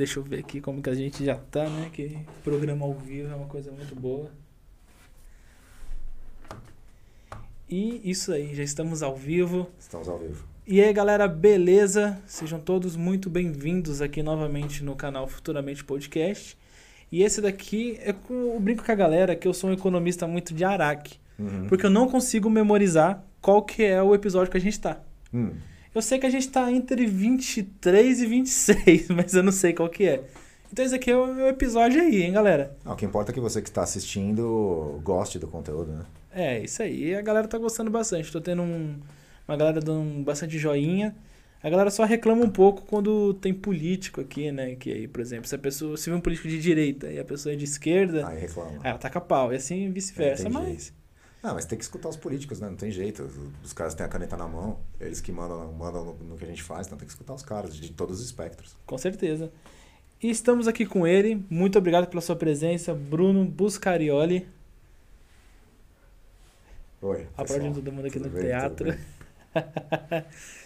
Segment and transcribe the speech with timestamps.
[0.00, 1.90] Deixa eu ver aqui como que a gente já tá, né?
[1.92, 4.30] Que programa ao vivo é uma coisa muito boa.
[7.68, 9.68] E isso aí, já estamos ao vivo.
[9.78, 10.42] Estamos ao vivo.
[10.66, 12.18] E aí, galera, beleza?
[12.26, 16.56] Sejam todos muito bem-vindos aqui novamente no canal Futuramente Podcast.
[17.12, 20.26] E esse daqui é com eu brinco com a galera que eu sou um economista
[20.26, 21.66] muito de araque, Uhum.
[21.68, 24.98] porque eu não consigo memorizar qual que é o episódio que a gente tá.
[25.34, 25.52] Hum,
[25.94, 29.88] Eu sei que a gente tá entre 23 e 26, mas eu não sei qual
[29.88, 30.22] que é.
[30.72, 32.76] Então esse aqui é o meu episódio aí, hein, galera?
[32.86, 36.04] o que importa é que você que está assistindo goste do conteúdo, né?
[36.32, 37.06] É, isso aí.
[37.08, 38.30] E a galera tá gostando bastante.
[38.30, 38.96] Tô tendo um-
[39.48, 41.12] uma galera dando bastante joinha.
[41.60, 44.76] A galera só reclama um pouco quando tem político aqui, né?
[44.76, 47.24] Que aí, por exemplo, se a pessoa se vê um político de direita e a
[47.24, 48.70] pessoa é de esquerda, Aí reclama.
[48.82, 49.52] aí ela taca pau.
[49.52, 50.48] E assim vice-versa.
[50.48, 50.54] Entendi.
[50.54, 50.92] Mas
[51.42, 52.68] Ah, mas tem que escutar os políticos, né?
[52.68, 53.28] Não tem jeito.
[53.64, 56.48] Os, caras têm a caneta na mão, eles que mandam, mandam no, no que a
[56.48, 58.76] gente faz, então tem que escutar os caras de todos os espectros.
[58.86, 59.50] com certeza.
[60.22, 61.42] E estamos aqui com ele.
[61.48, 64.46] Muito obrigado pela sua presença, Bruno Buscarioli.
[67.00, 67.26] Oi.
[67.34, 67.72] Pessoal.
[67.72, 68.42] todo mundo aqui no bem?
[68.42, 68.94] teatro.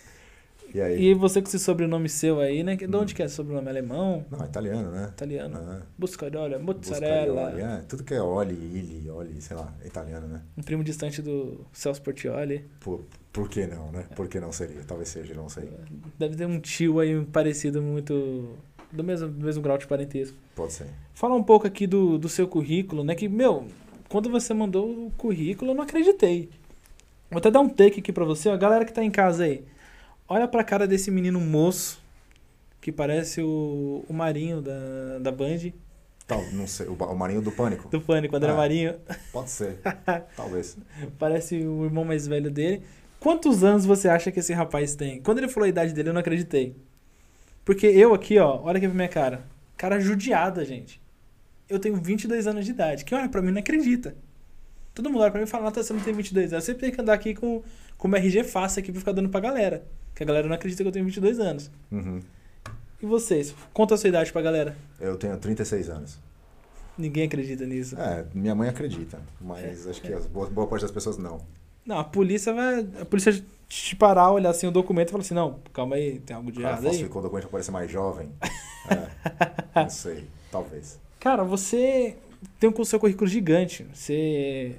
[0.75, 1.05] E aí?
[1.05, 2.75] E você com esse sobrenome seu aí, né?
[2.75, 3.69] De onde que é sobrenome?
[3.69, 4.25] Alemão?
[4.28, 5.11] Não, italiano, né?
[5.12, 5.56] Italiano?
[5.56, 7.61] Ah, Buscarioli, Buscarioli, mozzarella.
[7.61, 10.42] é, tudo que é Oli, Ili, Oli, sei lá, é italiano, né?
[10.58, 12.64] Um primo distante do Celso Portioli.
[12.81, 14.06] Por, por que não, né?
[14.16, 14.83] Por que não seria?
[14.84, 15.70] Talvez seja, não sei.
[16.19, 18.56] Deve ter um tio aí parecido muito.
[18.91, 20.36] Do mesmo, do mesmo grau de parentesco.
[20.56, 20.86] Pode ser.
[21.14, 23.14] Fala um pouco aqui do, do seu currículo, né?
[23.14, 23.66] Que, meu,
[24.09, 26.48] quando você mandou o currículo, eu não acreditei.
[27.31, 28.56] Vou até dar um take aqui pra você, ó.
[28.56, 29.64] Galera que tá em casa aí.
[30.28, 32.03] Olha pra cara desse menino moço,
[32.80, 35.72] que parece o, o Marinho da, da Band,
[36.27, 36.86] Tal, não sei.
[36.86, 37.86] O, o Marinho do Pânico?
[37.91, 38.55] do Pânico, André Ah.
[38.56, 38.94] Marinho.
[39.31, 39.78] Pode ser.
[40.34, 40.75] Talvez.
[41.19, 42.83] Parece o irmão mais velho dele.
[43.20, 45.20] Quantos anos você acha que esse rapaz tem?
[45.20, 46.75] Quando ele falou a idade dele, eu não acreditei.
[47.62, 49.44] Porque eu aqui, ó, olha aqui pra minha cara.
[49.77, 50.98] Cara judiada, gente.
[51.69, 53.04] Eu tenho 22 anos de idade.
[53.04, 54.16] Quem olha pra mim não acredita.
[54.94, 56.65] Todo mundo olha pra mim e fala, Nata, você não tem 22 anos.
[56.65, 57.62] Você tem que andar aqui com,
[57.98, 59.84] com uma RG fácil aqui pra ficar dando pra galera.
[60.14, 61.70] Que a galera não acredita que eu tenho 22 anos.
[61.91, 62.20] Uhum.
[63.02, 63.54] E vocês?
[63.72, 64.76] Conta a sua idade pra galera.
[65.00, 66.19] Eu tenho 36 anos.
[66.97, 67.98] Ninguém acredita nisso.
[67.98, 71.41] É, minha mãe acredita, mas acho que as boa, boa parte das pessoas não.
[71.84, 72.86] Não, a polícia vai.
[73.00, 76.36] A polícia te parar, olhar assim o documento e falar assim, não, calma aí, tem
[76.36, 76.84] algo de errado aí.
[76.84, 78.30] falsificou o documento pra parecer mais jovem.
[79.74, 80.98] É, não sei, talvez.
[81.19, 82.19] Cara, você
[82.60, 83.86] tem um seu currículo gigante.
[83.94, 84.76] Você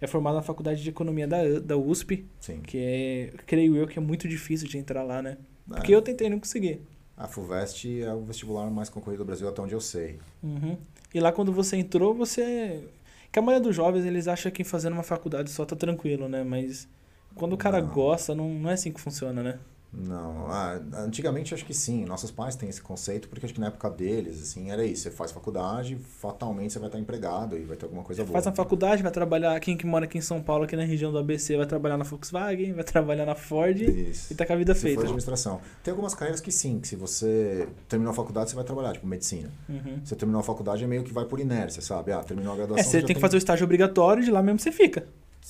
[0.00, 2.60] é formado na faculdade de economia da, da USP, Sim.
[2.60, 5.36] que é, creio eu, que é muito difícil de entrar lá, né?
[5.66, 6.80] Porque É, eu tentei e não consegui.
[7.16, 10.18] A FUVEST é o vestibular mais concorrido do Brasil até onde eu sei.
[10.42, 10.78] Uhum.
[11.12, 12.84] E lá quando você entrou, você.
[13.32, 16.44] Que a maioria dos jovens eles acham que fazendo uma faculdade só tá tranquilo, né?
[16.44, 16.88] Mas
[17.34, 17.88] quando o cara Não.
[17.88, 19.58] gosta, não, não é assim que funciona, né?
[19.90, 23.68] Não, ah, antigamente acho que sim, nossos pais têm esse conceito, porque acho que na
[23.68, 27.74] época deles, assim, era isso, você faz faculdade, fatalmente você vai estar empregado e vai
[27.76, 28.34] ter alguma coisa boa.
[28.34, 29.58] Faz uma faculdade, vai trabalhar.
[29.60, 32.04] Quem que mora aqui em São Paulo, aqui na região do ABC, vai trabalhar na
[32.04, 34.30] Volkswagen, vai trabalhar na Ford Isso.
[34.32, 35.00] e tá com a vida Se for feita.
[35.02, 35.60] administração.
[35.82, 39.06] Tem algumas carreiras que sim, que se você terminou a faculdade, você vai trabalhar, tipo
[39.06, 39.50] medicina.
[39.68, 40.00] Uhum.
[40.04, 42.12] Você terminou a faculdade é meio que vai por inércia, sabe?
[42.12, 42.84] Ah, terminou a É, graduação.
[42.84, 45.06] você já tem que fazer o estágio obrigatório e de lá mesmo você fica.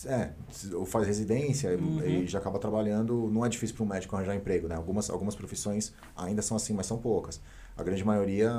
[0.06, 0.30] É,
[0.74, 2.02] ou faz residência e- Uhum.
[2.02, 3.28] e já acaba trabalhando.
[3.32, 4.74] Não é difícil para um médico arranjar emprego, né?
[4.76, 7.40] Algumas, algumas profissões ainda são assim, mas são poucas.
[7.76, 8.52] A grande maioria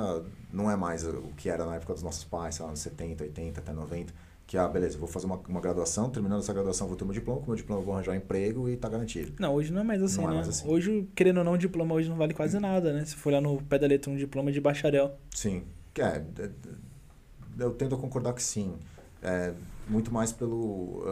[0.52, 3.22] não é mais o que era na época dos nossos pais, sei lá, nos 70,
[3.24, 4.12] 80, até 90.
[4.46, 7.40] Que, ah, beleza, vou fazer uma, uma graduação, terminando essa graduação vou ter meu diploma,
[7.40, 9.32] com meu diploma eu vou arranjar emprego e tá garantido.
[9.38, 10.34] Não, hoje não é mais assim, Não é né?
[10.36, 10.68] mais assim.
[10.68, 13.04] Hoje, querendo ou não, o diploma hoje não vale quase nada, né?
[13.04, 15.16] Se for olhar no pé da letra um diploma de bacharel.
[15.34, 15.62] Sim.
[15.96, 18.74] É, d- d- eu tento concordar que sim.
[19.22, 19.52] É,
[19.90, 21.02] muito mais pelo,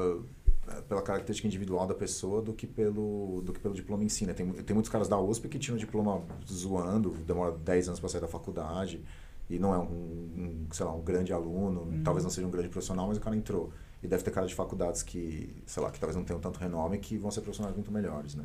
[0.69, 4.25] ah, pela característica individual da pessoa do que pelo, do que pelo diploma em si.
[4.27, 4.33] Né?
[4.33, 8.09] Tem, tem muitos caras da USP que tiram o diploma zoando, demora 10 anos para
[8.09, 9.03] sair da faculdade
[9.51, 12.03] e não é um, um, sei lá, um grande aluno, Uhum.
[12.05, 13.73] talvez não seja um grande profissional, mas o cara entrou.
[14.03, 16.99] E deve ter cara de faculdades que, sei lá, que talvez não tenham tanto renome
[16.99, 18.45] que vão ser profissionais muito melhores, né?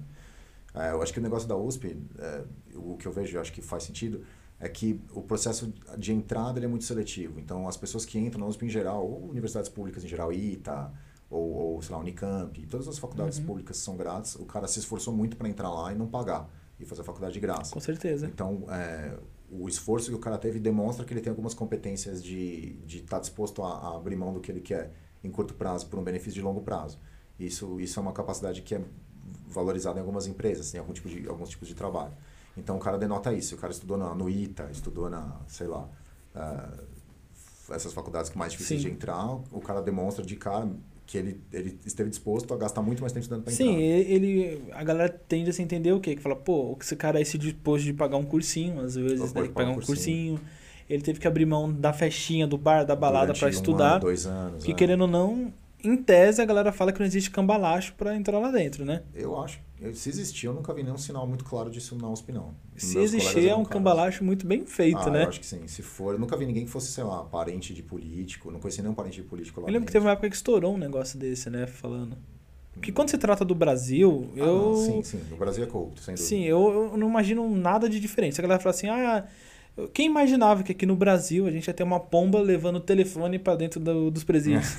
[0.73, 2.44] É, eu acho que o negócio da USP, é,
[2.74, 4.24] o que eu vejo, eu acho que faz sentido,
[4.63, 7.38] é que o processo de entrada é muito seletivo.
[7.38, 10.89] Então, as pessoas que entram na USP em geral, ou universidades públicas em geral, ITA,
[11.30, 13.45] ou, ou sei lá, Unicamp, todas as faculdades Uhum.
[13.45, 16.50] públicas são grátis, o cara se esforçou muito para entrar lá e não pagar,
[16.80, 17.74] e fazer a faculdade de graça.
[17.74, 18.25] Com certeza.
[18.25, 19.18] Então, é,
[19.51, 23.01] o esforço que o cara teve demonstra que ele tem algumas competências de estar de
[23.01, 26.04] tá disposto a, a abrir mão do que ele quer em curto prazo por um
[26.04, 26.98] benefício de longo prazo.
[27.38, 28.81] Isso, isso é uma capacidade que é
[29.48, 32.13] valorizada em algumas empresas, em algum tipo de, alguns tipos de trabalho.
[32.57, 33.55] Então, o cara denota isso.
[33.55, 35.88] O cara estudou na, no ITA, estudou na, sei lá,
[36.35, 36.69] ah,
[37.71, 38.89] essas faculdades que mais difíceis Sim.
[38.89, 40.69] de entrar, o cara demonstra de cara
[41.05, 44.11] que ele, ele esteve disposto a gastar muito mais tempo estudando para Sim, entrar.
[44.11, 46.15] ele, a galera tende a se entender o quê?
[46.15, 49.50] Que fala, pô, esse cara aí se dispôs de pagar um cursinho, às vezes, Pode
[49.50, 49.53] né?
[49.53, 50.39] pagar um um cursinho.
[50.89, 53.94] Ele teve que abrir mão da festinha, do bar, da balada para um estudar.
[53.94, 54.63] ano, dois anos.
[54.63, 54.75] que é.
[54.75, 55.53] querendo ou não,
[55.83, 59.03] em tese a galera fala que não existe cambalacho para entrar lá dentro, né?
[59.13, 59.59] Eu acho.
[59.83, 62.53] Eu- se existir, eu nunca vi nenhum sinal muito claro disso na USP, não.
[62.75, 65.24] Se Meus existir, é um cambalacho muito bem feito, ah, né?
[65.25, 65.68] Eu acho que sim.
[65.68, 68.50] Se for, eu nunca vi ninguém que fosse, sei lá, parente de político.
[68.51, 70.74] Não conheci nenhum parente de político lá Eu lembro que teve uma época que estourou
[70.74, 71.68] um negócio desse, né?
[71.68, 72.18] Falando.
[72.74, 74.56] Porque quando se trata do Brasil, Ah, eu.
[74.71, 75.21] não, sim, sim.
[75.30, 76.27] No Brasil é corrupto, sem dúvida.
[76.27, 78.33] Sim, eu, eu não imagino nada de diferente.
[78.36, 79.25] Se a galera fala assim, ah,
[79.94, 83.40] quem imaginava que aqui no Brasil a gente ia ter uma pomba levando o telefone
[83.40, 84.75] pra dentro do- dos presídios?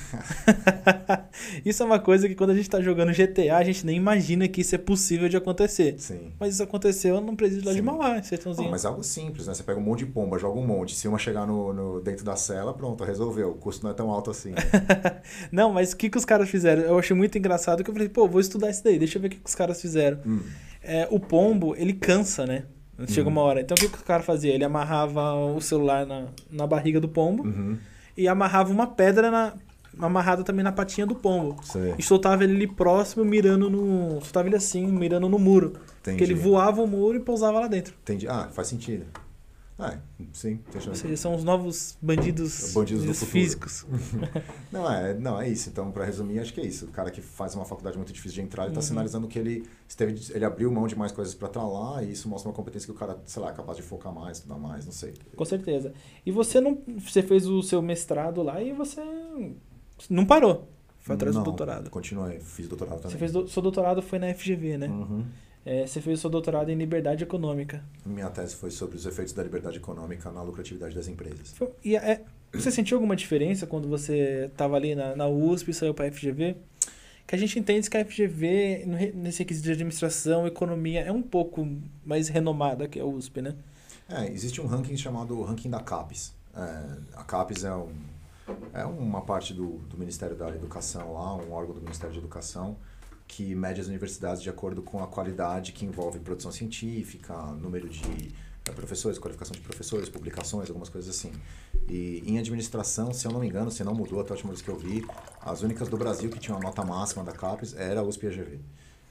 [1.64, 4.46] isso é uma coisa que quando a gente tá jogando GTA, a gente nem imagina
[4.48, 5.96] que isso é possível de acontecer.
[5.98, 6.32] Sim.
[6.38, 7.84] Mas isso aconteceu num presídio lá de Sim.
[7.84, 8.70] Mauá, em Não, Sertãozinho.
[8.70, 9.54] mas é algo simples, né?
[9.54, 10.94] Você pega um monte de pomba, joga um monte.
[10.94, 13.50] Se uma chegar no, no- dentro da cela, pronto, resolveu.
[13.50, 14.50] O custo não é tão alto assim.
[14.50, 14.56] né?
[15.50, 16.82] Não, mas o que, que os caras fizeram?
[16.82, 19.28] Eu achei muito engraçado que eu falei, pô, vou estudar isso daí, deixa eu ver
[19.28, 20.18] o que, que os caras fizeram.
[20.26, 20.40] Hum.
[20.82, 22.64] É, o pombo, ele cansa, né?
[23.08, 23.32] Chega Uhum.
[23.34, 23.60] uma hora.
[23.60, 24.52] Então o que, que o cara fazia?
[24.54, 27.76] Ele amarrava o celular na, na barriga do pombo Uhum.
[28.16, 29.52] e amarrava uma pedra na,
[29.98, 31.56] amarrada também na patinha do pombo.
[31.64, 31.94] Sei.
[31.98, 34.20] E soltava ele ali próximo, mirando no.
[34.22, 35.74] Soltava ele assim, mirando no muro.
[36.00, 36.18] Entendi.
[36.18, 37.94] Porque ele voava o muro e pousava lá dentro.
[38.02, 38.28] Entendi.
[38.28, 39.04] Ah, faz sentido.
[39.76, 39.98] Ah,
[40.32, 40.60] sim.
[40.72, 43.84] Ou seja, são os novos bandidos, Bandidos físicos.
[44.70, 45.68] Não, é, não, é isso.
[45.68, 46.84] Então, pra resumir, acho que é isso.
[46.86, 48.82] O cara que faz uma faculdade muito difícil de entrar, ele tá Uhum.
[48.86, 52.28] sinalizando que ele esteve, ele abriu mão de mais coisas pra estar lá, e isso
[52.28, 54.84] mostra uma competência que o cara, sei lá, é capaz de focar mais, estudar mais,
[54.84, 55.14] não sei.
[55.34, 55.92] Com certeza.
[56.24, 56.78] E você não.
[57.00, 59.00] Você fez o seu mestrado lá e você
[60.08, 60.68] não parou.
[61.00, 61.90] Foi atrás não, do doutorado.
[61.90, 63.10] Continuei, fiz doutorado também.
[63.12, 64.86] Você fez do, seu doutorado foi na FGV, né?
[64.88, 65.24] Uhum.
[65.66, 67.82] É, você fez o seu doutorado em liberdade econômica.
[68.04, 71.54] Minha tese foi sobre os efeitos da liberdade econômica na lucratividade das empresas.
[71.82, 72.20] E é,
[72.52, 76.12] você sentiu alguma diferença quando você estava ali na, na USP e saiu para a
[76.12, 76.56] FGV?
[77.26, 78.84] Que a gente entende que a FGV,
[79.14, 81.66] nesse requisito de administração, economia, é um pouco
[82.04, 83.54] mais renomada que a USP, né?
[84.08, 86.34] É, existe um ranking chamado ranking da CAPES.
[86.54, 87.92] É, a CAPES é, um,
[88.74, 92.76] é uma parte do, do Ministério da Educação lá, um órgão do Ministério de Educação,
[93.26, 98.30] que mede as universidades de acordo com a qualidade que envolve produção científica, número de
[98.68, 101.32] eh, professores, qualificação de professores, publicações, algumas coisas assim.
[101.88, 104.62] E em administração, se eu não me engano, se não mudou até a última vez
[104.62, 105.04] que eu vi,
[105.40, 108.28] as únicas do Brasil que tinham a nota máxima da CAPES era a USP e
[108.28, 108.58] a GV.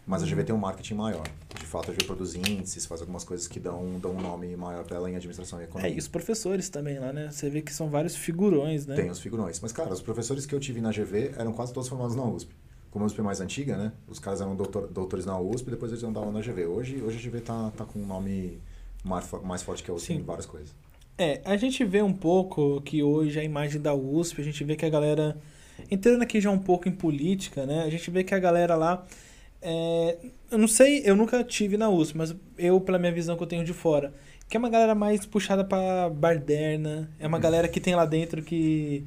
[0.05, 1.23] Mas a GV tem um marketing maior.
[1.57, 4.83] De fato, a GV produz índices, faz algumas coisas que dão, dão um nome maior
[4.83, 5.95] para ela em administração e É, economia.
[5.95, 7.29] e os professores também lá, né?
[7.31, 8.95] Você vê que são vários figurões, né?
[8.97, 9.59] Tem os figurões.
[9.61, 12.53] Mas, cara, os professores que eu tive na GV eram quase todos formados na USP.
[12.93, 13.91] Como a USP é mais antiga, né?
[14.07, 16.67] Os caras eram doutor, doutores na USP, depois eles andavam na GV.
[16.67, 18.59] Hoje, hoje a GV tá, tá com um nome
[19.03, 20.19] mais, mais forte que a USP Sim.
[20.19, 20.69] em várias coisas.
[21.17, 24.75] É, a gente vê um pouco que hoje a imagem da USP, a gente vê
[24.75, 25.35] que a galera.
[25.89, 27.81] Entrando aqui já um pouco em política, né?
[27.83, 29.03] A gente vê que a galera lá.
[29.59, 30.15] é,
[30.51, 33.47] eu não sei, eu nunca tive na USP, mas eu, pela minha visão que eu
[33.47, 34.13] tenho de fora,
[34.47, 38.43] que é uma galera mais puxada pra barderna, é uma galera que tem lá dentro
[38.43, 39.03] que.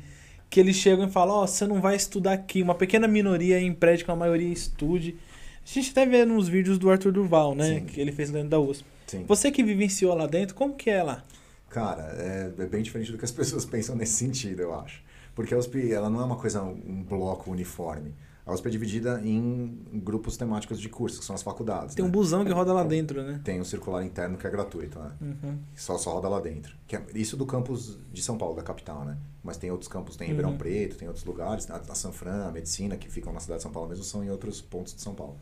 [0.49, 2.63] Que eles chegam e falam, ó, você não vai estudar aqui.
[2.63, 5.17] Uma pequena minoria impede que a maioria estude.
[5.65, 7.81] A gente até vê nos vídeos do Arthur Duval, né?
[7.81, 7.87] Sim.
[7.87, 8.85] Que ele fez dentro da USP.
[9.07, 9.25] Sim.
[9.27, 11.25] Você que vivenciou lá dentro, como que é lá?
[11.69, 15.03] Cara, é, é bem diferente do que as pessoas pensam nesse sentido, eu acho.
[15.35, 18.15] Porque a USP, ela não é uma coisa, um bloco uniforme.
[18.47, 21.97] A USP é dividida em grupos temáticos de cursos, que são as faculdades.
[21.97, 22.13] Tem um né?
[22.13, 23.41] busão que roda lá dentro, né?
[23.43, 25.13] Tem o circular interno que é gratuito, né?
[25.21, 25.59] Uhum.
[25.75, 26.77] Só, só roda lá dentro.
[26.87, 29.19] Que é, isso do campus de São Paulo, da capital, né?
[29.43, 30.59] Mas tem outros campos, tem em Ribeirão Uhum.
[30.59, 33.73] Preto, tem outros lugares, a, a Sanfran, a Medicina, que ficam na cidade de São
[33.73, 35.37] Paulo mesmo, são em outros pontos de São Paulo.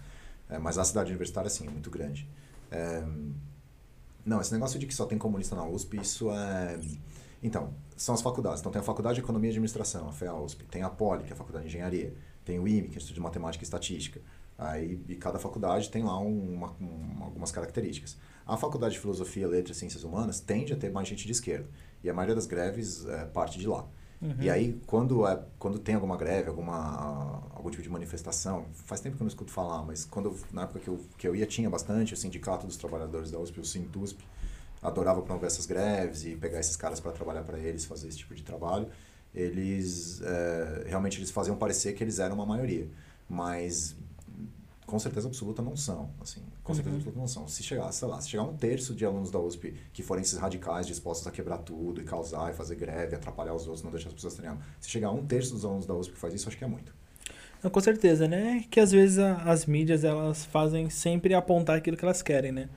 [0.49, 2.27] É, mas a cidade universitária, sim, é muito grande.
[2.71, 3.05] É,
[4.25, 6.81] não, esse negócio de que só tem comunista na USP, isso é...
[7.43, 8.61] Então, são as faculdades.
[8.61, 10.65] Então tem a Faculdade de Economia e Administração, a FEA-USP.
[10.65, 12.15] Tem a Poli, que é a Faculdade de Engenharia.
[12.45, 14.21] Tem o IME, que é o Instituto de Matemática e Estatística.
[14.57, 18.17] Aí, e cada faculdade tem lá um- uma, um- algumas características.
[18.47, 21.67] A Faculdade de Filosofia, Letras e Ciências Humanas tende a ter mais gente de esquerda.
[22.03, 23.87] E a maioria das greves é, parte de lá.
[24.23, 24.37] Uhum.
[24.39, 29.17] E aí, quando, é, quando tem alguma greve, alguma, algum tipo de manifestação, faz tempo
[29.17, 31.69] que eu não escuto falar, mas quando na época que eu, que eu ia tinha
[31.69, 34.21] bastante, o Sindicato dos Trabalhadores da USP, o Sintusp,
[34.83, 38.35] adorava promover essas greves e pegar esses caras para trabalhar para eles, fazer esse tipo
[38.35, 38.87] de trabalho.
[39.35, 42.87] Eles, é, realmente, eles faziam parecer que eles eram uma maioria,
[43.29, 43.97] mas
[44.87, 47.01] com certeza absoluta não são, assim, com certeza Uhum.
[47.01, 47.49] absoluta não são.
[47.49, 50.39] Se chegar, sei lá, se chegar um terço de alunos da USP que forem esses
[50.39, 54.09] radicais dispostos a quebrar tudo e causar e fazer greve, atrapalhar os outros, não deixar
[54.09, 54.63] as pessoas treinarem.
[54.81, 56.95] Se chegar um terço dos alunos da USP que faz isso, acho que é muito.
[57.63, 58.65] Não, com certeza, né?
[58.71, 62.69] Que às vezes a- as mídias elas fazem sempre apontar aquilo que elas querem, né?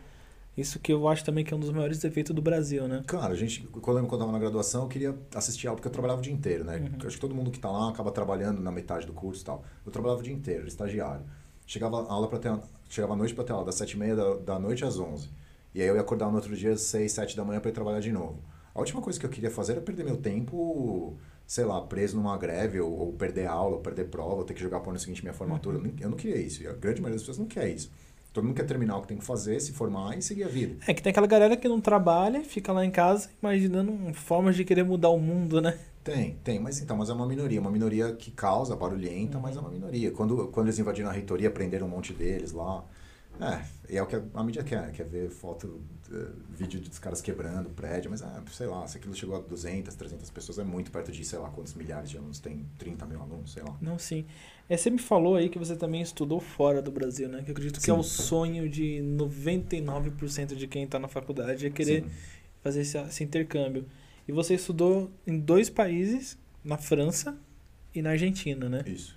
[0.58, 3.04] Isso que eu acho também que é um dos maiores defeitos do Brasil, né?
[3.06, 5.76] Cara, a gente, quando eu lembro quando eu tava na graduação, eu queria assistir aula
[5.78, 6.78] porque eu trabalhava o dia inteiro, né?
[6.78, 7.06] Uhum.
[7.08, 9.64] Acho que todo mundo que tá lá acaba trabalhando na metade do curso e tal.
[9.86, 11.24] Eu trabalhava o dia inteiro, era estagiário.
[11.68, 12.52] Chegava a aula para ter,
[12.90, 15.30] chegava à noite para ter aula das sete e meia da, da noite às onze.
[15.76, 17.74] E aí eu ia acordar no outro dia às seis, sete da manhã para ir
[17.74, 18.42] trabalhar de novo.
[18.74, 22.36] A última coisa que eu queria fazer era perder meu tempo, sei lá, preso numa
[22.38, 25.00] greve, ou, ou perder aula, ou perder prova, ou ter que jogar para o ano
[25.00, 25.78] seguinte minha formatura.
[25.78, 26.64] Eu nem- Eu não queria isso.
[26.64, 27.92] E a grande maioria das pessoas não quer isso.
[28.34, 30.77] Todo mundo quer terminar o que tem que fazer, se formar e seguir a vida.
[30.88, 34.63] É que tem aquela galera que não trabalha, fica lá em casa imaginando formas de
[34.63, 35.77] querer mudar o mundo, né?
[36.03, 39.60] Tem, tem, mas então, mas é uma minoria, uma minoria que causa, barulhenta, mas é
[39.60, 40.12] uma minoria.
[40.12, 42.84] Quando, quando eles invadiram a reitoria, prenderam um monte deles lá.
[43.39, 47.22] É, e é o que a, mídia quer, quer ver foto, eh, vídeo dos caras
[47.22, 50.91] quebrando prédio, mas ah, sei lá, se aquilo chegou a 200, 300 pessoas, é muito
[50.91, 53.77] perto de, sei lá, quantos milhares de alunos tem, 30 mil alunos, sei lá.
[53.82, 54.25] Não, sim.
[54.70, 57.41] É, você me falou aí que você também estudou fora do Brasil, né?
[57.41, 58.00] Que eu acredito que é Sim.
[58.00, 62.10] o sonho de 99% de quem está na faculdade é querer Sim.
[62.62, 63.86] fazer esse, esse intercâmbio.
[64.27, 67.38] E você estudou em dois países, na França
[67.96, 68.84] e na Argentina, né?
[68.86, 69.17] Isso.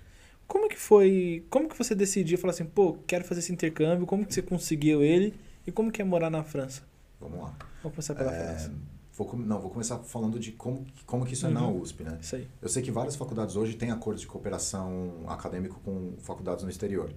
[0.51, 4.25] Como que foi, como que você decidiu falar assim, pô, quero fazer esse intercâmbio, como
[4.25, 5.33] que você conseguiu ele
[5.65, 6.81] e como que é morar na França?
[7.21, 7.55] Vamos lá.
[7.81, 8.73] Vamos começar pela É, França.
[9.13, 11.79] vou, não, vou começar falando de como, como que isso é na Uhum.
[11.79, 12.17] USP, né?
[12.21, 12.45] Isso aí.
[12.61, 17.13] Eu sei que várias faculdades hoje têm acordos de cooperação acadêmico com faculdades no exterior.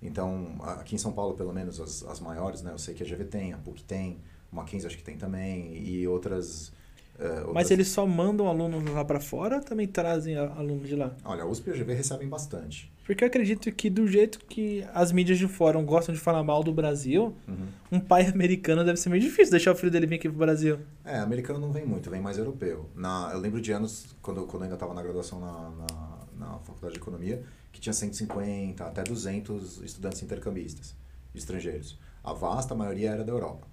[0.00, 2.72] Então, aqui em São Paulo, pelo menos, as, as maiores, né?
[2.72, 4.18] Eu sei que a GV tem, a PUC tem,
[4.50, 6.72] o Mackenzie acho que tem também, e outras...
[7.18, 11.14] Mas outras- eles só mandam alunos lá pra fora ou também trazem alunos de lá?
[11.24, 12.92] Olha, a USP e a GV recebem bastante.
[13.04, 16.62] Porque eu acredito que do jeito que as mídias de fora gostam de falar mal
[16.62, 17.66] do Brasil, Uhum.
[17.92, 20.78] um pai americano deve ser meio difícil deixar o filho dele vir aqui pro Brasil.
[21.04, 22.88] É, americano não vem muito, vem mais europeu.
[22.94, 26.58] Na, eu lembro de anos, quando, quando eu ainda estava na graduação na, na, na
[26.58, 30.94] Faculdade de Economia, que tinha 150 até 200 estudantes intercambistas
[31.34, 31.98] estrangeiros.
[32.22, 33.66] A vasta maioria era da Europa.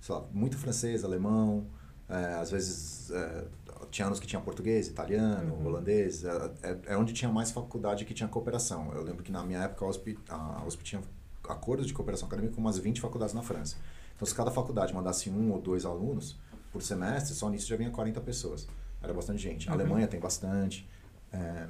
[0.00, 1.66] Sei lá, muito francês, alemão,
[2.10, 3.44] é, às vezes é,
[3.90, 5.66] tinha anos que tinha português, italiano, Uhum.
[5.66, 6.24] holandês.
[6.24, 8.92] É, é, é onde tinha mais faculdade que tinha cooperação.
[8.94, 11.02] Eu lembro que na minha época a USP, a USP tinha
[11.48, 13.76] acordos de cooperação acadêmica com umas 20 faculdades na França.
[14.14, 16.38] Então, se cada faculdade mandasse um ou dois alunos
[16.72, 18.68] por semestre, só nisso já vinha 40 pessoas.
[19.02, 19.68] Era bastante gente.
[19.68, 19.80] A Uhum.
[19.80, 20.88] Alemanha tem bastante.
[21.32, 21.66] É,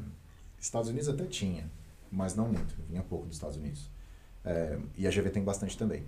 [0.58, 1.70] Estados Unidos até tinha,
[2.10, 2.74] mas não muito.
[2.88, 3.88] Vinha pouco dos Estados Unidos.
[4.44, 6.04] É, e a GV tem bastante também.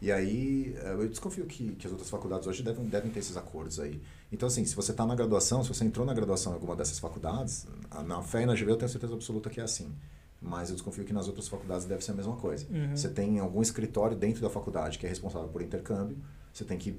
[0.00, 3.36] E aí, é, eu desconfio que, que as outras faculdades hoje devem, devem ter esses
[3.36, 4.00] acordos aí.
[4.30, 6.98] Então, assim, se você está na graduação, se você entrou na graduação em alguma dessas
[7.00, 9.92] faculdades, a- na Fé e na GV eu tenho certeza absoluta que é assim.
[10.40, 12.64] Mas eu desconfio que nas outras faculdades deve ser a mesma coisa.
[12.70, 12.96] Uhum.
[12.96, 16.16] Você tem algum escritório dentro da faculdade que é responsável por intercâmbio.
[16.52, 16.96] Você tem que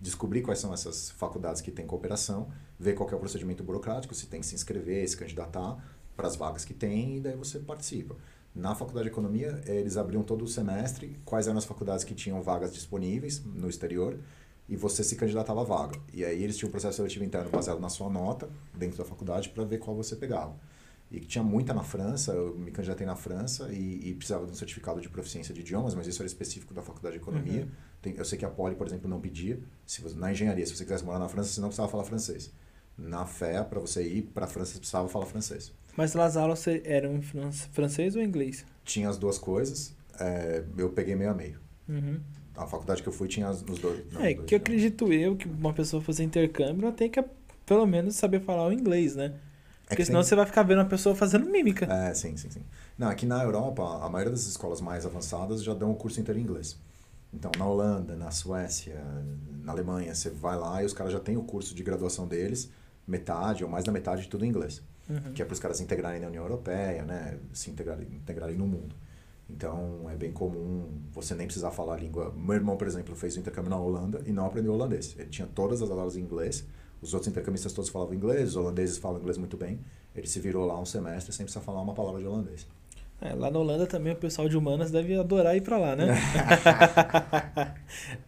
[0.00, 4.26] descobrir quais são essas faculdades que têm cooperação, ver qual é o procedimento burocrático, se
[4.26, 5.78] tem que se inscrever, se candidatar
[6.16, 8.16] para as vagas que tem e daí você participa.
[8.56, 12.40] Na faculdade de economia, eles abriam todo o semestre quais eram as faculdades que tinham
[12.40, 14.18] vagas disponíveis no exterior
[14.66, 16.00] e você se candidatava à vaga.
[16.10, 19.50] E aí eles tinham um processo seletivo interno baseado na sua nota dentro da faculdade
[19.50, 20.56] para ver qual você pegava.
[21.10, 24.54] E tinha muita na França, eu me candidatei na França e, e precisava de um
[24.54, 27.62] certificado de proficiência de idiomas, mas isso era específico da faculdade de economia.
[27.64, 27.70] Uhum.
[28.00, 29.60] Tem- eu sei que a Poli, por exemplo, não pedia.
[29.84, 32.50] Se você, na engenharia, se você quisesse morar na França, você não precisava falar francês.
[32.96, 35.72] Na FEA, para você ir para a França, você precisava falar francês.
[35.96, 38.64] Mas as aulas eram em fran- francês ou inglês?
[38.84, 41.58] Tinha as duas coisas, é, eu peguei meio a meio.
[41.88, 42.20] Uhum.
[42.56, 44.04] A faculdade que eu fui tinha nos dois.
[44.12, 44.60] não, É, os dois que eu idiomas.
[44.60, 47.22] acredito eu que uma pessoa fazer intercâmbio, ela tem que
[47.64, 49.26] pelo menos saber falar o inglês, né?
[49.88, 51.86] É Porque que senão tem- você vai ficar vendo a pessoa fazendo mímica.
[51.86, 52.62] É, sim, sim, sim.
[52.98, 56.38] Não, aqui na Europa, a maioria das escolas mais avançadas já dão o curso inteiro
[56.40, 56.78] em inglês.
[57.32, 59.00] Então, na Holanda, na Suécia,
[59.62, 62.70] na Alemanha, você vai lá e os caras já têm o curso de graduação deles,
[63.06, 64.82] metade ou mais da metade de tudo em inglês.
[65.08, 65.32] Uhum.
[65.32, 67.38] Que é para os caras se integrarem na União Europeia, né?
[67.52, 68.94] Se integrarem, integrarem no mundo.
[69.48, 72.34] Então, é bem comum você nem precisar falar a língua.
[72.36, 75.14] Meu irmão, por exemplo, fez o intercâmbio na Holanda e não aprendeu holandês.
[75.16, 76.66] Ele tinha todas as aulas em inglês.
[77.00, 79.80] Os outros intercambistas todos falavam inglês, os holandeses falam inglês muito bem.
[80.14, 82.66] Ele se virou lá um semestre sem precisar falar uma palavra de holandês.
[83.20, 86.06] É, lá na Holanda também o pessoal de humanas deve adorar ir pra lá, né?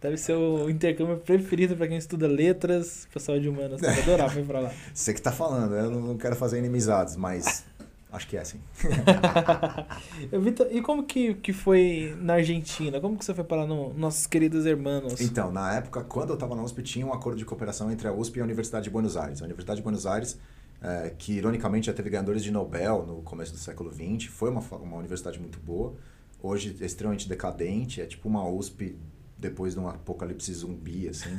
[0.01, 3.05] deve ser o intercâmbio preferido pra quem estuda letras.
[3.09, 4.71] O pessoal de humanas deve adorar ir pra lá.
[4.93, 7.63] Você que tá falando, eu não quero fazer inimizades, mas
[8.11, 8.59] acho que é assim.
[10.31, 12.99] Eu vi ta- e como que, que foi na Argentina?
[12.99, 15.21] Como que você foi parar no nossos queridos hermanos?
[15.21, 18.11] Então, na época, quando eu estava na USP, tinha um acordo de cooperação entre a
[18.11, 19.39] USP e a Universidade de Buenos Aires.
[19.41, 20.39] A Universidade de Buenos Aires,
[20.81, 24.61] eh, que ironicamente já teve ganhadores de Nobel no começo do século XX, foi uma,
[24.61, 25.93] uma universidade muito boa.
[26.41, 28.95] Hoje é extremamente decadente, é tipo uma USP
[29.37, 31.29] depois de um apocalipse zumbi, assim.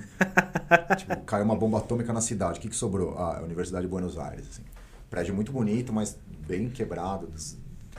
[0.97, 2.59] tipo, caiu uma bomba atômica na cidade.
[2.59, 3.17] O que, que sobrou?
[3.17, 4.63] Ah, a Universidade de Buenos Aires, assim.
[5.09, 7.31] Prédio muito bonito, mas bem quebrado,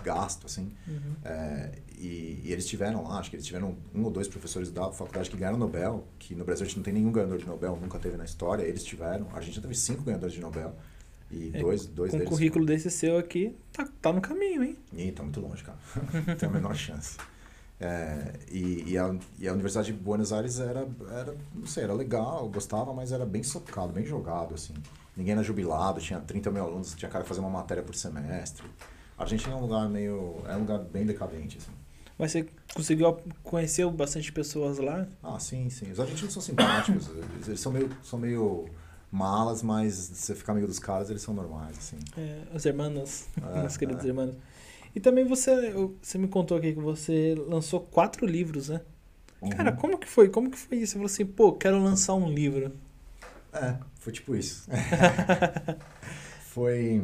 [0.03, 0.71] gasto, assim.
[0.87, 1.15] Uhum.
[1.23, 4.91] É, e, e eles tiveram lá, acho que eles tiveram um ou dois professores da
[4.91, 7.77] faculdade que ganharam Nobel, que no Brasil a gente não tem nenhum ganhador de Nobel,
[7.79, 9.27] nunca teve na história, eles tiveram.
[9.33, 10.75] A Argentina teve cinco ganhadores de Nobel.
[11.31, 12.29] E É, dois, dois Com um deles.
[12.29, 14.77] currículo desse seu aqui, tá, tá no caminho, hein?
[14.93, 15.77] Ih, tá muito longe, cara.
[16.37, 17.17] tem a menor chance.
[17.79, 21.93] É, e, e, a, e a Universidade de Buenos Aires era, era, não sei, era
[21.93, 24.73] legal, gostava, mas era bem socado, bem jogado, assim.
[25.17, 28.67] Ninguém era jubilado, tinha 30 mil alunos, tinha cara que fazia uma matéria por semestre.
[29.17, 31.71] A Argentina é um lugar meio, é um lugar bem decadente, assim.
[32.19, 35.07] Mas você conseguiu conhecer bastante pessoas lá?
[35.23, 35.91] Ah, sim, sim.
[35.91, 38.65] Os argentinos são simpáticos, eles, eles são meio, são meio
[39.11, 41.97] malas, mas se você ficar amigo dos caras, eles são normais, assim.
[42.17, 43.25] É, os irmãos,
[43.55, 44.07] É, meus queridos é.
[44.07, 44.35] irmãos.
[44.95, 48.81] E também você, você me contou aqui que você lançou quatro livros, né?
[49.51, 49.77] Cara, Uhum.
[49.77, 50.29] como que foi?
[50.29, 50.91] Como que foi isso?
[50.91, 52.71] Você falou assim, pô, quero lançar um livro.
[53.53, 54.67] É, foi tipo isso.
[56.45, 57.01] foi.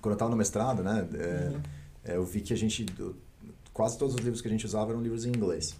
[0.00, 1.06] Quando eu tava no mestrado, né?
[1.14, 1.60] é, Uhum.
[2.04, 2.84] é, eu vi que a gente.
[3.72, 5.76] Quase todos os livros que a gente usava eram livros em inglês.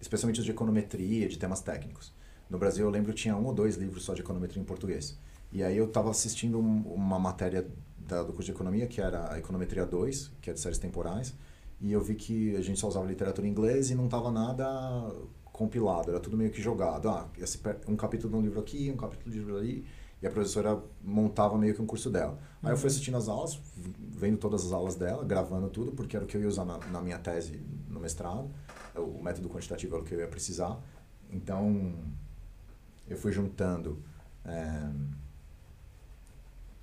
[0.00, 2.12] Especialmente os de econometria, de temas técnicos.
[2.54, 5.18] No Brasil, eu lembro que tinha um ou dois livros só de econometria em português.
[5.50, 7.66] E aí eu estava assistindo um- uma matéria
[7.98, 11.34] da- do curso de economia, que era a Econometria 2, que é de séries temporais.
[11.80, 14.64] E eu vi que a gente só usava literatura em inglês e não estava nada
[15.46, 17.08] compilado, era tudo meio que jogado.
[17.08, 17.26] Ah,
[17.88, 19.84] um capítulo de um livro aqui, um capítulo de um livro ali.
[20.22, 22.38] E a professora montava meio que um curso dela.
[22.62, 22.92] Aí eu fui Uhum.
[22.92, 23.58] assistindo as aulas,
[24.16, 26.78] vendo todas as aulas dela, gravando tudo, porque era o que eu ia usar na,
[26.78, 28.48] na minha tese no mestrado.
[28.96, 30.80] O método quantitativo era o que eu ia precisar.
[31.30, 31.94] Então,
[33.08, 34.02] eu fui juntando
[34.44, 34.90] eh,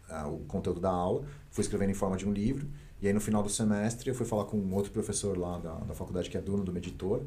[0.10, 2.68] ah, o conteúdo da aula, fui escrevendo em forma de um livro,
[3.01, 5.74] e aí no final do semestre eu fui falar com um outro professor lá da,
[5.75, 7.24] da faculdade que é dono de uma editora,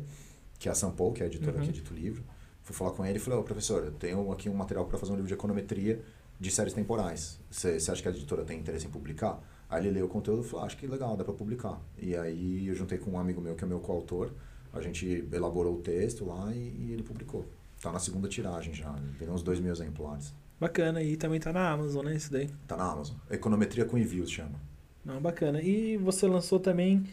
[0.59, 1.63] que é a Sampol, que é a editora Uhum.
[1.65, 2.23] que edita o livro.
[2.63, 5.13] Fui falar com ele e falei, ô professor, eu tenho aqui um material para fazer
[5.13, 6.01] um livro de econometria
[6.41, 7.39] de séries temporais.
[7.51, 9.41] Você você acha que a editora tem interesse em publicar?
[9.69, 11.81] Aí ele leu o conteúdo e falou, ah, acho que legal, dá para publicar.
[11.99, 14.31] E aí eu juntei com um amigo meu que é meu coautor,
[14.73, 17.45] a gente elaborou o texto lá e, e ele publicou.
[17.85, 20.35] Tá na segunda tiragem já, tem uns dois mil exemplares.
[20.59, 22.17] Bacana, e também tá na Amazon, né?
[22.17, 22.49] Isso daí.
[22.67, 23.15] Tá na Amazon.
[23.31, 24.59] Econometria com envios chama.
[25.05, 25.61] Não, bacana.
[25.61, 27.05] E você lançou também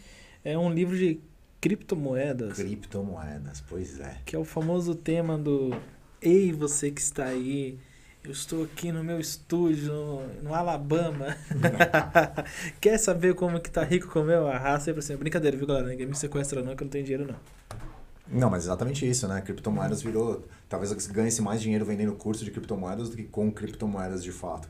[0.45, 1.19] é, um livro de
[1.59, 4.19] criptomoedas, Criptomoedas, pois é.
[4.25, 5.71] que é o famoso tema do
[6.21, 7.77] Ei, você que está aí,
[8.23, 11.35] eu estou aqui no meu estúdio, no, no Alabama.
[12.79, 14.47] Quer saber como que tá rico como eu?
[14.47, 15.19] Arrasta aí pra cima.
[15.19, 15.89] Brincadeira, viu, galera?
[15.89, 17.60] Ninguém me sequestra não, que eu não tenho dinheiro não.
[18.31, 19.41] Não, mas exatamente isso, né?
[19.41, 20.45] Criptomoedas virou.
[20.69, 24.69] Talvez ganhe-se mais dinheiro vendendo curso de criptomoedas do que com criptomoedas de fato.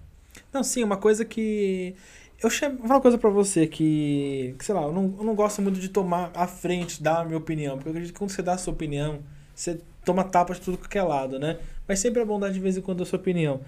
[0.52, 1.96] Não, sim, uma coisa que.
[2.42, 5.24] Eu chamo, vou falar uma coisa pra você que, que, sei lá, eu não, eu
[5.24, 8.20] não gosto muito de tomar a frente, dar a minha opinião, porque eu acredito que
[8.20, 9.20] quando você dá a sua opinião,
[9.54, 11.60] você toma tapa de tudo que é lado, né?
[11.88, 13.62] Mas sempre é bom dar de vez em quando a sua opinião.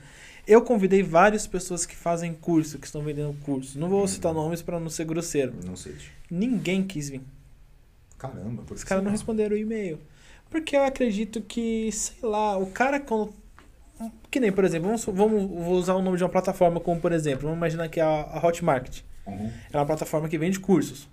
[0.47, 3.79] Eu convidei várias pessoas que fazem curso, que estão vendendo curso.
[3.79, 5.53] Não vou citar nomes pra não ser grosseiro.
[5.63, 5.95] Não sei.
[6.29, 7.21] Ninguém quis vir.
[8.32, 10.00] Caramba, por Os caras não responderam o e-mail.
[10.50, 13.34] Porque eu acredito que, sei lá, o cara quando.
[14.30, 17.12] Que nem, por exemplo, vamos, vamos vou usar o nome de uma plataforma como, por
[17.12, 19.02] exemplo, vamos imaginar que é a, a Hotmart.
[19.26, 19.50] Uhum.
[19.72, 21.08] É uma plataforma que vende cursos.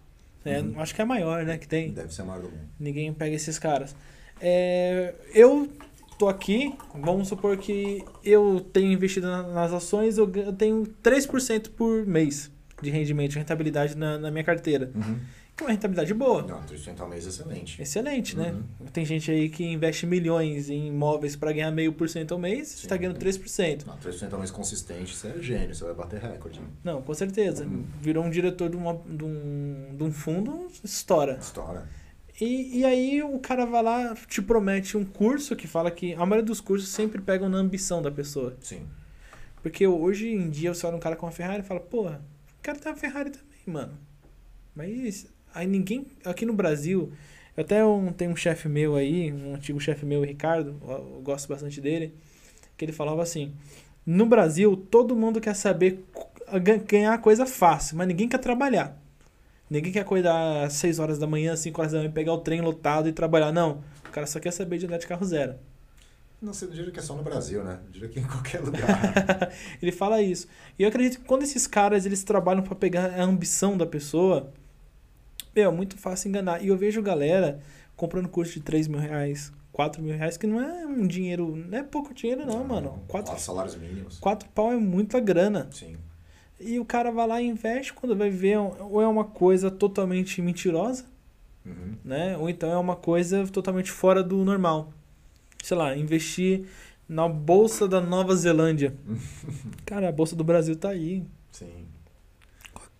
[0.44, 0.80] É, Uhum.
[0.80, 1.58] Acho que é a maior, né?
[1.58, 1.92] Que tem.
[1.92, 2.60] Deve ser a maior do mundo.
[2.78, 3.94] Ninguém pega esses caras.
[4.40, 5.68] É, eu
[6.18, 11.70] tô aqui, vamos supor que eu tenho investido na- nas ações, eu eu tenho 3%
[11.70, 12.50] por mês
[12.82, 14.90] de rendimento, de rentabilidade na, na minha carteira.
[14.94, 15.18] Uhum.
[15.60, 16.42] É uma rentabilidade boa.
[16.42, 17.82] Não, 300 ao mês é excelente.
[17.82, 18.52] Excelente, né?
[18.80, 18.86] Uhum.
[18.86, 22.68] Tem gente aí que investe milhões em imóveis para ganhar meio por cento ao mês,
[22.68, 23.86] você está ganhando 3%.
[23.86, 26.60] Não, 300 ao mês consistente, você é gênio, você vai bater recorde.
[26.82, 27.64] Não, com certeza.
[27.64, 27.84] Uhum.
[28.00, 31.38] Virou um diretor de, uma- de um, de um fundo, estoura.
[31.40, 31.82] História.
[32.40, 36.24] E, e aí o cara vai lá, te promete um curso que fala que a
[36.24, 38.56] maioria dos cursos sempre pegam na ambição da pessoa.
[38.62, 38.86] Sim.
[39.62, 42.22] Porque hoje em dia você olha um cara com uma Ferrari e fala, porra,
[42.58, 43.92] o cara tem uma Ferrari também, mano.
[44.74, 46.06] Mas aí ninguém.
[46.24, 47.12] Aqui no Brasil,
[47.56, 51.20] eu até um, tem um chefe meu aí, um antigo chefe meu, Ricardo, eu, eu
[51.22, 52.14] gosto bastante dele,
[52.76, 53.52] que ele falava assim:
[54.04, 56.04] no Brasil, todo mundo quer saber
[56.86, 59.00] ganhar coisa fácil, mas ninguém quer trabalhar.
[59.68, 62.60] Ninguém quer acordar às 6 horas da manhã, 5 horas da manhã, pegar o trem
[62.60, 63.52] lotado e trabalhar.
[63.52, 63.84] Não.
[64.04, 65.54] O cara só quer saber de andar de carro zero.
[66.42, 67.78] Não sei, não diria que é só no Brasil, né?
[67.84, 69.52] Eu diria que em qualquer lugar.
[69.80, 70.48] Ele fala isso.
[70.76, 74.52] E eu acredito que quando esses caras eles trabalham pra pegar a ambição da pessoa,
[75.54, 76.62] meu, é muito fácil enganar.
[76.62, 77.60] E eu vejo galera
[77.96, 81.78] comprando curso de 3 mil reais, 4 mil reais, que não é um dinheiro, não
[81.78, 83.02] é pouco dinheiro não, mano.
[83.08, 84.18] 4, Quatro salários mínimos.
[84.18, 85.68] quatro pau é muita grana.
[85.72, 85.96] Sim.
[86.58, 90.40] E o cara vai lá e investe quando vai ver, ou é uma coisa totalmente
[90.42, 91.04] mentirosa,
[91.64, 91.94] Uhum.
[92.04, 92.36] né?
[92.38, 94.92] Ou então é uma coisa totalmente fora do normal.
[95.62, 96.64] Sei lá, investir
[97.08, 98.94] na bolsa da Nova Zelândia.
[99.84, 101.22] Cara, a bolsa do Brasil tá aí.
[101.52, 101.86] Sim.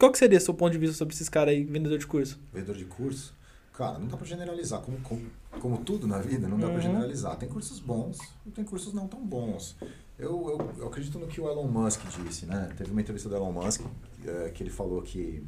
[0.00, 2.40] Qual que seria seu ponto de vista sobre esses caras aí, vendedor de curso?
[2.54, 3.38] Vendedor de curso?
[3.74, 4.80] cara, não dá pra generalizar.
[4.80, 5.22] Como, como,
[5.60, 6.72] como tudo na vida, não dá Uhum.
[6.72, 7.36] pra generalizar.
[7.36, 9.76] Tem cursos bons e tem cursos não tão bons.
[10.18, 12.70] Eu, eu, eu acredito no que o Elon Musk disse, né?
[12.76, 13.82] Teve uma entrevista do Elon Musk
[14.26, 15.42] eh, que ele falou que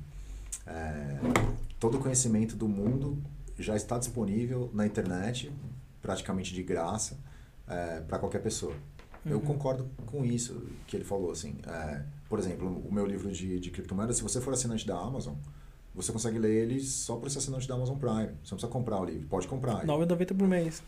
[0.67, 1.19] eh,
[1.79, 3.23] todo o conhecimento do mundo
[3.59, 5.51] já está disponível na internet,
[6.03, 7.19] praticamente de graça,
[8.09, 8.75] para qualquer pessoa.
[9.27, 9.45] Eu Uhum.
[9.45, 11.57] concordo com isso que ele falou, assim.
[11.67, 15.35] é, por exemplo, o meu livro de, de criptomoedas, se você for assinante da Amazon,
[15.95, 18.15] você consegue ler ele só por ser assinante da Amazon Prime.
[18.21, 19.85] Você não precisa comprar o livro, pode comprar.
[19.85, 20.83] 9,90 por mês.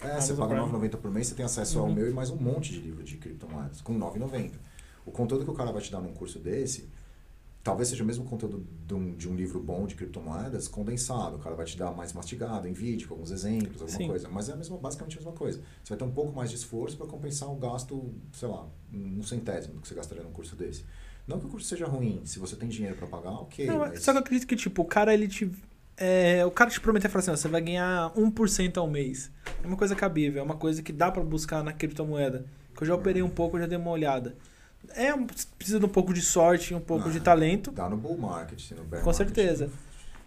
[0.00, 0.78] É, você Amazon paga Prime.
[0.88, 1.92] 9,90 por mês, você tem acesso ao Uhum.
[1.92, 4.52] meu e mais um monte de livro de criptomoedas, com 9,90.
[5.04, 6.88] O conteúdo que o cara vai te dar num curso desse,
[7.62, 11.36] talvez seja o mesmo conteúdo de um, de um livro bom de criptomoedas condensado.
[11.36, 14.08] O cara vai te dar mais mastigado, em vídeo, com alguns exemplos, alguma Sim.
[14.08, 14.28] coisa.
[14.28, 15.60] Mas é a mesma, basicamente a mesma coisa.
[15.82, 19.22] Você vai ter um pouco mais de esforço para compensar o gasto, sei lá, um
[19.22, 20.84] centésimo do que você gastaria num curso desse.
[21.26, 23.66] Não que o curso seja ruim, se você tem dinheiro para pagar, ok.
[23.66, 24.02] Não, mas...
[24.02, 25.50] Só que eu acredito que, tipo, o cara, ele te.
[25.96, 29.30] é, o cara te prometer falar assim, ó, você vai ganhar 1% ao mês.
[29.62, 32.46] É uma coisa cabível, é uma coisa que dá pra buscar na criptomoeda.
[32.74, 34.36] Que eu já operei um pouco, eu já dei uma olhada.
[34.94, 35.12] É,
[35.56, 38.70] precisa de um pouco de sorte, um pouco Ah, de talento, Dá no bull market,
[38.72, 39.14] no bear com market.
[39.14, 39.70] certeza.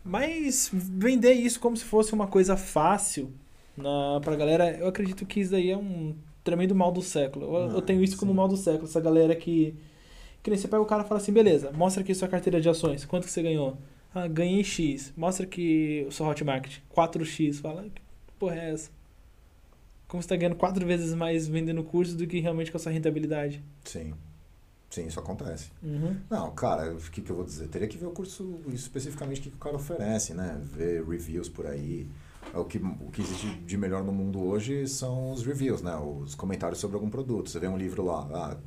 [0.04, 3.32] Mas vender isso como se fosse uma coisa fácil
[3.78, 7.46] na, pra galera, eu acredito que isso daí é um tremendo mal do século.
[7.56, 8.36] Eu, eu Ah, tenho isso como sim.
[8.36, 9.76] mal do século, essa galera que.
[10.42, 12.68] Que nem você pega o cara e fala assim, beleza, mostra aqui sua carteira de
[12.68, 13.78] ações, quanto que você ganhou?
[14.14, 15.14] Ah, ganhei X.
[15.16, 17.62] Mostra aqui o seu Hotmart, 4X.
[17.62, 18.02] Fala, que
[18.38, 18.92] porra é essa?
[20.06, 22.92] Como você tá ganhando quatro vezes mais vendendo curso do que realmente com a sua
[22.92, 23.64] rentabilidade?
[23.86, 24.14] Sim.
[24.94, 25.72] Sim, isso acontece.
[25.82, 26.16] Uhum.
[26.30, 27.68] Não, cara, o que, que eu vou dizer?
[27.68, 30.60] Teria que ver o curso especificamente o que, que o cara oferece, né?
[30.62, 32.08] Ver reviews por aí.
[32.54, 35.96] O que, o que existe de melhor no mundo hoje são os reviews, né?
[35.96, 37.50] Os comentários sobre algum produto.
[37.50, 38.58] Você vê um livro lá, ah,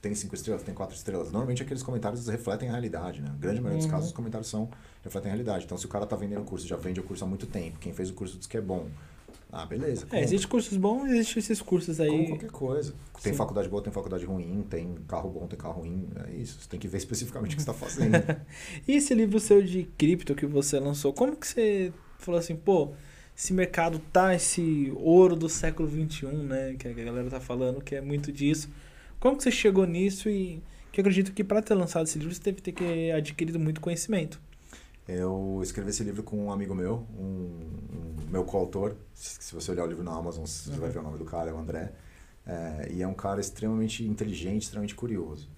[0.00, 1.26] tem cinco estrelas, tem quatro estrelas.
[1.30, 3.28] Normalmente aqueles comentários refletem a realidade, né?
[3.34, 3.90] A grande maioria dos Uhum.
[3.92, 4.70] casos os comentários são
[5.04, 5.66] refletem a realidade.
[5.66, 7.78] Então, se o cara tá vendendo o curso, já vende o curso há muito tempo,
[7.78, 8.88] quem fez o curso diz que é bom.
[9.50, 10.06] Ah, beleza.
[10.10, 12.26] É, existe cursos bons, existe esses cursos Como aí.
[12.26, 12.94] qualquer coisa.
[13.22, 13.38] Tem Sim.
[13.38, 16.08] faculdade boa, tem faculdade ruim, tem carro bom, tem carro ruim.
[16.26, 16.60] É isso.
[16.60, 18.16] Você tem que ver especificamente o que você está fazendo.
[18.86, 22.92] E esse livro seu de cripto que você lançou, como que você falou assim, pô,
[23.36, 26.74] esse mercado tá esse ouro do século XXI, né?
[26.78, 28.68] Que a galera tá falando que é muito disso.
[29.20, 32.52] Como que você chegou nisso e que acredito que para ter lançado esse livro você
[32.52, 34.40] ter que adquirido muito conhecimento.
[35.08, 37.24] Eu escrevi esse livro com um amigo meu, um,
[37.92, 38.96] um meu coautor.
[39.14, 40.78] Se se você olhar o livro na Amazon, você Uhum.
[40.80, 41.92] vai ver o nome do cara, é o André.
[42.46, 45.48] É, e é um cara extremamente inteligente, extremamente curioso.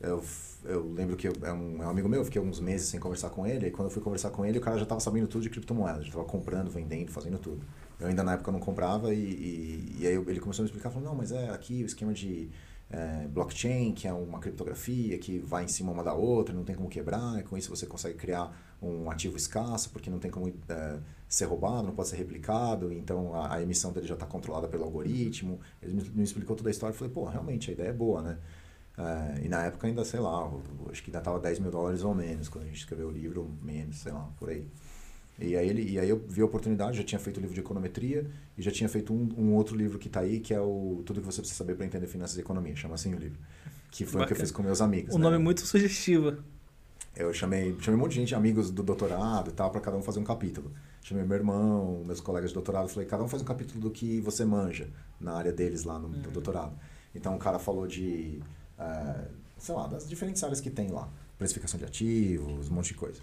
[0.00, 0.22] Eu,
[0.64, 3.00] eu lembro que eu- é, um, é um amigo meu, eu fiquei alguns meses sem
[3.00, 3.66] conversar com ele.
[3.68, 6.02] E quando eu fui conversar com ele, o cara já estava sabendo tudo de criptomoedas,
[6.04, 7.66] já estava comprando, vendendo, fazendo tudo.
[8.00, 10.90] Eu ainda na época não comprava e, e, e aí ele começou a me explicar,
[10.90, 12.50] falou, não, mas é aqui o esquema de
[12.90, 16.74] é, blockchain, que é uma criptografia que vai em cima uma da outra, não tem
[16.74, 20.48] como quebrar, e com isso você consegue criar um ativo escasso, porque não tem como
[20.68, 20.98] é,
[21.28, 24.84] ser roubado, não pode ser replicado, então a, a emissão dele já está controlada pelo
[24.84, 25.60] algoritmo.
[25.82, 28.22] Ele me, me explicou toda a história e falei, pô, realmente a ideia é boa,
[28.22, 28.38] né?
[28.96, 30.50] É, e na época ainda, sei lá,
[30.90, 33.48] acho que ainda estava 10 mil dólares ou menos, quando a gente escreveu o livro,
[33.62, 34.66] menos, sei lá, por aí.
[35.38, 37.60] E aí, ele, e aí eu vi a oportunidade, já tinha feito o livro de
[37.60, 41.02] econometria e já tinha feito um, um outro livro que está aí, que é o
[41.06, 43.38] Tudo que você precisa saber para entender finanças e economia, chama assim o livro.
[43.90, 44.40] Que foi o que eu Bacana.
[44.40, 45.14] fiz com meus amigos.
[45.14, 45.24] O né?
[45.24, 46.38] nome é muito sugestivo.
[47.14, 50.02] Eu chamei, chamei um monte de gente, amigos do doutorado e tal, para cada um
[50.02, 50.72] fazer um capítulo.
[51.02, 54.20] Chamei meu irmão, meus colegas de doutorado, falei, cada um faz um capítulo do que
[54.20, 54.88] você manja
[55.20, 56.78] na área deles lá no, no doutorado.
[57.14, 58.40] Então o cara falou de,
[58.78, 61.08] eh, sei lá, das diferentes áreas que tem lá.
[61.38, 63.20] Precificação de ativos, um monte de coisa.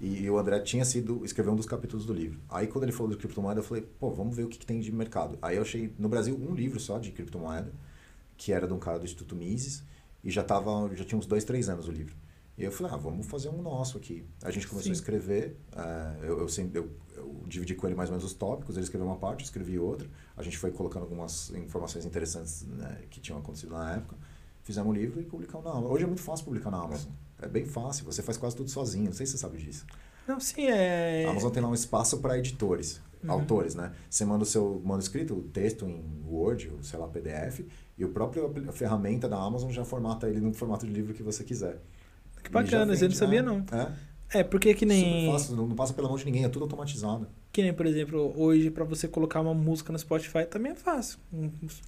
[0.00, 2.38] E, o André tinha sido, escreveu um dos capítulos do livro.
[2.48, 4.78] Aí quando ele falou de criptomoeda, eu falei, pô, vamos ver o que, que tem
[4.78, 5.36] de mercado.
[5.42, 7.72] Aí eu achei, no Brasil, um livro só de criptomoeda,
[8.36, 9.82] que era de um cara do Instituto Mises,
[10.22, 12.14] e já, tava, já tinha uns dois, três anos o livro.
[12.56, 14.24] E eu falei, ah, vamos fazer um nosso aqui.
[14.42, 14.90] A gente começou Sim.
[14.90, 18.36] a escrever, eh, eu, eu, sempre, eu, eu dividi com ele mais ou menos os
[18.36, 20.08] tópicos, ele escreveu uma parte, eu escrevi outra.
[20.36, 24.16] A gente foi colocando algumas informações interessantes né, que tinham acontecido na época.
[24.64, 25.90] Fizemos um livro e publicamos na Amazon.
[25.92, 27.12] Hoje é muito fácil publicar na Amazon.
[27.40, 29.86] É bem fácil, você faz quase tudo sozinho, não sei se você sabe disso.
[30.26, 31.24] Não, sim, é.
[31.26, 33.32] A Amazon tem lá um espaço para editores, Uhum.
[33.32, 33.92] autores, né?
[34.08, 37.60] Você manda o seu manuscrito, o texto em Word, ou sei lá, PDF,
[37.96, 41.22] e o próprio a ferramenta da Amazon já formata ele no formato de livro que
[41.22, 41.80] você quiser.
[42.44, 43.64] Que bacana, eu não sabia é, não.
[43.72, 45.22] É, É, porque que nem.
[45.22, 47.26] super fácil, não, passa pela mão de ninguém, é tudo automatizado.
[47.50, 51.18] Que nem, por exemplo, hoje pra você colocar uma música no Spotify também é fácil.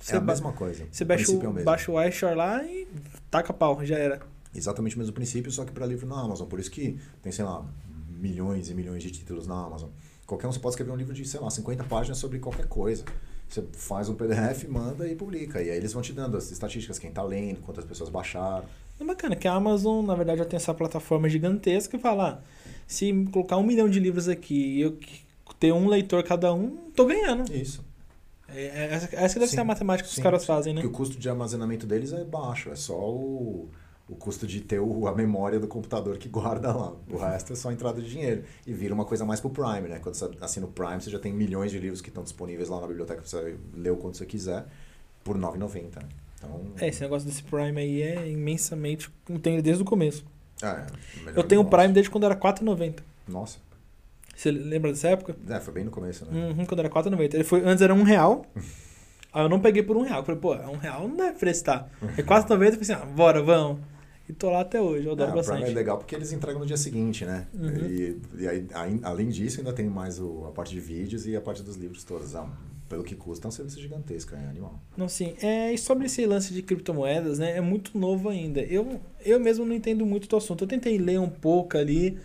[0.00, 0.84] Você, é a mesma coisa.
[0.90, 1.64] você baixa é o, mesmo.
[1.64, 2.88] baixa o iShore lá e
[3.30, 4.20] taca pau, já era.
[4.54, 6.48] Exatamente o mesmo princípio, só que para livro na Amazon.
[6.48, 7.64] Por isso que tem, sei lá,
[8.08, 9.90] milhões e milhões de títulos na Amazon.
[10.26, 13.04] Qualquer um você pode escrever um livro de, sei lá, 50 páginas sobre qualquer coisa.
[13.48, 15.60] Você faz um PDF, manda e publica.
[15.60, 18.64] E aí eles vão te dando as estatísticas, quem tá lendo, quantas pessoas baixaram.
[19.00, 22.70] É bacana que a Amazon, na verdade, já tem essa plataforma gigantesca e fala, ah,
[22.86, 24.98] se colocar um milhão de livros aqui e eu
[25.58, 27.52] ter um leitor cada um, tô ganhando.
[27.52, 27.84] Isso.
[28.48, 29.56] É, é, essa, essa deve Sim.
[29.56, 30.20] ser a matemática que Sim.
[30.20, 30.80] os caras fazem, né?
[30.80, 33.68] Porque o custo de armazenamento deles é baixo, é só o,
[34.10, 36.92] o custo de ter o- a memória do computador que guarda lá.
[37.08, 38.42] O resto é só entrada de dinheiro.
[38.66, 39.98] E vira uma coisa mais pro Prime, né?
[40.00, 42.80] Quando você assina o Prime, você já tem milhões de livros que estão disponíveis lá
[42.80, 44.64] na biblioteca pra você ler o quanto você quiser,
[45.22, 46.00] por R$ 9,90.
[46.00, 46.08] né?
[46.36, 49.10] Então, É, esse negócio desse Prime aí é imensamente.
[49.28, 50.24] Eu tenho desde o começo.
[50.62, 50.86] é,
[51.24, 51.64] melhor Eu tenho o.
[51.64, 53.02] Prime desde quando era 4,90.
[53.28, 53.58] Nossa.
[54.34, 55.36] Você lembra dessa época?
[55.48, 56.52] É, foi bem no começo, né?
[56.56, 57.34] Uhum, quando era 4,90.
[57.34, 58.44] Ele foi, antes era um real.
[59.32, 60.20] Aí eu não peguei por um real.
[60.20, 61.88] Eu falei, pô, é um real não deve prestar.
[62.18, 62.24] É 4,90.
[62.24, 63.80] Eu falei assim, ah, bora, vamos.
[64.30, 65.72] E tô lá até hoje, eu adoro É, o Prime bastante.
[65.72, 67.48] é legal porque eles entregam no dia seguinte, né?
[67.52, 67.86] Uhum.
[67.90, 68.64] E, e aí,
[69.02, 72.04] além disso, ainda tem mais o, a parte de vídeos e a parte dos livros
[72.04, 72.36] todos.
[72.36, 72.48] Ah,
[72.88, 74.80] pelo que custa, é um serviço gigantesco, é animal.
[74.96, 75.34] Não, sim.
[75.42, 77.56] É, e sobre esse lance de criptomoedas, né?
[77.56, 78.60] É muito novo ainda.
[78.60, 80.62] Eu, eu mesmo não entendo muito do assunto.
[80.62, 82.16] Eu tentei ler um pouco ali,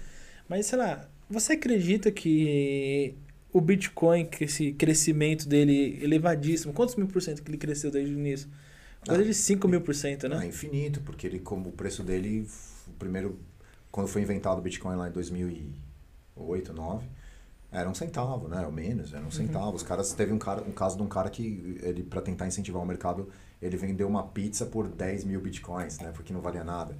[0.47, 3.15] mas sei lá, você acredita que
[3.51, 8.13] o Bitcoin, que esse crescimento dele elevadíssimo, quantos mil por cento que ele cresceu desde
[8.13, 8.47] o início?
[9.07, 10.45] Coisa Ah, de 5 mil por cento, É né?
[10.47, 12.47] infinito, porque ele, como o preço dele,
[12.87, 13.37] o primeiro,
[13.91, 17.05] quando foi inventado o Bitcoin lá em 2008, 2009,
[17.71, 18.65] era um centavo, né?
[18.65, 19.75] Ou menos, era um centavo.
[19.75, 22.81] Os caras, teve um, cara, um caso de um cara que, ele para tentar incentivar
[22.81, 23.29] o mercado,
[23.61, 26.11] ele vendeu uma pizza por 10 mil Bitcoins, né?
[26.15, 26.95] Porque não valia nada.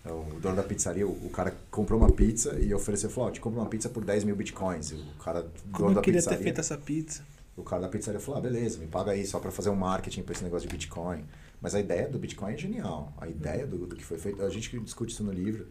[0.00, 3.40] Então, O dono da pizzaria, o cara comprou uma pizza e ofereceu, falou, ó, te
[3.40, 4.90] compro uma pizza por 10 mil Bitcoins.
[4.92, 6.42] E o cara, dono Como eu da queria ter pizzaria...
[6.44, 7.22] feito essa pizza?
[7.56, 10.22] O cara da pizzaria falou, ah, beleza, me paga aí só para fazer um marketing
[10.22, 11.24] para esse negócio de Bitcoin.
[11.60, 13.12] Mas a ideia do Bitcoin é genial.
[13.16, 15.68] A ideia do, do que foi feito, a gente discute isso no livro,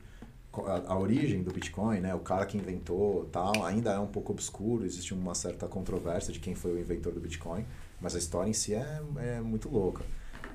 [0.53, 4.31] a, a origem do Bitcoin, né, o cara que inventou, tal, ainda é um pouco
[4.31, 7.65] obscuro, existe uma certa controvérsia de quem foi o inventor do Bitcoin,
[7.99, 10.03] mas a história em si é, é muito louca.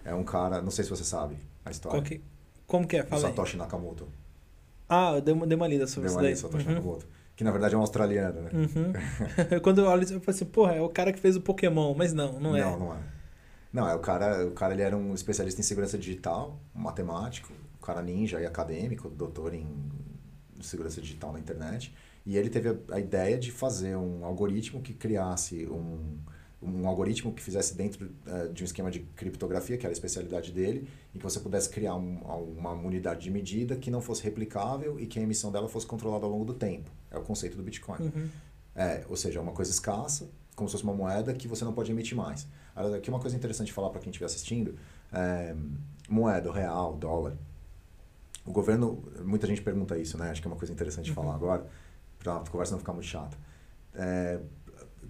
[0.04, 2.00] É um cara, não sei se você sabe a história.
[2.02, 2.20] Que-
[2.66, 3.02] como que é?
[3.02, 3.30] Fala aí.
[3.30, 4.06] Satoshi Nakamoto.
[4.88, 6.30] Ah, eu dei uma, dei uma lida sobre isso uma daí.
[6.32, 6.74] lista, Satoshi Uhum.
[6.74, 7.06] Nakamoto.
[7.38, 8.50] Que na verdade é um australiano, né?
[8.52, 8.92] Uhum.
[9.62, 12.12] Quando eu olho eu falo assim, porra, é o cara que fez o Pokémon, mas
[12.12, 12.62] não, não é.
[12.62, 12.98] Não, não é.
[13.72, 17.52] Não, é o cara, o cara ele era um especialista em segurança digital, um matemático,
[17.80, 19.68] um cara ninja e acadêmico, doutor em
[20.60, 21.94] segurança digital na internet.
[22.26, 26.18] E ele teve a, a ideia de fazer um algoritmo que criasse um,
[26.60, 30.50] um algoritmo que fizesse dentro eh, de um esquema de criptografia, que era a especialidade
[30.50, 32.18] dele, e que você pudesse criar um-
[32.56, 36.24] uma unidade de medida que não fosse replicável e que a emissão dela fosse controlada
[36.24, 36.90] ao longo do tempo.
[37.10, 38.02] É o conceito do Bitcoin.
[38.06, 38.28] Uhum.
[38.74, 41.72] É, ou seja, é uma coisa escassa, como se fosse uma moeda que você não
[41.72, 42.46] pode emitir mais.
[42.74, 44.76] Agora, Aqui uma coisa interessante de falar para quem estiver assistindo,
[45.12, 45.54] é,
[46.08, 47.34] moeda, real, dólar.
[48.44, 50.30] O governo, muita gente pergunta isso, né?
[50.30, 51.66] Acho que é uma coisa interessante de falar agora,
[52.18, 53.36] para a conversa não ficar muito chata.
[53.94, 54.40] É,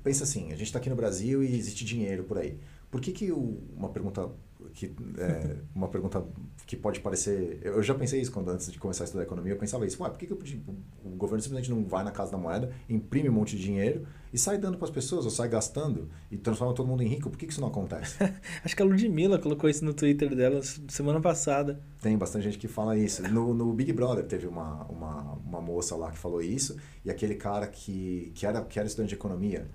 [0.02, 2.58] pensa assim, a gente está aqui no Brasil e existe dinheiro por aí.
[2.90, 4.30] Por que que o, uma pergunta
[4.74, 6.24] que é, uma pergunta
[6.66, 9.56] que pode parecer eu já pensei isso quando antes de começar a estudar economia eu
[9.56, 12.32] pensava isso ué, por que, que eu, tipo, o governo simplesmente não vai na casa
[12.32, 15.48] da moeda imprime um monte de dinheiro e sai dando para as pessoas ou sai
[15.48, 18.16] gastando e transforma todo mundo em rico por que, que isso não acontece
[18.64, 21.80] Acho que a Ludmilla colocou isso no Twitter dela semana passada.
[22.00, 23.22] Tem bastante gente que fala isso.
[23.22, 27.34] No, no Big Brother teve uma, uma, uma moça lá que falou isso, e aquele
[27.34, 29.68] cara que, que, era, que era estudante de economia,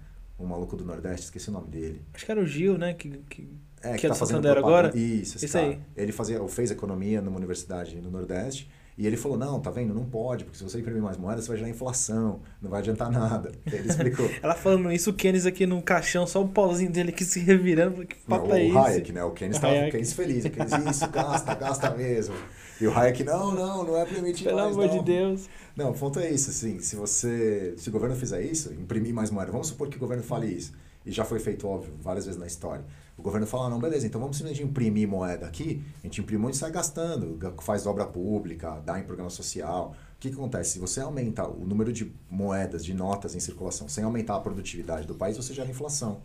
[0.43, 2.01] um maluco do Nordeste, esqueci o nome dele.
[2.13, 2.93] Acho que era o Gil, né?
[2.93, 3.49] Que, que...
[3.82, 4.95] É, Que é tá do fazendo agora?
[4.97, 5.65] Isso, cara.
[5.65, 5.79] aí.
[5.95, 9.93] Ele fazia, ou fez economia numa universidade no Nordeste, e ele falou, não, tá vendo,
[9.93, 13.10] não pode, porque se você imprimir mais moedas, você vai gerar inflação, não vai adiantar
[13.10, 13.51] nada.
[13.65, 14.29] Ele explicou.
[14.41, 18.06] Ela falando isso, o Keynes aqui no caixão, só o pauzinho dele aqui se revirando.
[18.06, 18.77] Que Não, papo o é esse?
[18.77, 19.23] Hayek, né?
[19.23, 19.91] O Keynes O estava Hayek.
[19.91, 20.45] Keynes feliz.
[20.45, 22.36] O Keynes, isso, gasta, gasta mesmo.
[22.83, 24.97] E o Hayek, não, não, não é permitido Pelo mais, amor não.
[24.99, 25.49] de Deus.
[25.75, 29.31] Não, o ponto é isso, assim, se você, se o governo fizer isso, imprimir mais
[29.31, 30.73] moeda, vamos supor que o governo fale isso,
[31.05, 32.83] e já foi feito, óbvio, várias vezes na história.
[33.17, 36.53] O governo fala, não, beleza, então vamos simplesmente imprimir moeda aqui, a gente imprime e
[36.53, 39.95] sai gastando, ga- faz obra pública, dá em programa social.
[40.15, 40.71] O que, que acontece?
[40.71, 45.07] Se você aumenta o número de moedas, de notas em circulação, sem aumentar a produtividade
[45.07, 46.21] do país, você gera inflação.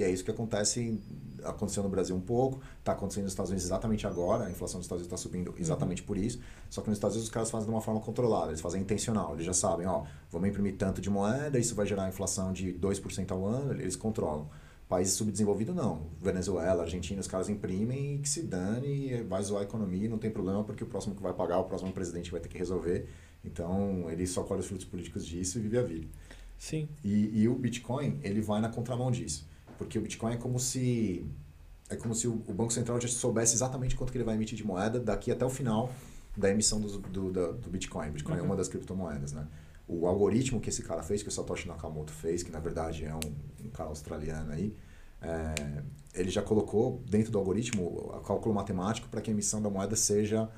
[0.00, 0.98] E é isso que acontece,
[1.44, 4.86] aconteceu no Brasil um pouco, está acontecendo nos Estados Unidos exatamente agora, a inflação dos
[4.86, 7.68] Estados Unidos está subindo exatamente por isso, só que nos Estados Unidos os caras fazem
[7.68, 11.10] de uma forma controlada, eles fazem intencional, eles já sabem, ó, vamos imprimir tanto de
[11.10, 14.48] moeda, isso vai gerar inflação de 2% ao ano, eles controlam.
[14.88, 19.64] Países subdesenvolvidos não, Venezuela, Argentina, os caras imprimem e que se dane, vai zoar a
[19.64, 22.48] economia, não tem problema, porque o próximo que vai pagar, o próximo presidente vai ter
[22.48, 23.06] que resolver,
[23.44, 26.08] então ele só colhe os frutos políticos disso e vive a vida.
[26.56, 26.88] Sim.
[27.04, 29.49] E, e o Bitcoin, ele vai na contramão disso.
[29.80, 31.24] Porque o Bitcoin é como se
[31.88, 34.62] é como se o, Banco Central já soubesse exatamente quanto que ele vai emitir de
[34.64, 35.90] moeda daqui até o final
[36.36, 38.10] da emissão do, do, da- do Bitcoin.
[38.10, 38.46] Bitcoin é Uhum.
[38.48, 39.48] uma das criptomoedas, né?
[39.88, 43.14] O algoritmo que esse cara fez, que o Satoshi Nakamoto fez, que na verdade é
[43.14, 43.20] um,
[43.66, 44.76] um cara australiano aí,
[45.22, 45.82] é,
[46.14, 49.96] ele já colocou dentro do algoritmo o cálculo matemático para que a emissão da moeda
[49.96, 50.48] seja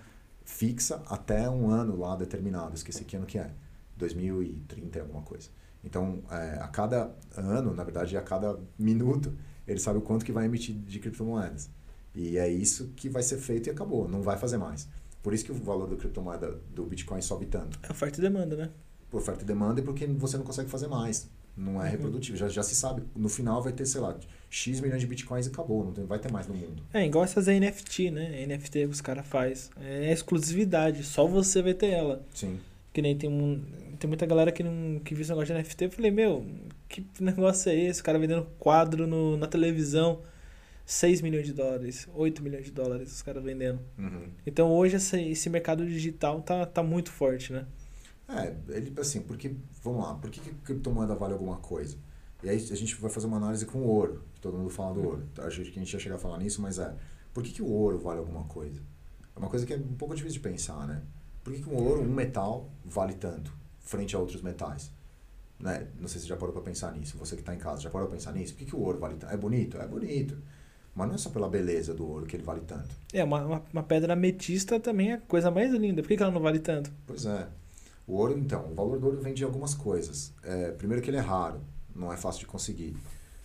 [0.45, 2.75] fixa até um ano lá determinado.
[2.75, 3.51] Esqueci que ano que é.
[3.97, 5.49] 2030 e alguma coisa.
[5.85, 9.33] Então, é, a cada ano, na verdade, a cada minuto,
[9.66, 11.68] ele sabe o quanto que vai emitir de criptomoedas.
[12.14, 14.88] E é isso que vai ser feito e acabou, não vai fazer mais.
[15.23, 17.79] Por isso que o valor da criptomoeda do Bitcoin sobe tanto.
[17.83, 18.71] É oferta e demanda, né?
[19.11, 21.29] Por oferta e demanda e porque você não consegue fazer mais.
[21.57, 21.90] Não é Uhum.
[21.90, 22.37] reprodutivo.
[22.37, 23.03] Já, já se sabe.
[23.14, 24.16] No final vai ter, sei lá,
[24.49, 25.85] X milhões de Bitcoins e acabou.
[25.85, 26.83] Não tem, vai ter mais no mundo.
[26.95, 28.47] É, igual essas NFT, né?
[28.47, 29.71] NFT que os caras fazem.
[29.81, 32.25] É exclusividade, só você vai ter ela.
[32.35, 32.59] Sim.
[32.92, 33.62] Que nem tem um.
[34.03, 35.85] Tem muita galera que, não, que viu esse negócio de NFT.
[35.85, 36.45] Eu falei, meu,
[36.88, 38.01] que negócio é esse?
[38.01, 40.21] O cara vendendo quadro no, na televisão.
[40.85, 43.79] 6 milhões de dólares, 8 milhões de dólares os caras vendendo.
[43.97, 44.25] Uhum.
[44.45, 47.65] Então hoje esse, esse mercado digital tá, tá muito forte, né?
[48.29, 51.97] É, ele assim, porque, vamos lá, por que, que criptomoeda vale alguma coisa?
[52.43, 54.95] E aí a gente vai fazer uma análise com o ouro, que todo mundo fala
[54.95, 55.29] do ouro.
[55.38, 56.93] Acho que a gente ia chegar a falar nisso, mas é,
[57.33, 58.83] por que, que o ouro vale alguma coisa?
[59.37, 61.03] É uma coisa que é um pouco difícil de pensar, né?
[61.45, 64.90] Por que, que o ouro, um metal, vale tanto frente a outros metais?
[65.59, 65.87] Né?
[66.01, 67.90] Não sei se você já parou para pensar nisso, você que está em casa, já
[67.90, 68.53] parou para pensar nisso?
[68.53, 69.33] Por que, que o ouro vale tanto?
[69.33, 69.79] É bonito?
[69.79, 70.37] É bonito.
[70.95, 72.95] Mas não é só pela beleza do ouro que ele vale tanto.
[73.12, 76.03] É, uma, uma, uma pedra ametista também é a coisa mais linda.
[76.03, 76.92] Por que, que ela não vale tanto?
[77.07, 77.49] Pois é.
[78.07, 80.33] O ouro, então, o valor do ouro vem de algumas coisas.
[80.42, 81.61] É, primeiro que ele é raro,
[81.95, 82.97] não é fácil de conseguir.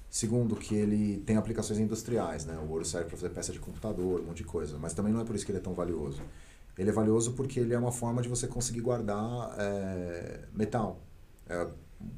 [0.10, 2.58] Segundo que ele tem aplicações industriais, né?
[2.58, 4.78] O ouro serve para fazer peça de computador, um monte de coisa.
[4.78, 6.22] Mas também não é por isso que ele é tão valioso.
[6.78, 11.02] Ele é valioso porque ele é uma forma de você conseguir guardar é, metal.
[11.50, 11.68] É,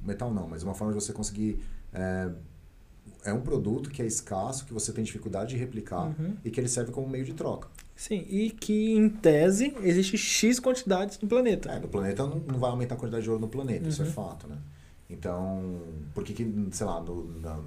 [0.04, 1.60] metal não, mas uma forma de você conseguir...
[1.94, 2.30] É,
[3.26, 6.36] é um produto que é escasso, que você tem dificuldade de replicar Uhum.
[6.44, 7.68] e que ele serve como meio de troca.
[7.96, 11.70] Sim, e que em tese existe X quantidades no planeta.
[11.70, 14.06] É, no planeta não, não vai aumentar a quantidade de ouro no planeta, isso é
[14.06, 14.12] Uhum.
[14.12, 14.58] fato, né?
[15.10, 15.82] Então,
[16.14, 17.60] por que, que sei lá, no, na,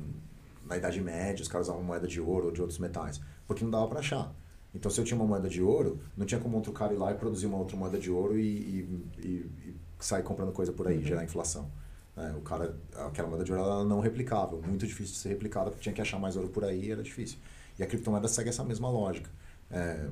[0.67, 3.21] na Idade Média os caras usavam moeda de ouro ou de outros metais?
[3.47, 4.33] Porque não dava para achar.
[4.75, 7.13] Então, se eu tinha uma moeda de ouro, não tinha como outro cara ir lá
[7.13, 9.27] e produzir uma outra moeda de ouro e, e, e,
[9.69, 11.03] e sair comprando coisa por aí, Uhum.
[11.05, 11.71] gerar inflação.
[12.17, 15.71] É, o cara, aquela moeda de ouro era não replicável, muito difícil de ser replicada,
[15.71, 17.39] porque tinha que achar mais ouro por aí, era difícil.
[17.79, 19.31] E a criptomoeda segue essa mesma lógica.
[19.71, 20.09] É,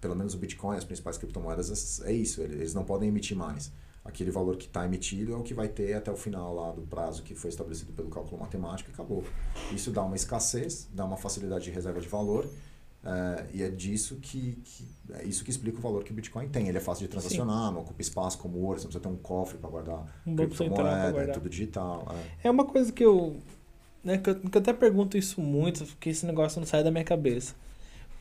[0.00, 3.72] pelo menos o Bitcoin, as principais criptomoedas, é isso, eles não podem emitir mais.
[4.04, 6.82] Aquele valor que está emitido é o que vai ter até o final lá do
[6.82, 9.24] prazo que foi estabelecido pelo cálculo matemático e acabou.
[9.72, 12.48] Isso dá uma escassez, dá uma facilidade de reserva de valor,
[13.06, 16.48] é, e é disso que, que é isso que explica o valor que o Bitcoin
[16.48, 16.68] tem.
[16.68, 19.08] Ele é fácil de transacionar, não ocupa espaço como o ouro, você não precisa ter
[19.08, 22.06] um cofre para guardar Um criptomoeda, é tudo digital.
[22.42, 22.48] é.
[22.48, 23.36] É uma coisa que eu,
[24.02, 24.34] né, que eu.
[24.34, 27.54] que eu até pergunto isso muito, porque esse negócio não sai da minha cabeça.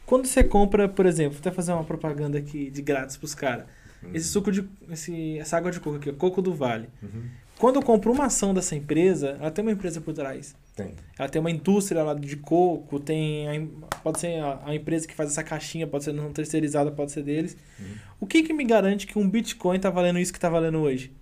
[0.05, 3.65] Quando você compra, por exemplo, vou até fazer uma propaganda aqui de grátis pros caras.
[4.13, 4.67] Esse suco de.
[4.91, 6.89] Esse, essa água de coco aqui, ó, Coco do Vale.
[7.01, 7.23] Uhum.
[7.57, 10.55] Quando eu compro uma ação dessa empresa, ela tem uma empresa por trás.
[10.75, 10.93] Tem.
[11.17, 15.15] Ela tem uma indústria lá de coco, tem a pode ser a, a empresa que
[15.15, 17.55] faz essa caixinha, pode ser não terceirizada, pode ser deles.
[17.79, 17.95] Uhum.
[18.19, 21.15] O que que me garante que um Bitcoin tá valendo isso que tá valendo hoje?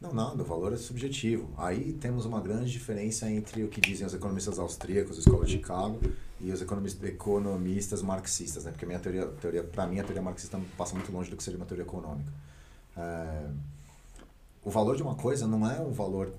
[0.00, 1.48] Não, nada, o valor é subjetivo.
[1.56, 5.98] Aí temos uma grande diferença entre o que dizem os economistas austríacos, Escola de Chicago,
[6.40, 8.70] e os economistas, economistas marxistas, né?
[8.70, 11.42] Porque a minha teoria, teoria para mim, a teoria marxista passa muito longe do que
[11.42, 12.30] seria uma teoria econômica.
[12.94, 13.46] É,
[14.66, 16.32] o valor de uma coisa não é um valor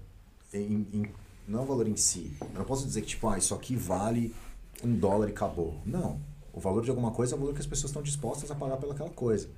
[0.54, 1.12] em, em-
[1.48, 2.36] não é um valor em si.
[2.42, 4.36] Eu não posso dizer que, tipo, ah, isso aqui vale
[4.84, 5.76] um dólar e acabou.
[5.86, 6.20] Não.
[6.54, 8.78] O valor de alguma coisa é o valor que as pessoas estão dispostas a pagar
[8.78, 9.50] pelaquela coisa.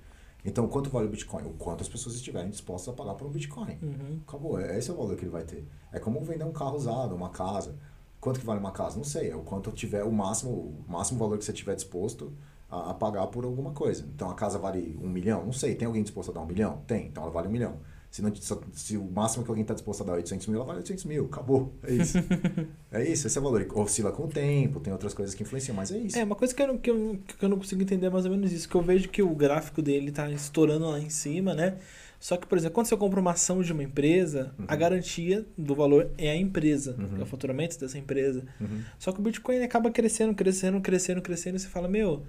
[0.45, 1.43] Então, quanto vale o Bitcoin?
[1.47, 3.77] O quanto as pessoas estiverem dispostas a pagar por um Bitcoin.
[3.82, 4.19] Uhum.
[4.27, 5.65] Acabou, é- esse é o valor que ele vai ter.
[5.91, 7.75] É como vender um carro usado, uma casa.
[8.21, 8.95] Quanto que vale uma casa?
[8.97, 12.32] Não sei, é o quanto tiver o máximo, o máximo valor que você tiver disposto
[12.69, 14.05] a, a pagar por alguma coisa.
[14.13, 15.43] Então a casa vale um milhão?
[15.45, 16.82] Não sei, tem alguém disposto a dar um milhão?
[16.86, 17.77] Tem, então ela vale um milhão.
[18.11, 18.31] Se, não,
[18.73, 21.05] se, o máximo que alguém está disposto a dar é 800 mil, ela vale 800
[21.05, 21.71] mil, acabou.
[21.83, 22.17] É isso.
[22.91, 23.67] é isso, esse é o valor.
[23.75, 26.17] Oscila com o tempo, tem outras coisas que influenciam, mas é isso.
[26.17, 28.25] É, uma coisa que eu, não, que, eu, que eu não consigo entender é mais
[28.25, 31.53] ou menos isso, que eu vejo que o gráfico dele tá estourando lá em cima,
[31.53, 31.77] né?
[32.19, 34.79] Só que, por exemplo, quando você compra uma ação de uma empresa, a Uhum.
[34.79, 37.19] garantia do valor é a empresa, Uhum.
[37.19, 38.43] é o faturamento dessa empresa.
[38.59, 38.81] Uhum.
[38.97, 42.25] Só que o Bitcoin acaba crescendo, crescendo, crescendo, crescendo, e você fala, meu,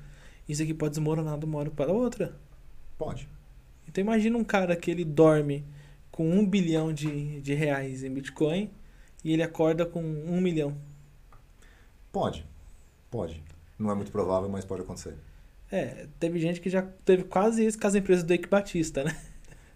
[0.49, 2.37] isso aqui pode desmoronar de uma hora para outra.
[2.99, 3.27] Pode.
[3.91, 5.65] Então imagina um cara que ele dorme
[6.13, 8.71] com um bilhão de, de reais em Bitcoin
[9.25, 10.77] e ele acorda com um milhão.
[12.13, 12.47] Pode.
[13.11, 13.43] Pode.
[13.77, 15.15] Não é muito provável, mas pode acontecer.
[15.73, 19.17] É, teve gente que já teve quase isso com as empresas do Eike Batista, né?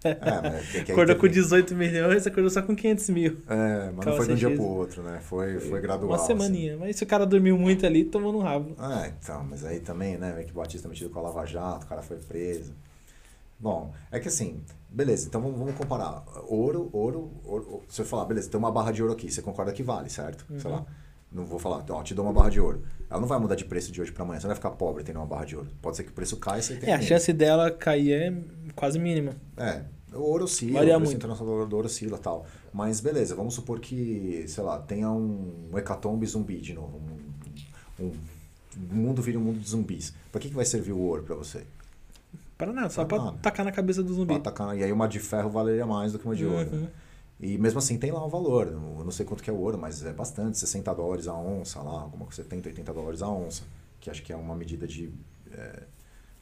[0.05, 3.39] É, mas é Acordou com teve- 18 milhões, acordou só com 500 mil.
[3.49, 5.19] É, mas não Calma, foi de um dia pro outro, né?
[5.23, 6.11] Foi, foi gradual.
[6.11, 6.27] Uma assim.
[6.27, 6.77] semaninha.
[6.77, 8.77] Mas se o cara dormiu muito ali, tomou no rabo.
[8.79, 10.33] Ah, então, mas aí também, né?
[10.35, 12.73] Meio que Batista metido com a Lava Jato, o cara foi preso.
[13.65, 14.61] Bom, é que assim,
[14.91, 16.23] beleza, então vamos, vamos comparar.
[16.49, 17.83] Ouro, ouro, ouro.
[17.89, 20.45] Se eu falar, beleza, tem uma barra de ouro aqui, você concorda que vale, certo?
[20.59, 20.77] Sei Uhum.
[20.77, 20.87] lá.
[21.33, 22.83] Não vou falar, ó, te dou uma barra de ouro.
[23.09, 25.03] Ela não vai mudar de preço de hoje pra amanhã, você não vai ficar pobre
[25.03, 25.69] tendo uma barra de ouro.
[25.81, 27.09] Pode ser que o preço caia e você tenha É, a menos.
[27.09, 28.35] chance dela cair é
[28.77, 29.35] quase mínima.
[29.57, 31.17] É, O ouro oscila, Varia o preço muito.
[31.25, 32.45] internacional do ouro oscila e tal.
[32.71, 37.01] Mas beleza, vamos supor que, sei lá, tenha um, um hecatombe zumbi de novo.
[37.99, 38.13] Um, um,
[38.91, 40.13] o mundo vira um mundo de zumbis.
[40.31, 41.65] Pra que, que vai servir o ouro pra você?
[42.65, 43.39] Para nada, só pra nada.
[43.39, 44.27] tacar na cabeça do zumbi.
[44.29, 46.71] Pra atacar, e aí uma de ferro valeria mais do que uma de ouro.
[46.71, 46.81] Uhum.
[46.83, 46.91] né?
[47.41, 48.69] E mesmo assim tem lá um valor.
[48.69, 51.81] Eu não sei quanto que é o ouro, mas é bastante, 60 dólares a onça
[51.83, 53.65] lá, alguma coisa, 70, 80 dólares a onça.
[54.01, 55.13] Que acho que é uma medida de
[55.51, 55.83] é,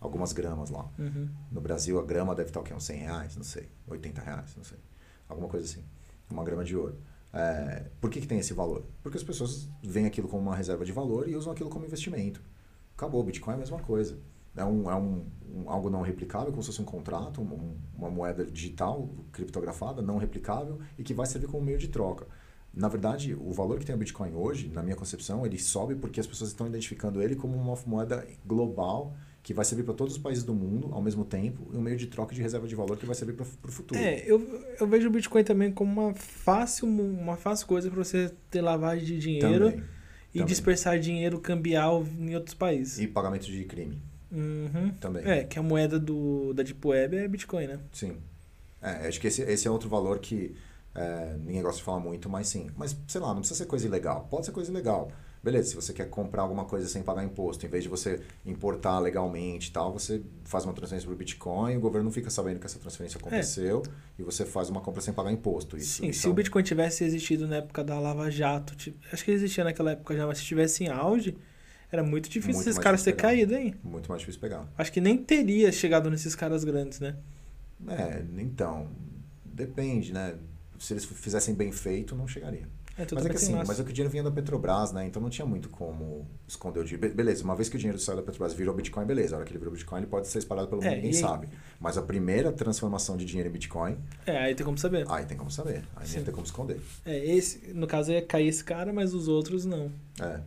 [0.00, 0.88] algumas gramas lá.
[0.98, 1.28] Uhum.
[1.50, 2.74] No Brasil a grama deve estar o quê?
[2.74, 3.36] Uns 100 reais?
[3.36, 3.68] Não sei.
[3.88, 4.54] 80 reais?
[4.56, 4.78] Não sei.
[5.28, 5.82] Alguma coisa assim.
[6.30, 6.96] Uma grama de ouro.
[7.32, 8.84] É, por que, que tem esse valor?
[9.02, 12.42] Porque as pessoas veem aquilo como uma reserva de valor e usam aquilo como investimento.
[12.94, 13.22] Acabou.
[13.24, 14.18] Bitcoin é a mesma coisa.
[14.57, 15.24] É, um, é um,
[15.55, 20.18] um- algo não replicável, como se fosse um contrato, um- uma moeda digital, criptografada, não
[20.18, 22.26] replicável e que vai servir como meio de troca.
[22.74, 26.18] Na verdade, o valor que tem o Bitcoin hoje, na minha concepção, ele sobe porque
[26.20, 30.22] as pessoas estão identificando ele como uma moeda global que vai servir para todos os
[30.22, 32.96] países do mundo ao mesmo tempo e um meio de troca de reserva de valor
[32.96, 34.00] que vai servir para o futuro.
[34.00, 34.40] É, eu,
[34.80, 39.05] eu vejo o Bitcoin também como uma fácil, uma fácil coisa para você ter lavagem
[39.05, 39.84] de dinheiro Também.
[40.30, 40.46] e também.
[40.46, 42.98] dispersar dinheiro cambial em outros países.
[43.00, 44.00] E pagamento de crime
[44.33, 44.91] Uhum.
[44.99, 45.24] também.
[45.24, 47.78] É, que a moeda do, da Deep Web é Bitcoin, né?
[47.93, 48.16] Sim.
[48.80, 50.57] É, acho que esse, esse é outro valor que
[50.95, 52.70] é, ninguém gosta de falar muito, mas sim.
[52.76, 54.26] Mas, sei lá, não precisa ser coisa ilegal.
[54.30, 55.11] Pode ser coisa ilegal.
[55.43, 59.01] Beleza, se você quer comprar alguma coisa sem pagar imposto, em vez de você importar
[59.01, 62.61] legalmente e tal, você faz uma transferência para o Bitcoin, o governo não fica sabendo
[62.61, 63.83] que essa transferência aconteceu
[64.16, 65.76] e você faz uma compra sem pagar imposto.
[65.76, 66.62] Isso, Sim, isso se é o Bitcoin...
[66.62, 68.74] Tivesse existido na época da Lava Jato,
[69.12, 71.37] acho que ele existia naquela época já, mas se tivesse em auge,
[71.93, 73.28] era muito difícil Muito esses caras ter pegar.
[73.28, 73.74] caído, hein?
[73.84, 74.66] Muito mais difícil pegar.
[74.78, 77.14] Acho que nem teria chegado nesses caras grandes, né?
[77.88, 78.88] É, então,
[79.45, 80.34] depende, né?
[80.78, 82.66] Se eles fizessem bem feito, não chegaria.
[82.99, 83.68] É, tudo Mas é que assim, laço.
[83.68, 85.07] mas é que o dinheiro vinha da Petrobras, né?
[85.07, 87.09] Então não tinha muito como esconder o dinheiro.
[87.09, 89.34] Be- Beleza, uma vez que o dinheiro saiu da Petrobras virou Bitcoin, beleza.
[89.34, 91.49] A hora que ele virou Bitcoin, ele pode ser espalhado pelo mundo, É, ninguém sabe.
[91.80, 95.07] Mas a primeira transformação de dinheiro em Bitcoin, É, aí tem como saber.
[95.11, 95.84] aí tem como saber.
[95.97, 96.16] Aí Sim.
[96.16, 96.80] nem tem como esconder.
[97.07, 99.90] É, esse, no caso ia cair esse cara, mas os outros não.
[100.20, 100.40] É.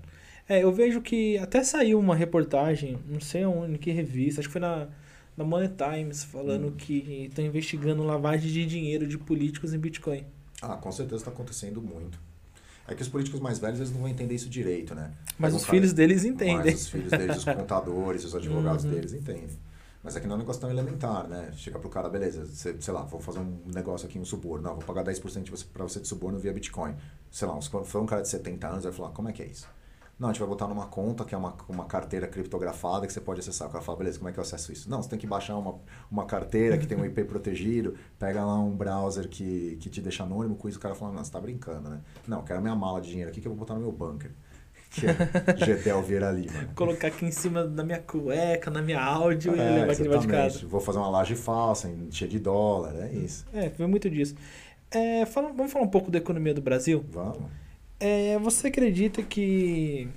[0.47, 4.49] É, eu vejo que até saiu uma reportagem, não sei onde, em que revista, acho
[4.49, 4.87] que foi na,
[5.35, 6.75] na Money Times, falando Hum.
[6.77, 10.23] que estão investigando lavagem de dinheiro de políticos em Bitcoin.
[10.61, 12.19] Ah, com certeza está acontecendo muito.
[12.87, 15.11] É que os políticos mais velhos eles não vão entender isso direito, né?
[15.39, 16.57] Mas os um filhos cara- deles entendem.
[16.57, 18.91] Mas os filhos deles, os contadores, os advogados Uhum.
[18.91, 19.49] deles entendem.
[20.03, 21.51] Mas aqui não é um negócio tão elementar, né?
[21.57, 24.63] Chega pro cara, beleza, você, sei lá, vou fazer um negócio aqui, um suborno.
[24.63, 26.93] Não, vou pagar 10% de você, pra você de suborno via Bitcoin.
[27.31, 29.47] Sei lá, se for um cara de 70 anos, vai falar, como é que é
[29.47, 29.67] isso?
[30.17, 33.19] Não, a gente vai botar numa conta que é uma, uma carteira criptografada que você
[33.19, 33.67] pode acessar.
[33.67, 34.89] O cara fala, beleza, como é que eu acesso isso?
[34.89, 35.75] Não, você tem que baixar uma,
[36.09, 40.23] uma carteira que tem um IP protegido, pega lá um browser que, que te deixa
[40.23, 41.99] anônimo, com isso o cara fala, não, você tá brincando, né?
[42.27, 44.31] Não, eu quero minha mala de dinheiro aqui que eu vou botar no meu bunker.
[44.95, 46.53] Que é Gedel Vieira Lima.
[46.73, 50.27] Colocar aqui em cima da minha cueca, na minha áudio e É, levar aquele de
[50.27, 50.65] casa.
[50.65, 53.45] Vou fazer uma laje falsa, cheia de dólar, é isso.
[53.51, 54.35] É, vê muito disso.
[54.89, 57.03] É, fala- vamos falar um pouco da economia do Brasil?
[57.09, 57.43] Vamos.
[57.99, 60.07] É, você acredita que.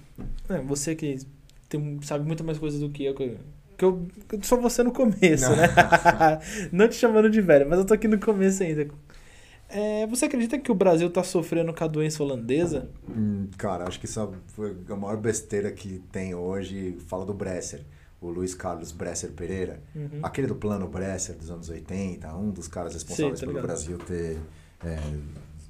[0.48, 1.18] é, você que
[1.68, 3.14] tem- sabe muito mais coisas do que eu.
[3.14, 5.56] Que eu, que eu sou você no começo, Não.
[5.56, 5.68] né?
[6.72, 8.88] Não te chamando de velho, mas eu tô aqui no começo ainda.
[9.68, 12.88] É, você acredita que o Brasil tá sofrendo com a doença holandesa?
[13.08, 16.96] Hum, cara, acho que isso foi a maior besteira que tem hoje.
[17.06, 17.82] Fala do Bresser,
[18.20, 19.80] o Luiz Carlos Bresser Pereira.
[19.94, 20.20] Uhum.
[20.22, 23.64] Aquele do plano Bresser dos anos 80, um dos caras responsáveis Sei, tá pelo.
[23.64, 24.38] Brasil ter
[24.84, 24.96] é,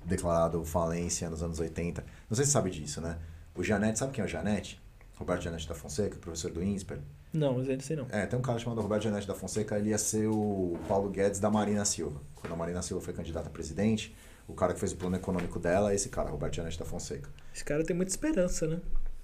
[0.08, 2.04] declarado falência nos anos 80.
[2.28, 3.18] Não sei se você sabe disso, né?
[3.54, 4.80] O Janete, sabe quem é o Janete?
[5.16, 6.98] Roberto Janete da Fonseca, professor do INSPER.
[7.32, 8.06] Não, mas ele sei não.
[8.10, 11.40] É, tem um cara chamado Roberto Janete da Fonseca, ele ia ser o Paulo Guedes
[11.40, 12.20] da Marina Silva.
[12.36, 15.58] Quando a Marina Silva foi candidata a presidente, o cara que fez o plano econômico
[15.58, 17.28] dela é esse cara, Roberto Janete da Fonseca.
[17.54, 18.80] Esse cara tem muita esperança, né?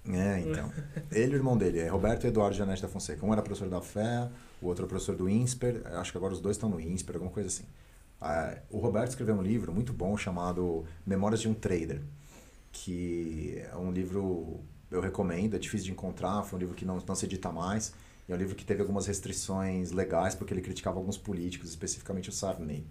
[0.09, 0.70] É, então.
[1.11, 3.24] Ele e o irmão dele, é Roberto e Eduardo Janete da Fonseca.
[3.24, 4.30] Um era professor da FEA,
[4.61, 5.80] o outro é professor do INSPER.
[5.95, 7.64] Acho que agora os dois estão no INSPER, alguma coisa assim.
[8.27, 12.01] Ah, o Roberto escreveu um livro muito bom chamado Memórias de um Trader,
[12.72, 14.61] que é um livro
[14.91, 17.93] eu recomendo, é difícil de encontrar, foi um livro que não, não se edita mais,
[18.27, 22.31] e é um livro que teve algumas restrições legais porque ele criticava alguns políticos, especificamente
[22.31, 22.87] o Sarney.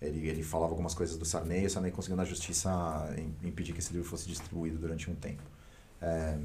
[0.00, 2.70] Ele, ele falava algumas coisas do Sarney e o Sarney conseguiu na justiça
[3.18, 5.42] im- impedir que esse livro fosse distribuído durante um tempo.
[6.00, 6.38] É,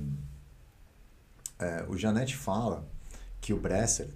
[1.59, 2.85] é, o Janete fala
[3.39, 4.09] que o Bresser,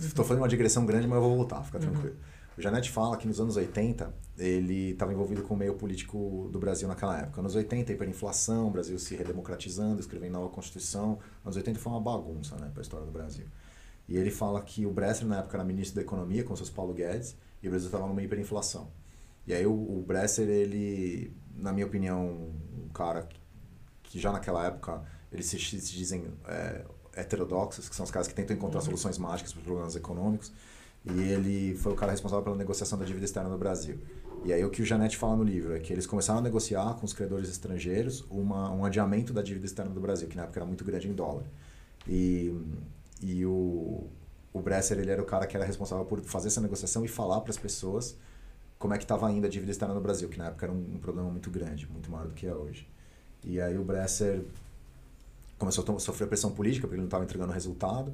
[0.00, 2.12] estou fazendo uma digressão grande, mas eu vou voltar, fica Uhum.
[2.58, 6.58] O Janete fala que nos anos 80 ele estava envolvido com o meio político do
[6.58, 7.40] Brasil naquela época.
[7.40, 11.20] Nos 80, hiperinflação, o Brasil se redemocratizando, escrevendo nova Constituição.
[11.44, 13.46] Anos 80 foi uma bagunça né, para a história do Brasil.
[14.08, 16.92] E ele fala que o Bresser, na época, era ministro da Economia, com seus Paulo
[16.94, 18.88] Guedes, e o Brasil estava numa hiperinflação.
[19.46, 22.26] E aí o, o Bresser, ele, na minha opinião,
[22.76, 23.38] um cara que-
[24.02, 26.84] que já naquela época eles se, se dizem é,
[27.14, 28.86] heterodoxos, que são os caras que tentam encontrar Uhum.
[28.86, 30.50] soluções mágicas para os problemas econômicos.
[31.14, 33.98] E ele foi o cara responsável pela negociação da dívida externa no Brasil.
[34.44, 36.94] E aí o que o Janete fala no livro é que eles começaram a negociar
[36.94, 40.60] com os credores estrangeiros uma, um adiamento da dívida externa do Brasil, que na época
[40.60, 41.44] era muito grande em dólar.
[42.06, 42.54] E,
[43.22, 44.06] e o,
[44.52, 47.40] o Bresser ele era o cara que era responsável por fazer essa negociação e falar
[47.40, 48.16] para as pessoas
[48.78, 50.94] como é que estava ainda a dívida externa no Brasil, que na época era um,
[50.94, 52.88] um, problema muito grande, muito maior do que é hoje.
[53.42, 54.42] E aí o Bresser
[55.58, 58.12] começou a sofrer pressão política porque ele não estava entregando resultado.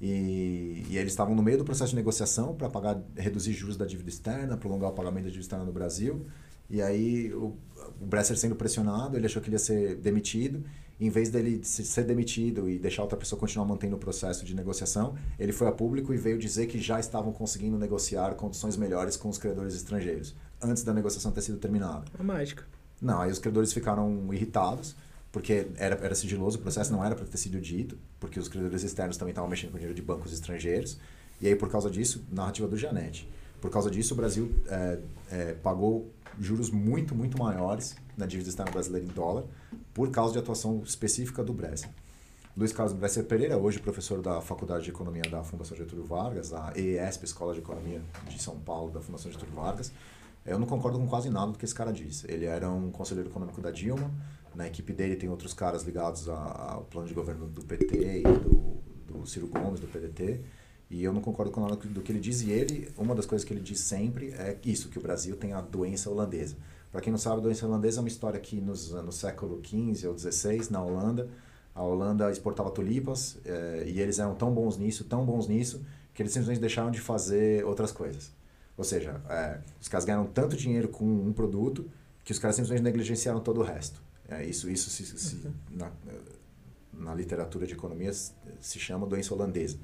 [0.00, 3.84] E, e eles estavam no meio do processo de negociação para pagar, reduzir juros da
[3.84, 6.26] dívida externa, prolongar o pagamento da dívida externa no Brasil.
[6.70, 7.56] E aí o,
[8.00, 10.64] o Bresser sendo pressionado, ele achou que ele ia ser demitido.
[10.98, 15.14] Em vez dele ser demitido e deixar outra pessoa continuar mantendo o processo de negociação,
[15.38, 19.30] ele foi a público e veio dizer que já estavam conseguindo negociar condições melhores com
[19.30, 22.04] os credores estrangeiros, antes da negociação ter sido terminada.
[22.18, 22.64] A mágica.
[23.00, 24.94] Não, aí os credores ficaram irritados
[25.32, 28.82] porque era, era sigiloso, o processo não era para ter sido dito, porque os credores
[28.82, 30.98] externos também estavam mexendo com dinheiro de bancos estrangeiros.
[31.40, 33.28] E aí, por causa disso, narrativa do Janete.
[33.60, 34.98] Por causa disso, o Brasil é,
[35.30, 39.44] é, pagou juros muito, muito maiores na dívida externa brasileira em dólar,
[39.94, 41.90] por causa de atuação específica do Bresser.
[42.56, 46.72] Luiz Carlos Bresser Pereira, hoje professor da Faculdade de Economia da Fundação Getúlio Vargas, a
[46.76, 49.92] EESP, Escola de Economia de São Paulo, da Fundação Getúlio Vargas.
[50.44, 52.30] Eu não concordo com quase nada do que esse cara disse.
[52.30, 54.10] Ele era um conselheiro econômico da Dilma,
[54.54, 58.80] na equipe dele tem outros caras ligados ao plano de governo do PT e do,
[59.06, 60.40] do Ciro Gomes, do PDT.
[60.90, 62.42] E eu não concordo com nada do que ele diz.
[62.42, 65.52] E ele, uma das coisas que ele diz sempre é isso, que o Brasil tem
[65.52, 66.56] a doença holandesa.
[66.90, 70.08] Para quem não sabe, a doença holandesa é uma história que nos, no século XV
[70.08, 71.28] ou XVI, na Holanda,
[71.72, 75.80] a Holanda exportava tulipas eh, e eles eram tão bons nisso, tão bons nisso,
[76.12, 78.32] que eles simplesmente deixaram de fazer outras coisas.
[78.76, 81.88] Ou seja, eh, os caras ganharam tanto dinheiro com um produto
[82.24, 84.02] que os caras simplesmente negligenciaram todo o resto.
[84.30, 85.52] É, isso isso se, se, uhum.
[85.70, 85.90] na,
[86.92, 89.78] na literatura de economia se chama doença holandesa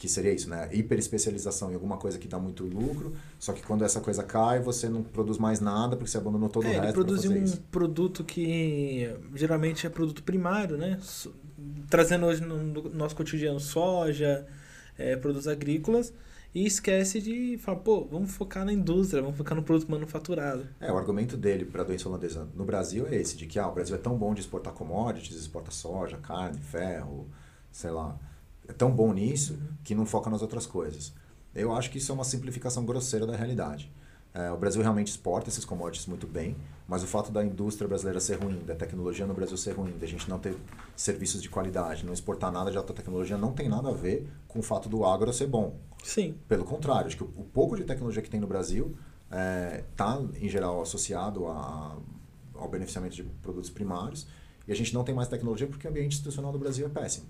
[0.00, 0.66] que seria isso, né?
[0.72, 4.88] Hiperespecialização em alguma coisa que dá muito lucro, só que quando essa coisa cai, você
[4.88, 6.84] não produz mais nada porque você abandonou todo é, o resto.
[6.84, 7.60] Ele produziu um isso.
[7.70, 10.98] produto que geralmente é produto primário, né?
[11.90, 14.46] Trazendo hoje no nosso cotidiano soja,
[14.96, 16.14] é, produtos agrícolas,
[16.54, 20.66] e esquece de falar, pô, vamos focar na indústria, vamos focar no produto manufaturado.
[20.80, 23.68] É, o argumento dele para a doença holandesa no Brasil é esse, de que ah,
[23.68, 27.28] o Brasil é tão bom de exportar commodities, exporta soja, carne, ferro,
[27.70, 28.18] sei lá,
[28.68, 29.68] é tão bom nisso uhum.
[29.84, 31.12] que não foca nas outras coisas.
[31.54, 33.90] Eu acho que isso é uma simplificação grosseira da realidade.
[34.32, 38.20] É, o Brasil realmente exporta esses commodities muito bem, mas o fato da indústria brasileira
[38.20, 40.56] ser ruim, da tecnologia no Brasil ser ruim, da gente não ter
[40.94, 44.60] serviços de qualidade, não exportar nada de alta tecnologia, não tem nada a ver com
[44.60, 45.76] o fato do agro ser bom.
[46.02, 46.34] Sim.
[46.48, 48.92] Pelo contrário, acho que o, pouco de tecnologia que tem no Brasil
[49.24, 51.96] está, é, tá, em geral, associado a,
[52.54, 54.26] ao beneficiamento de produtos primários
[54.66, 57.26] e a gente não tem mais tecnologia porque o ambiente institucional do Brasil é péssimo.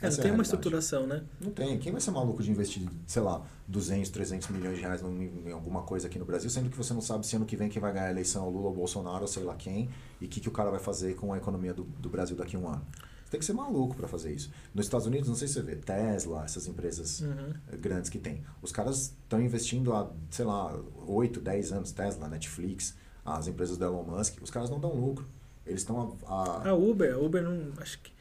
[0.00, 1.22] É, não tem é uma estruturação, né?
[1.40, 1.78] Não tem.
[1.78, 5.52] Quem vai ser maluco de investir, sei lá, 200, 300 milhões de reais em, em
[5.52, 7.80] alguma coisa aqui no Brasil, sendo que você não sabe se ano que vem quem
[7.80, 9.88] vai ganhar a eleição é o Lula ou Bolsonaro, ou sei lá quem,
[10.20, 12.56] e o que, que o cara vai fazer com a economia do, do Brasil daqui
[12.56, 12.84] a um ano.
[13.32, 14.50] Tem que ser maluco para fazer isso.
[14.74, 17.78] Nos Estados Unidos, não sei se você vê, Tesla, essas empresas uhum.
[17.80, 18.44] grandes que tem.
[18.60, 23.86] Os caras estão investindo há, sei lá, 8, 10 anos, Tesla, Netflix, as empresas do
[23.86, 25.26] Elon Musk, os caras não dão lucro.
[25.64, 26.68] Eles estão a, a...
[26.68, 27.72] a Uber, a Uber não.
[27.78, 28.12] Acho que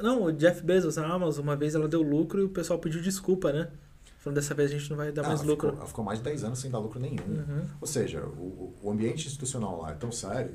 [0.00, 3.02] não, o Jeff Bezos, a Amazon, uma vez ela deu lucro e o pessoal pediu
[3.02, 3.68] desculpa, né?
[4.18, 5.70] Falando dessa vez a gente não vai dar ah, mais ela lucro.
[5.70, 7.24] Ficou, ela ficou mais de 10 anos sem dar lucro nenhum.
[7.26, 7.66] Uhum.
[7.80, 10.54] Ou seja, o, o ambiente institucional lá é tão sério,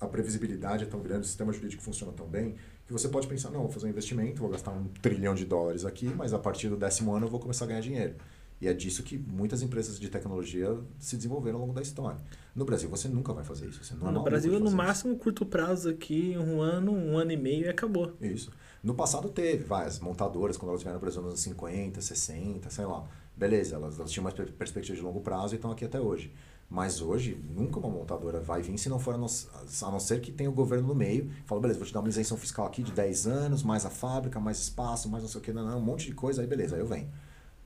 [0.00, 2.56] a previsibilidade é tão grande, o sistema jurídico funciona tão bem,
[2.86, 5.84] que você pode pensar, não, vou fazer um investimento, vou gastar um trilhão de dólares
[5.84, 8.14] aqui, mas a partir do décimo ano eu vou começar a ganhar dinheiro.
[8.62, 12.20] E é disso que muitas empresas de tecnologia se desenvolveram ao longo da história.
[12.54, 13.82] No Brasil, você nunca vai fazer isso.
[13.82, 17.36] Você não é no Brasil, no máximo, curto prazo aqui, um ano, um ano e
[17.36, 18.12] meio e acabou.
[18.20, 18.52] Isso.
[18.80, 22.84] No passado teve, vai, as montadoras, quando elas vieram Brasil nos anos 50, 60, sei
[22.84, 23.04] lá.
[23.36, 26.32] Beleza, elas, elas tinham mais perspectiva de longo prazo e estão aqui até hoje.
[26.72, 30.22] Mas hoje, nunca uma montadora vai vir se não for a não, a não ser
[30.22, 31.30] que tenha o governo no meio.
[31.44, 34.40] Fala, beleza, vou te dar uma isenção fiscal aqui de 10 anos, mais a fábrica,
[34.40, 36.74] mais espaço, mais não sei o que, não, não, um monte de coisa, aí beleza,
[36.74, 37.10] aí eu venho.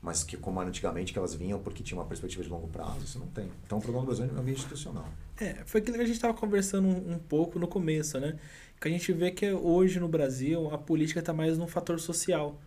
[0.01, 3.17] Mas que como antigamente que elas vinham porque tinha uma perspectiva de longo prazo, isso
[3.17, 3.49] não tem.
[3.65, 5.07] Então o problema do Brasil é o ambiente institucional.
[5.39, 8.37] É, foi aquilo que a gente estava conversando um, um pouco no começo, né?
[8.79, 12.59] que a gente vê que hoje no Brasil a política está mais no fator social.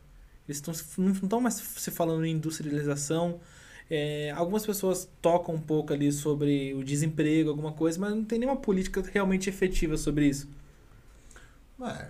[0.48, 3.40] Eles tão, não estão mais se falando em industrialização.
[3.90, 8.38] É, algumas pessoas tocam um pouco ali sobre o desemprego, alguma coisa, mas não tem
[8.38, 10.48] nenhuma política realmente efetiva sobre isso.
[11.82, 12.08] É,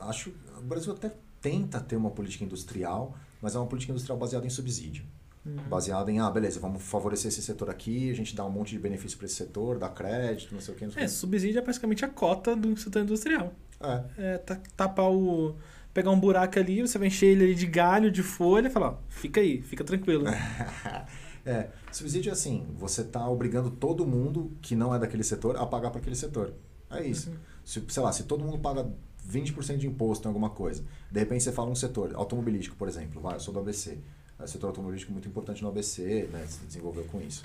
[0.00, 4.46] acho o Brasil até tenta ter uma política industrial, mas é uma política industrial baseada
[4.46, 5.04] em subsídio.
[5.44, 5.56] Uhum.
[5.68, 8.78] Baseada em, ah, beleza, vamos favorecer esse setor aqui, a gente dá um monte de
[8.78, 10.84] benefício para esse setor, dá crédito, não sei o que.
[10.86, 13.52] Não sei é, subsídio é praticamente a cota do setor industrial.
[13.84, 14.34] É.
[14.34, 14.38] é
[14.76, 15.56] tapar o.
[15.92, 18.96] pegar um buraco ali, você vai encher ele de galho, de folha e falar, ó,
[19.08, 20.24] fica aí, fica tranquilo.
[21.44, 25.66] é, subsídio é assim, você está obrigando todo mundo que não é daquele setor a
[25.66, 26.54] pagar para aquele setor.
[26.90, 27.30] É isso.
[27.30, 27.36] Uhum.
[27.64, 28.88] Se, sei lá, se todo mundo paga
[29.30, 33.20] 20% de imposto em alguma coisa, de repente você fala um setor, automobilístico, por exemplo,
[33.20, 33.98] vai, eu sou do ABC.
[34.38, 37.44] O setor automobilístico é muito importante no ABC, né, se desenvolveu com isso.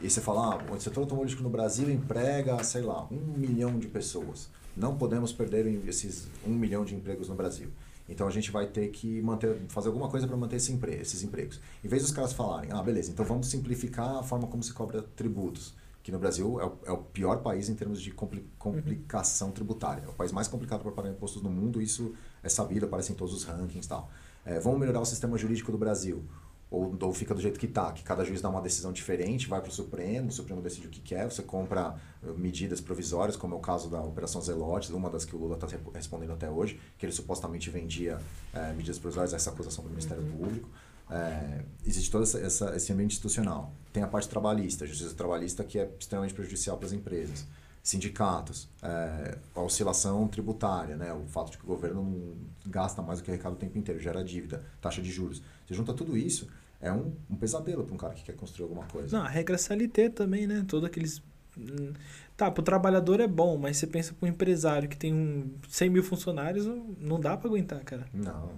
[0.00, 3.86] E você fala, ah, o setor automobilístico no Brasil emprega, sei lá, um milhão de
[3.86, 4.48] pessoas.
[4.76, 7.68] Não podemos perder esses um milhão de empregos no Brasil.
[8.08, 11.22] Então a gente vai ter que manter, fazer alguma coisa para manter esse empre esses
[11.22, 11.60] empregos.
[11.84, 15.02] Em vez dos caras falarem, ah, beleza, então vamos simplificar a forma como se cobra
[15.02, 15.74] tributos.
[16.02, 19.54] Que no Brasil é o, é o pior país em termos de compli complicação uhum.
[19.54, 20.02] tributária.
[20.04, 22.12] É o país mais complicado para pagar impostos no mundo, isso
[22.42, 24.10] é sabido, aparece em todos os rankings e tal.
[24.44, 26.24] É, vamos melhorar o sistema jurídico do Brasil
[26.72, 29.60] ou, ou fica do jeito que está, que cada juiz dá uma decisão diferente, vai
[29.60, 33.54] para o Supremo, o Supremo decide o que quer, você compra eh, medidas provisórias, como
[33.54, 36.80] é o caso da Operação Zelotes, uma das que o Lula está respondendo até hoje,
[36.96, 38.18] que ele supostamente vendia
[38.54, 40.30] é, medidas provisórias, essa acusação do Ministério uhum.
[40.30, 40.70] Público.
[41.10, 43.70] É, existe todo essa, essa, esse ambiente institucional.
[43.92, 47.46] Tem a parte trabalhista, a justiça trabalhista, que é extremamente prejudicial para as empresas.
[47.82, 51.12] Sindicatos, é, a oscilação tributária, né?
[51.12, 54.24] o fato de que o governo gasta mais do que arrecada o tempo inteiro, gera
[54.24, 55.42] dívida, taxa de juros.
[55.66, 56.48] Você junta tudo isso,
[56.82, 59.16] é um, um pesadelo para um cara que quer construir alguma coisa.
[59.16, 60.64] Não, a regra CLT também, né?
[60.66, 61.22] Todos aqueles.
[61.56, 61.92] Hum,
[62.36, 65.54] tá, para o trabalhador é bom, mas você pensa para um empresário que tem um
[65.68, 66.66] 100 mil funcionários,
[66.98, 68.06] não dá para aguentar, cara.
[68.12, 68.50] Não,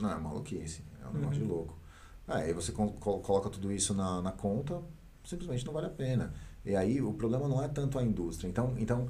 [0.00, 0.84] não, é maluquice.
[1.02, 1.46] É um negócio uhum.
[1.46, 1.78] de louco.
[2.28, 4.80] É, aí você coloca tudo isso na, na conta,
[5.24, 6.32] simplesmente não vale a pena.
[6.64, 8.48] E aí o problema não é tanto a indústria.
[8.48, 9.08] Então, então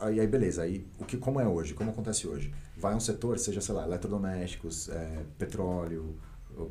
[0.00, 2.54] aí, aí beleza, aí o que, como é hoje, como acontece hoje?
[2.74, 6.16] Vai um setor, seja, sei lá, eletrodomésticos, é, petróleo,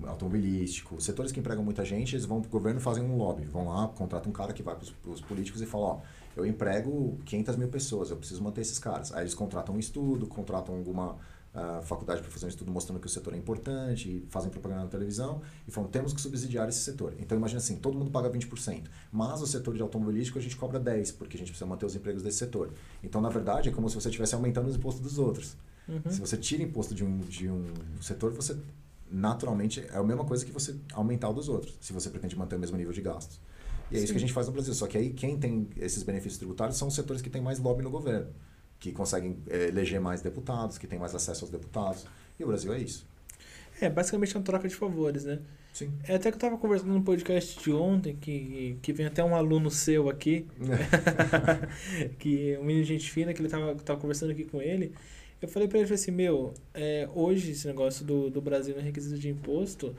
[0.06, 3.68] automobilístico, setores que empregam muita gente, eles vão para o governo fazem um lobby, vão
[3.68, 6.02] lá, contratam um cara que vai para os políticos e fala, ó,
[6.36, 9.14] eu emprego 500 mil pessoas, eu preciso manter esses caras.
[9.14, 11.16] Aí eles contratam um estudo, contratam alguma
[11.54, 14.88] uh, faculdade para fazer um estudo mostrando que o setor é importante, fazem propaganda na
[14.88, 17.14] televisão e falam, temos que subsidiar esse setor.
[17.20, 20.80] Então imagina assim, todo mundo paga 20%, mas o setor de automobilístico a gente cobra
[20.80, 22.72] 10%, porque a gente precisa manter os empregos desse setor.
[23.04, 25.56] Então, na verdade, é como se você estivesse aumentando os impostos dos outros.
[25.88, 26.02] Uhum.
[26.10, 27.66] Se você tira imposto de um, de um
[28.02, 28.58] setor, você
[29.14, 32.56] naturalmente é a mesma coisa que você aumentar o dos outros, se você pretende manter
[32.56, 33.40] o mesmo nível de gastos.
[33.92, 34.04] E é Sim.
[34.06, 34.74] isso que a gente faz no Brasil.
[34.74, 37.84] Só que aí quem tem esses benefícios tributários são os setores que têm mais lobby
[37.84, 38.28] no governo,
[38.80, 42.06] que conseguem é, eleger mais deputados, que têm mais acesso aos deputados.
[42.40, 43.06] E o Brasil é isso.
[43.80, 45.40] É, basicamente é uma troca de favores, né?
[45.74, 45.92] Sim.
[46.04, 49.36] É até que eu estava conversando no podcast de ontem, que, que vem até um
[49.36, 50.48] aluno seu aqui,
[52.20, 54.94] que um menino de gente fina, que ele estava tava conversando aqui com ele,
[55.46, 59.20] eu falei pra ele assim, meu, é, hoje esse negócio do, do Brasil no requisito
[59.20, 59.96] de imposto,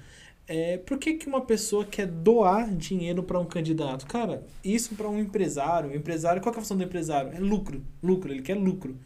[0.47, 4.07] é, por que, que uma pessoa quer doar dinheiro para um candidato?
[4.07, 7.33] Cara, isso para um empresário, um empresário, qual é a função do empresário?
[7.35, 8.97] É lucro, lucro, ele quer lucro.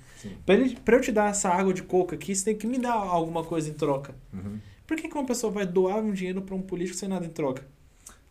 [0.44, 3.44] Para eu te dar essa água de coco aqui, você tem que me dar alguma
[3.44, 4.14] coisa em troca.
[4.32, 4.58] Uhum.
[4.84, 7.30] Por que, que uma pessoa vai doar um dinheiro para um político sem nada em
[7.30, 7.64] troca?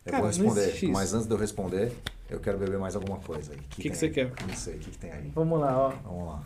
[0.04, 1.92] Eu Cara, vou responder, mas antes de eu responder,
[2.28, 3.58] eu quero beber mais alguma coisa aí.
[3.58, 4.32] O que, que, que, você quer?
[4.46, 5.30] Não sei, o que, que tem aí?
[5.34, 5.90] Vamos lá, ó.
[6.04, 6.44] Vamos lá.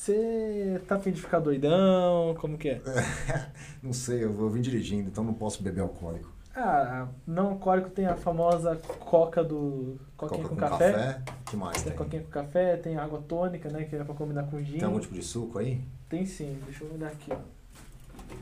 [0.00, 2.34] Você tá afim de ficar doidão?
[2.40, 2.80] Como que é?
[3.82, 6.32] não sei, eu vou vir dirigindo, então não posso beber alcoólico.
[6.56, 9.98] Ah, não alcoólico tem a famosa coca do.
[10.16, 10.92] Coquinha coca com, com café.
[10.92, 11.22] café.
[11.44, 11.84] que mais tem?
[11.84, 13.84] Tem coquinha com café, tem água tônica, né?
[13.84, 14.78] Que é pra combinar com gin.
[14.78, 15.84] Tem algum tipo de suco aí?
[16.08, 17.36] Tem sim, deixa eu olhar aqui, ó.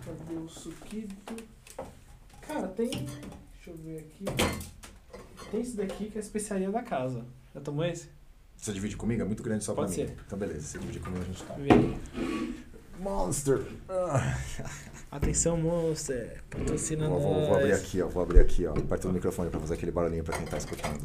[0.07, 1.35] Cadê o suquito?
[2.41, 2.89] Cara, tem.
[2.89, 4.25] Deixa eu ver aqui.
[5.51, 7.25] Tem esse daqui que é a especiaria da casa.
[7.53, 8.17] Já tomou esse?
[8.59, 9.23] Você divide comigo?
[9.23, 10.11] É muito grande só Pode pra ser.
[10.11, 10.17] mim.
[10.27, 11.55] Então beleza, você divide comigo a gente tá.
[11.55, 11.99] Vem.
[12.99, 13.63] Monster!
[15.11, 16.43] Atenção, Monster.
[16.51, 17.21] Patrocina vou.
[17.21, 18.09] Vou, vou abrir aqui, ó.
[18.09, 18.73] Vou abrir aqui, ó.
[18.75, 20.99] Perto do microfone pra fazer aquele barulhinho pra quem tá escutando.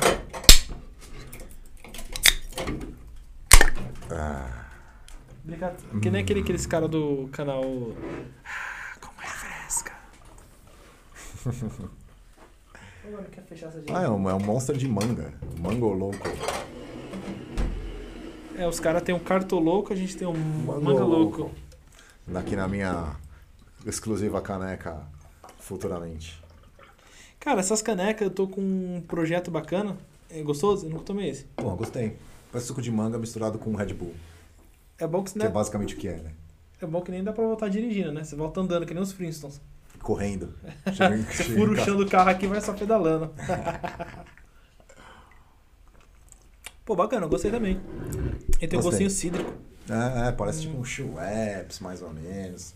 [4.11, 4.65] Ah.
[5.43, 5.99] Obrigado.
[5.99, 7.63] Que nem aquele, aqueles cara do canal.
[8.43, 9.93] Ah, como é fresca.
[13.05, 15.33] Agora quer fechar essa Ah, é um, é um monster de manga.
[15.59, 16.27] Mango louco.
[18.55, 21.51] É, os caras têm um cartoloco, a gente tem um manga, louco.
[22.35, 23.15] Aqui na minha
[23.85, 25.01] exclusiva caneca
[25.59, 26.41] futuramente.
[27.39, 29.97] Cara, essas canecas eu tô com um projeto bacana.
[30.29, 30.85] É gostoso?
[30.85, 31.43] Eu nunca tomei esse.
[31.55, 32.17] Pô, gostei.
[32.51, 34.13] Parece suco de manga misturado com Red Bull.
[34.97, 36.31] É bom que, que é basicamente o que é, né?
[36.81, 38.23] É bom que nem dá pra voltar dirigindo, né?
[38.23, 39.59] Você volta andando, que nem os Flintstones.
[39.99, 40.53] Correndo.
[40.93, 43.33] Chega, Você fura o carro aqui vai só pedalando.
[46.85, 47.79] Pô, bacana, eu gostei também.
[48.61, 49.51] E tem um gostinho cítrico.
[49.89, 50.61] É, é parece hum.
[50.61, 52.73] tipo um Schweppes, mais ou menos.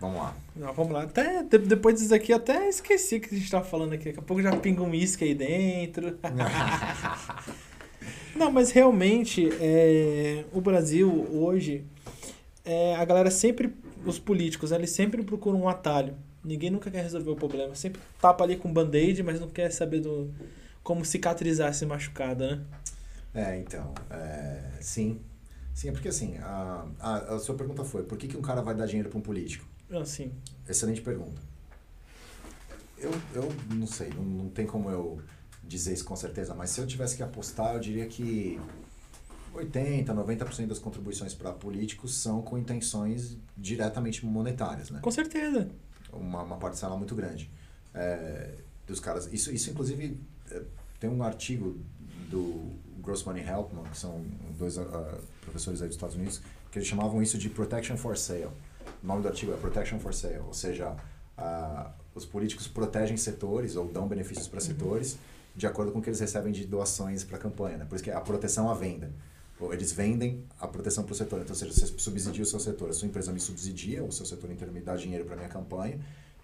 [0.00, 0.34] Vamos lá.
[0.56, 1.02] Não, vamos lá.
[1.02, 4.06] Até, depois disso aqui, até esqueci o que a gente tava falando aqui.
[4.06, 6.18] Daqui a pouco já pinga um uísque aí dentro.
[8.34, 11.84] Não, mas realmente, é, o Brasil hoje,
[12.64, 13.74] é, a galera sempre
[14.04, 16.14] os políticos, eles sempre procuram um atalho.
[16.42, 17.74] Ninguém nunca quer resolver o problema.
[17.74, 20.30] Sempre tapa ali com band-aid, mas não quer saber do
[20.90, 22.64] como cicatrizar esse machucado, né?
[23.32, 25.20] É, então, é, sim.
[25.72, 28.60] Sim, é porque assim, a, a, a sua pergunta foi, por que, que um cara
[28.60, 29.64] vai dar dinheiro para um político?
[29.88, 30.32] Assim.
[30.68, 31.40] Excelente pergunta.
[32.98, 35.22] Eu, eu não sei, não, não tem como eu
[35.62, 38.60] dizer isso com certeza, mas se eu tivesse que apostar, eu diria que
[39.54, 44.98] 80, 90% das contribuições para políticos são com intenções diretamente monetárias, né?
[45.00, 45.68] Com certeza.
[46.12, 47.48] Uma, uma parcela muito grande
[47.94, 48.56] é,
[48.88, 49.32] dos caras.
[49.32, 50.20] Isso, isso inclusive,
[50.50, 50.62] é,
[51.00, 51.76] tem um artigo
[52.30, 52.70] do
[53.02, 54.22] Grossman e Helpman, que são
[54.58, 54.84] dois uh,
[55.40, 56.40] professores aí dos Estados Unidos,
[56.70, 58.50] que eles chamavam isso de Protection for Sale.
[59.02, 60.94] O nome do artigo é Protection for Sale, ou seja,
[61.38, 65.18] uh, os políticos protegem setores ou dão benefícios para setores
[65.56, 67.78] de acordo com o que eles recebem de doações para a campanha.
[67.78, 67.84] Né?
[67.84, 69.10] Por isso que é a proteção à venda.
[69.72, 71.40] Eles vendem a proteção para o setor.
[71.40, 72.88] Então, ou seja, você subsidia o seu setor.
[72.88, 76.00] A sua empresa me subsidia, o seu setor me dá dinheiro para minha campanha.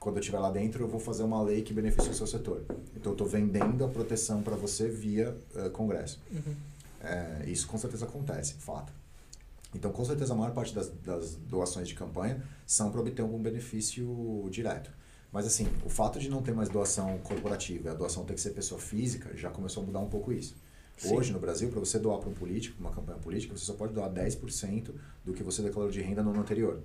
[0.07, 2.64] Quando eu estiver lá dentro, eu vou fazer uma lei que beneficie o seu setor.
[2.94, 6.20] Então, eu estou vendendo a proteção para você via uh, Congresso.
[6.30, 6.54] Uhum.
[7.00, 8.92] É, isso com certeza acontece, fato.
[9.74, 13.42] Então, com certeza, a maior parte das, das doações de campanha são para obter algum
[13.42, 14.92] benefício direto.
[15.32, 18.50] Mas, assim, o fato de não ter mais doação corporativa a doação ter que ser
[18.50, 20.54] pessoa física já começou a mudar um pouco isso.
[20.96, 21.16] Sim.
[21.16, 23.92] Hoje, no Brasil, para você doar para um político, uma campanha política, você só pode
[23.92, 24.92] doar 10%
[25.24, 26.80] do que você declarou de renda no ano anterior.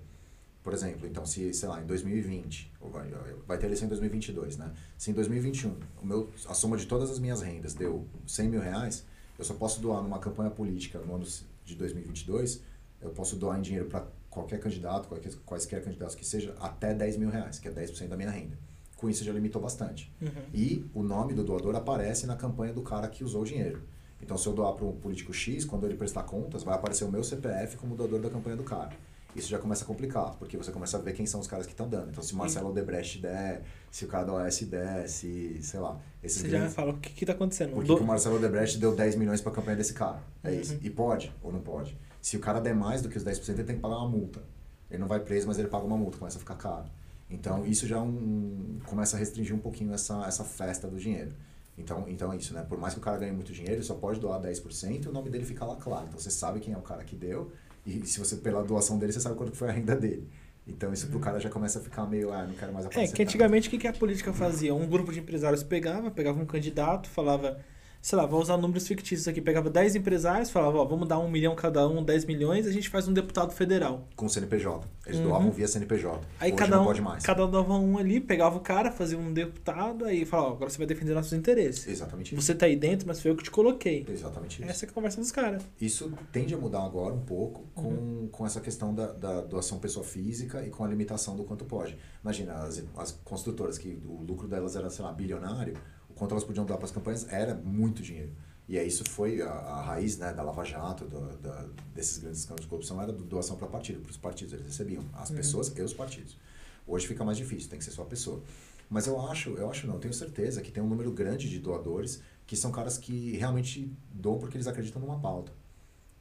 [0.64, 3.10] Por exemplo, então, se, sei lá, em 2020, ou vai,
[3.48, 4.72] vai ter eleição em 2022, né?
[4.98, 8.62] Se em 2021 o meu, a soma de todas as minhas rendas deu 100 mil
[8.62, 9.04] reais,
[9.40, 11.26] eu só posso doar numa campanha política no ano
[11.66, 12.62] de 2022,
[13.02, 17.18] eu posso doar em dinheiro para qualquer candidato, qualquer, quaisquer candidatos que seja, até 10
[17.18, 18.58] mil reais, que é 10% da minha renda.
[18.96, 20.12] Com isso já limitou bastante.
[20.22, 20.30] Uhum.
[20.54, 23.82] E o nome do doador aparece na campanha do cara que usou o dinheiro.
[24.22, 27.12] Então, se eu doar para um político X, quando ele prestar contas, vai aparecer o
[27.12, 28.96] meu CPF como doador da campanha do cara.
[29.36, 31.72] Isso já começa a complicar, porque você começa a ver quem são os caras que
[31.72, 32.10] estão dando.
[32.10, 36.00] Então, se o Marcelo Odebrecht der, se o cara da OS der, se, sei lá.
[36.22, 36.70] Esses você grandes...
[36.70, 37.74] já fala o que está acontecendo.
[37.74, 37.98] Por que, Do...
[37.98, 40.22] que o Marcelo Odebrecht deu 10 milhões para a campanha desse cara?
[40.44, 40.60] É uhum.
[40.60, 40.78] isso.
[40.82, 41.98] E pode ou não pode?
[42.22, 44.44] Se o cara der mais do que os 10%, ele tem que pagar uma multa.
[44.90, 46.86] Ele não vai preso, mas ele paga uma multa, começa a ficar caro.
[47.30, 51.34] Então, isso já é um, começa a restringir um pouquinho essa, essa festa do dinheiro.
[51.78, 52.64] Então, então é isso, né?
[52.68, 55.14] Por mais que o cara ganhe muito dinheiro, ele só pode doar 10% e o
[55.14, 56.08] nome dele fica lá claro.
[56.08, 57.52] Então você sabe quem é o cara que deu
[57.86, 60.28] e se você, pela doação dele, você sabe quanto foi a renda dele.
[60.68, 61.22] Então isso pro uhum.
[61.22, 63.12] cara já começa a ficar meio, ah, não quero mais aparecer.
[63.12, 64.74] É, que antigamente o que, que a política fazia?
[64.74, 67.60] Um grupo de empresários pegava, pegava um candidato, falava
[68.02, 71.30] sei lá, vou usar números fictícios aqui, pegava 10 empresários, falava, ó, vamos dar um
[71.30, 74.08] milhão cada um, 10 milhões, a gente faz um deputado federal.
[74.16, 74.88] Com CNPJ.
[75.06, 75.28] Eles uhum.
[75.28, 76.20] doavam via CNPJ.
[76.40, 77.24] Aí Hoje cada um, pode mais.
[77.24, 80.70] Cada um dava um ali, pegava o cara, fazia um deputado, aí falava, ó, agora
[80.70, 81.88] você vai defender nossos interesses.
[81.88, 82.42] Exatamente isso.
[82.42, 84.06] Você tá aí dentro, mas foi eu que te coloquei.
[84.10, 84.72] Exatamente isso.
[84.72, 85.64] Essa é a conversa dos caras.
[85.80, 88.30] Isso tende a mudar agora um pouco com, uhum.
[88.32, 91.98] com essa questão da, da doação pessoa física e com a limitação do quanto pode.
[92.24, 95.76] Imagina, as, as construtoras, que o lucro delas era, sei lá, bilionário,
[96.22, 98.32] quanto elas podiam dar para as campanhas era muito dinheiro.
[98.70, 101.66] E aí isso foi a, a raiz né, da Lava Jato, do, da,
[101.96, 104.54] desses grandes escândalos de corrupção, era doação para partido, para os partidos.
[104.54, 105.36] Eles recebiam as uhum.
[105.38, 106.38] pessoas e os partidos.
[106.86, 108.44] Hoje fica mais difícil, tem que ser só a pessoa.
[108.88, 112.22] Mas eu acho, eu acho não, tenho certeza que tem um número grande de doadores
[112.46, 115.52] que são caras que realmente doam porque eles acreditam numa pauta.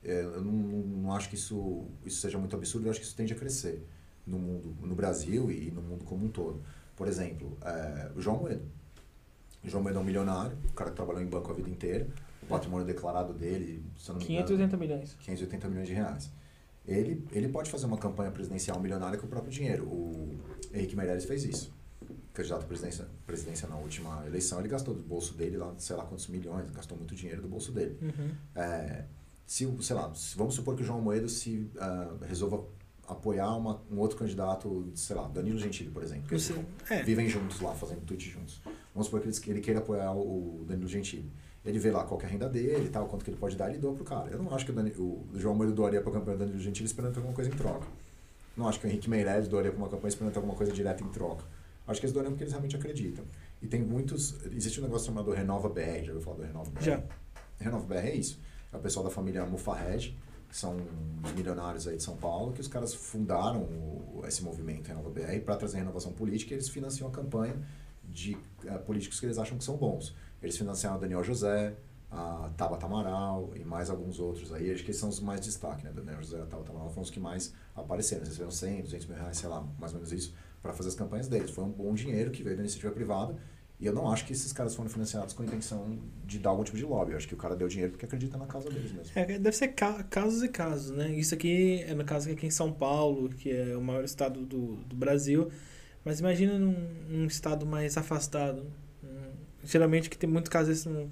[0.02, 3.04] É, eu não, não, não, acho que isso, isso seja muito absurdo, eu acho que
[3.04, 3.86] isso tende a crescer
[4.26, 6.62] no mundo, no Brasil e no mundo como um todo.
[6.96, 8.79] Por exemplo, é, o João Moedo.
[9.64, 12.08] O João Moedo é um milionário, o cara que trabalhou em banco a vida inteira,
[12.50, 15.16] patrimônio declarado dele, se eu não me 580 engano, milhões.
[15.20, 16.30] 580 milhões de reais.
[16.86, 19.84] Ele, ele pode fazer uma campanha presidencial milionária com o próprio dinheiro.
[19.84, 20.40] O
[20.74, 21.72] Henrique Meirelles fez isso.
[22.32, 26.04] Candidato à presidência, presidência na última eleição, ele gastou do bolso dele lá, sei lá
[26.04, 27.96] quantos milhões, gastou muito dinheiro do bolso dele.
[28.00, 28.30] Uhum.
[28.56, 29.04] É,
[29.46, 32.64] se, sei lá, se, vamos supor que o João Moedo se uh, resolva
[33.12, 36.28] apoiar uma, um outro candidato, sei lá, Danilo Gentili, por exemplo.
[36.28, 36.54] Que Você,
[36.88, 37.02] é.
[37.02, 38.60] vivem juntos lá, fazendo tweet juntos.
[38.94, 41.30] Vamos supor que ele, ele queira apoiar o Danilo Gentili.
[41.64, 43.68] Ele vê lá qual é a renda dele e tal, quanto que ele pode dar,
[43.68, 44.30] ele doa pro cara.
[44.30, 46.86] Eu não acho que o, Dani, o João Moura doaria pra campanha do Danilo Gentili
[46.86, 47.86] esperando ter alguma coisa em troca.
[48.56, 51.02] Não acho que o Henrique Meirelles doaria pra uma campanha esperando ter alguma coisa direta
[51.04, 51.44] em troca.
[51.86, 53.24] Acho que eles doariam porque eles realmente acreditam.
[53.60, 54.34] E tem muitos...
[54.46, 56.82] Existe um negócio chamado Renova BR, já ouviu falar do Renova BR?
[56.82, 57.02] Já.
[57.58, 58.38] Renova BR é isso.
[58.72, 60.16] É o pessoal da família Mufarred,
[60.50, 60.76] que são
[61.22, 65.40] os milionários aí de São Paulo, que os caras fundaram o, esse movimento Renova BR
[65.44, 67.56] para trazer renovação política e eles financiam a campanha
[68.04, 70.14] de uh, políticos que eles acham que são bons.
[70.42, 71.76] Eles financiaram o Daniel José,
[72.10, 74.72] a Tabata Amaral e mais alguns outros aí.
[74.72, 75.92] Acho que eles são os mais destaque, né?
[75.94, 78.22] Daniel José e a Tabata Amaral foram os que mais apareceram.
[78.22, 80.96] Eles receberam 100, 200 mil reais, sei lá, mais ou menos isso, para fazer as
[80.96, 81.52] campanhas deles.
[81.52, 83.36] Foi um bom dinheiro que veio da iniciativa privada
[83.80, 86.62] E eu não acho que esses caras foram financiados com a intenção de dar algum
[86.62, 87.12] tipo de lobby.
[87.12, 89.10] Eu acho que o cara deu dinheiro porque acredita na causa deles mesmo.
[89.14, 91.10] É, deve ser ca casos e casos, né?
[91.12, 94.76] Isso aqui é no caso aqui em São Paulo, que é o maior estado do,
[94.76, 95.50] do Brasil.
[96.04, 96.76] Mas imagina num,
[97.08, 98.66] num estado mais afastado.
[99.02, 99.32] Hum,
[99.64, 101.10] geralmente que tem muitos casos no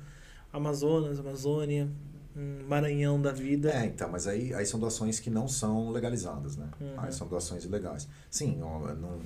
[0.53, 1.89] Amazonas, Amazônia,
[2.37, 3.71] um Maranhão da vida.
[3.71, 6.69] É, então, mas aí, aí são doações que não são legalizadas, né?
[6.79, 6.95] Uhum.
[6.99, 8.07] Aí são doações ilegais.
[8.31, 9.21] Sim, eu não,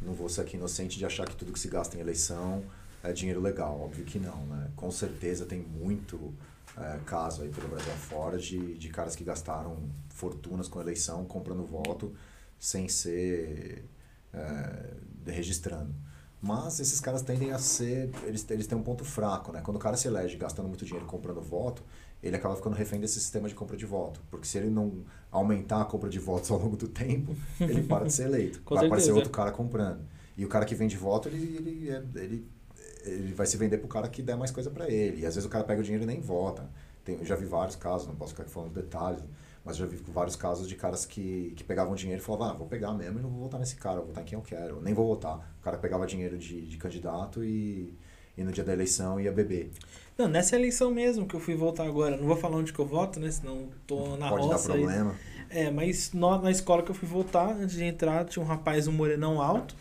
[0.00, 2.62] não vou ser aqui inocente de achar que tudo que se gasta em eleição
[3.04, 4.70] é dinheiro legal, óbvio que não, né?
[4.76, 6.34] Com certeza tem muito
[6.76, 9.76] é, caso aí pelo Brasil afora de, de caras que gastaram
[10.08, 12.12] fortunas com eleição, comprando voto,
[12.58, 13.84] sem ser
[14.32, 14.94] é,
[15.26, 15.94] registrando.
[16.40, 18.10] Mas esses caras tendem a ser.
[18.24, 19.62] Eles, eles têm um ponto fraco, né?
[19.62, 21.82] Quando o cara se elege gastando muito dinheiro comprando voto,
[22.22, 24.20] ele acaba ficando refém desse sistema de compra de voto.
[24.30, 27.34] Porque se ele não aumentar a compra de votos ao longo do tempo,
[27.66, 28.60] ele para de ser eleito.
[28.68, 28.86] Vai certeza.
[28.86, 30.04] aparecer outro cara comprando.
[30.36, 32.46] E o cara que vende voto, ele, ele, é- ele,
[33.04, 35.20] ele vai se vender pro cara que der mais coisa para ele.
[35.22, 36.68] E às vezes o cara pega o dinheiro e nem vota.
[37.04, 39.22] Tem, eu já vi vários casos, não posso ficar falando detalhes,
[39.64, 42.66] mas já vi vários casos de caras que, que pegavam dinheiro e falavam, ah, vou
[42.66, 44.94] pegar mesmo e não vou votar nesse cara, vou votar em quem eu quero, nem
[44.94, 45.54] vou votar.
[45.60, 47.94] O cara pegava dinheiro de, de candidato e,
[48.38, 49.70] e no dia da eleição ia beber.
[50.16, 52.16] Não, nessa eleição mesmo que eu fui votar agora.
[52.16, 53.30] Não vou falar onde que eu voto, né?
[53.30, 54.72] Senão tô na Pode dar roça.
[54.72, 54.80] aí.
[54.80, 55.14] problema.
[55.50, 58.86] É, mas no- na escola que eu fui votar, antes de entrar, tinha um rapaz,
[58.88, 59.76] um morenão alto.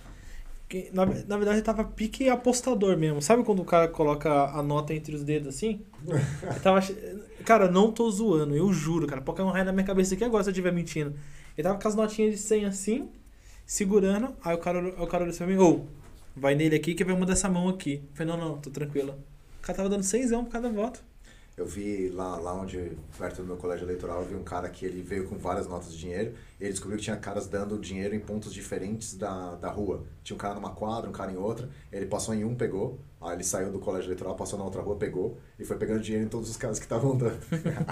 [0.92, 3.22] Na, na verdade, tava pique apostador mesmo.
[3.22, 5.82] Sabe quando o cara coloca a nota entre os dedos assim?
[6.08, 6.80] Ele tava.
[7.46, 9.24] Cara, não tô zoando, eu juro, cara.
[9.44, 11.14] Um raio na minha cabeça aqui agora se eu estiver mentindo.
[11.58, 13.10] Ele tava com as notinhas de 100 assim,
[13.66, 14.34] segurando.
[14.44, 15.82] Aí o cara, o cara olhou pra mim: Ô,
[16.36, 18.02] vai nele aqui que vai mudar essa mão aqui.
[18.10, 19.14] Eu falei: Não, não, tô tranquilo.
[19.60, 21.04] O cara tava dando 100 por cada voto.
[21.56, 24.84] Eu vi lá, lá onde, perto do meu colégio eleitoral, eu vi um cara que
[24.86, 28.16] ele veio com várias notas de dinheiro e ele descobriu que tinha caras dando dinheiro
[28.16, 30.04] em pontos diferentes da, da rua.
[30.24, 33.36] Tinha um cara numa quadra, um cara em outra, ele passou em um, pegou, aí
[33.36, 36.30] ele saiu do colégio eleitoral, passou na outra rua, pegou e foi pegando dinheiro em
[36.30, 37.38] todos os caras que estavam dando.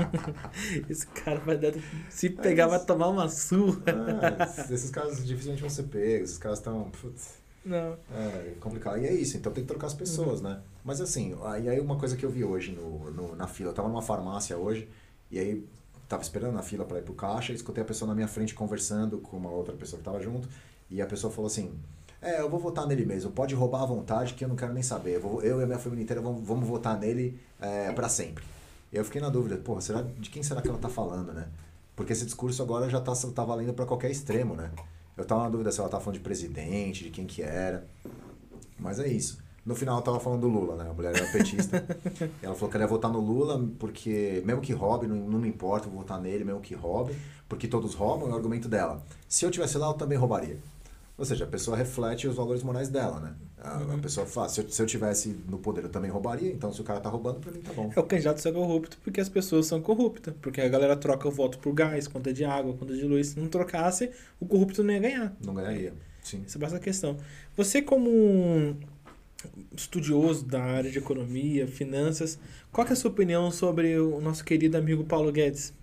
[0.90, 1.74] Esse cara vai dar.
[2.10, 3.84] Se pegar, vai tomar uma surra.
[3.88, 6.92] Ah, esses caras dificilmente vão ser pegos, esses caras estão...
[7.64, 7.96] Não.
[8.12, 8.98] É complicado.
[8.98, 10.62] E é isso, então tem que trocar as pessoas, né?
[10.84, 13.74] Mas assim, aí, aí uma coisa que eu vi hoje no, no- na fila, eu
[13.74, 14.90] tava numa farmácia hoje,
[15.30, 15.66] e aí
[16.08, 18.54] tava esperando na fila para ir pro caixa, e escutei a pessoa na minha frente
[18.54, 20.48] conversando com uma outra pessoa que tava junto,
[20.90, 21.72] e a pessoa falou assim,
[22.22, 24.84] é, eu vou votar nele mesmo, pode roubar à vontade que eu não quero nem
[24.84, 28.10] saber, eu, vou- eu e a minha família inteira vamos, vamos votar nele é, para
[28.10, 28.44] sempre.
[28.92, 31.48] E eu fiquei na dúvida, porra, será, de quem será que ela tá falando, né?
[31.96, 34.70] Porque esse discurso agora já tá, tá valendo para qualquer extremo, né?
[35.16, 37.88] Eu tava na dúvida se ela tá falando de presidente, de quem que era.
[38.80, 39.40] Mas é isso.
[39.66, 40.90] No final ela tava falando do Lula, né?
[40.90, 41.86] A mulher era petista.
[42.42, 45.48] ela falou que ela ia votar no Lula porque, mesmo que roube, não, não me
[45.48, 47.16] importa, eu vou votar nele, mesmo que roube,
[47.48, 49.04] porque todos roubam, é o argumento dela.
[49.28, 50.58] Se eu tivesse lá, eu também roubaria.
[51.18, 53.34] Ou seja, a pessoa reflete os valores morais dela, né?
[53.60, 54.00] A, a Uhum.
[54.00, 56.84] pessoa fala, se eu, se eu tivesse no poder, eu também roubaria, então se o
[56.84, 57.92] cara tá roubando, pra mim tá bom.
[57.96, 60.34] É o candidato ser corrupto porque as pessoas são corruptas.
[60.42, 63.28] Porque a galera troca o voto por gás, conta de água, conta de luz.
[63.28, 64.10] Se não trocasse,
[64.40, 65.36] o corrupto não ia ganhar.
[65.46, 65.94] Não ganharia.
[66.24, 66.42] Sim.
[66.48, 67.16] Essa é basta a questão.
[67.56, 68.76] Você, como um
[69.76, 72.40] estudioso da área de economia, finanças,
[72.72, 75.74] qual que é a sua opinião sobre o nosso querido amigo Paulo Guedes?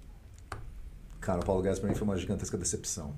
[1.21, 3.15] Cara, o Paulo Guedes pra mim foi uma gigantesca decepção.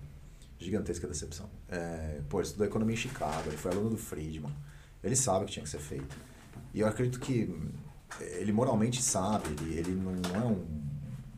[0.59, 1.49] Gigantesca decepção.
[1.69, 4.53] É, pô, ele estudou economia em Chicago, ele foi aluno do Friedman.
[5.03, 6.17] Ele sabe o que tinha que ser feito.
[6.75, 7.55] E eu acredito que
[8.21, 10.65] ele moralmente sabe, ele, ele não é um,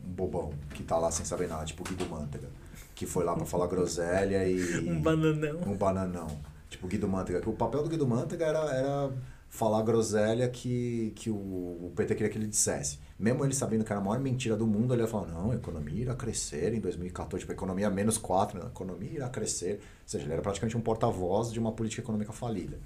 [0.05, 2.49] um bobão que tá lá sem saber nada, tipo o Guido Mantega,
[2.95, 4.89] que foi lá pra falar groselha e.
[4.89, 5.61] Um bananão.
[5.67, 6.52] Um bananão.
[6.73, 7.49] Tipo Guido Mantega.
[7.49, 9.13] O papel do Guido Mantega era, era
[9.49, 12.99] falar groselha que, que o, o PT queria que ele dissesse.
[13.19, 15.55] Mesmo ele sabendo que era a maior mentira do mundo, ele ia falar, não, a
[15.55, 17.41] economia irá crescer em 2014.
[17.41, 18.65] Tipo, a economia menos 4, né?
[18.65, 19.75] a economia irá crescer.
[19.75, 22.79] Ou seja, ele era praticamente um porta-voz de uma política econômica falida.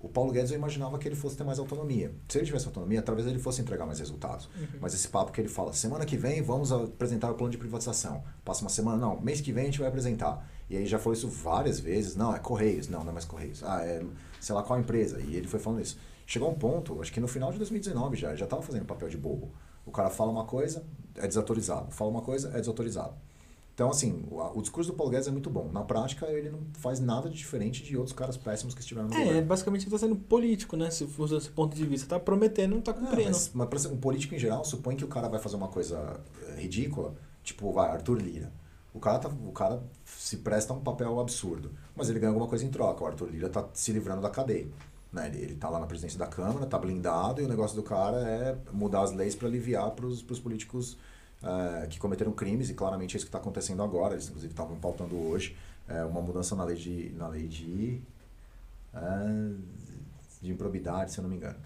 [0.00, 2.12] O Paulo Guedes eu imaginava que ele fosse ter mais autonomia.
[2.26, 4.48] Se ele tivesse autonomia, talvez ele fosse entregar mais resultados.
[4.80, 8.24] Mas esse papo que ele fala, semana que vem vamos apresentar o plano de privatização.
[8.44, 10.44] Passa uma semana, não, mês que vem a gente vai apresentar.
[10.72, 13.62] E aí já falou isso várias vezes, não, é Correios, não, não é mais Correios.
[13.62, 14.02] Ah, é
[14.40, 15.20] sei lá qual empresa.
[15.20, 15.98] E ele foi falando isso.
[16.26, 19.16] Chegou um ponto, acho que no final de 2019 já, já estava fazendo papel de
[19.18, 19.50] bobo.
[19.84, 20.82] O cara fala uma coisa,
[21.16, 21.90] é desautorizado.
[21.92, 23.12] Fala uma coisa, é desautorizado.
[23.74, 25.68] Então, assim, o, o discurso do Paulo Guedes é muito bom.
[25.72, 29.14] Na prática, ele não faz nada de diferente de outros caras péssimos que estiveram no
[29.14, 29.46] É, governo.
[29.48, 30.90] basicamente ele tá sendo político, né?
[30.90, 32.06] Se for desse ponto de vista.
[32.06, 33.30] Tá prometendo, não tá Ah, cumprindo.
[33.30, 36.20] mas, mas ser- um político em geral supõe que o cara vai fazer uma coisa
[36.48, 38.52] eh, ridícula, tipo, vai, Arthur Lira.
[38.94, 42.46] O cara, tá, o cara se presta a um papel absurdo, mas ele ganha alguma
[42.46, 43.02] coisa em troca.
[43.02, 44.68] O Arthur Lira tá se livrando da cadeia.
[45.12, 45.28] Né?
[45.28, 48.18] Ele, ele tá lá na presidência da Câmara, tá blindado, e o negócio do cara
[48.18, 50.98] é mudar as leis para aliviar para os políticos
[51.42, 54.14] eh, que cometeram crimes, e claramente é isso que está acontecendo agora.
[54.14, 55.56] Eles, inclusive, estavam pautando hoje
[55.88, 57.12] eh, uma mudança na lei de.
[57.16, 58.02] Na lei de
[58.94, 59.54] eh,
[60.42, 61.56] de improbidade, se eu não me engano.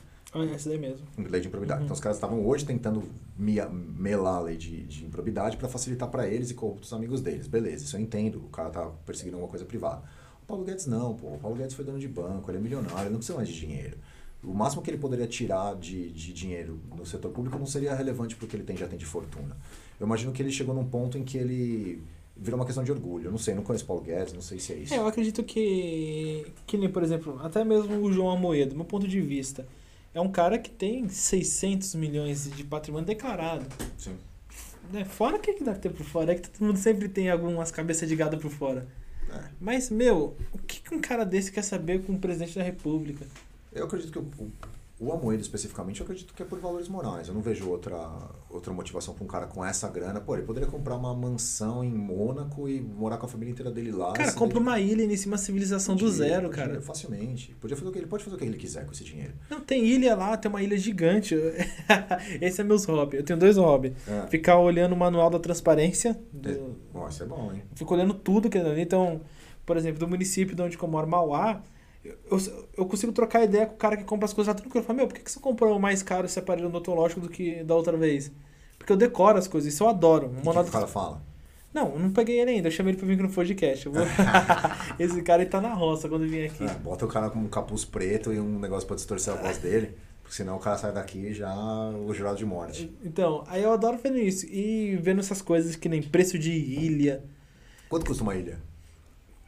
[0.43, 1.07] Ah, é essa daí mesmo.
[1.19, 1.81] Lei de improbidade.
[1.81, 1.85] Uhum.
[1.87, 3.03] Então os caras estavam hoje tentando
[3.39, 7.47] mia- melar a lei de, de improbidade para facilitar para eles e corruptos amigos deles.
[7.47, 8.39] Beleza, isso eu entendo.
[8.39, 10.03] O cara tá perseguindo alguma coisa privada.
[10.43, 11.29] O Paulo Guedes não, pô.
[11.35, 13.59] O Paulo Guedes foi dono de banco, ele é milionário, ele não precisa mais de
[13.59, 13.97] dinheiro.
[14.45, 18.37] O máximo que ele poderia tirar de, de dinheiro no setor público não seria relevante
[18.37, 19.57] porque ele tem, já tem de fortuna.
[19.99, 22.01] Eu imagino que ele chegou num ponto em que ele
[22.37, 23.25] virou uma questão de orgulho.
[23.25, 24.95] Eu não sei, não conheço Paulo Guedes, não sei se é isso.
[24.95, 28.85] É, eu acredito que, que nem, por exemplo, até mesmo o João Amoedo, do meu
[28.85, 29.67] ponto de vista,
[30.17, 33.67] é um cara que tem 600 milhões de patrimônio declarado.
[33.99, 34.17] Sim.
[34.91, 35.05] Né?
[35.05, 37.71] Fora o que, que deve ter por fora, é que todo mundo sempre tem algumas
[37.71, 38.87] cabeças de gado por fora.
[39.31, 39.45] É.
[39.61, 43.27] Mas, meu, o que, que um cara desse quer saber com o presidente da república?
[43.71, 44.51] Eu acredito que o,
[44.99, 47.29] o, Amoedo especificamente, eu acredito que é por valores morais.
[47.29, 47.99] Eu não vejo outra,
[48.49, 50.21] outra motivação para um cara com essa grana.
[50.21, 53.93] Pô, ele poderia comprar uma mansão em Mônaco e morar com a família inteira dele
[53.93, 54.13] lá.
[54.15, 56.81] Cara, compra uma ilha e inicia uma civilização do Podia, zero, podia, cara.
[56.81, 57.55] Facilmente.
[57.61, 59.35] Podia fazer o que ele pode fazer o que ele quiser com esse dinheiro.
[59.51, 61.35] Não, tem ilha lá, tem uma ilha gigante.
[62.41, 63.21] Esse é meus hobbies.
[63.21, 63.93] Eu tenho dois hobbies.
[64.09, 64.27] É.
[64.29, 66.19] Ficar olhando o manual da transparência.
[66.33, 66.61] do- É.
[66.93, 67.63] Bom, isso é bom, hein?
[67.75, 68.81] Fico olhando tudo que ali.
[68.81, 69.21] Então,
[69.67, 71.63] por exemplo, do município de onde eu moro, Mauá,
[72.31, 74.83] eu, eu consigo trocar ideia com o cara que compra as coisas lá tranquilo.
[74.83, 77.63] Eu falo, meu, por que que você comprou mais caro esse aparelho odontológico do que
[77.65, 78.31] da outra vez?
[78.79, 80.29] Porque eu decoro as coisas, isso eu adoro.
[80.29, 81.23] O que que o cara fala?
[81.73, 83.89] Não, eu não peguei ele ainda, eu chamei ele pra vir aqui no podcast.
[83.89, 84.03] Vou...
[84.99, 86.65] esse cara ele tá na roça quando vir aqui.
[86.65, 89.59] É, bota o cara com um capuz preto e um negócio pra distorcer a voz
[89.59, 89.95] dele.
[90.23, 92.91] Porque senão o cara sai daqui já o jurado de morte.
[93.05, 94.47] Então, aí eu adoro vendo isso.
[94.47, 97.23] E vendo essas coisas que nem preço de ilha.
[97.89, 98.59] Quanto custa uma ilha?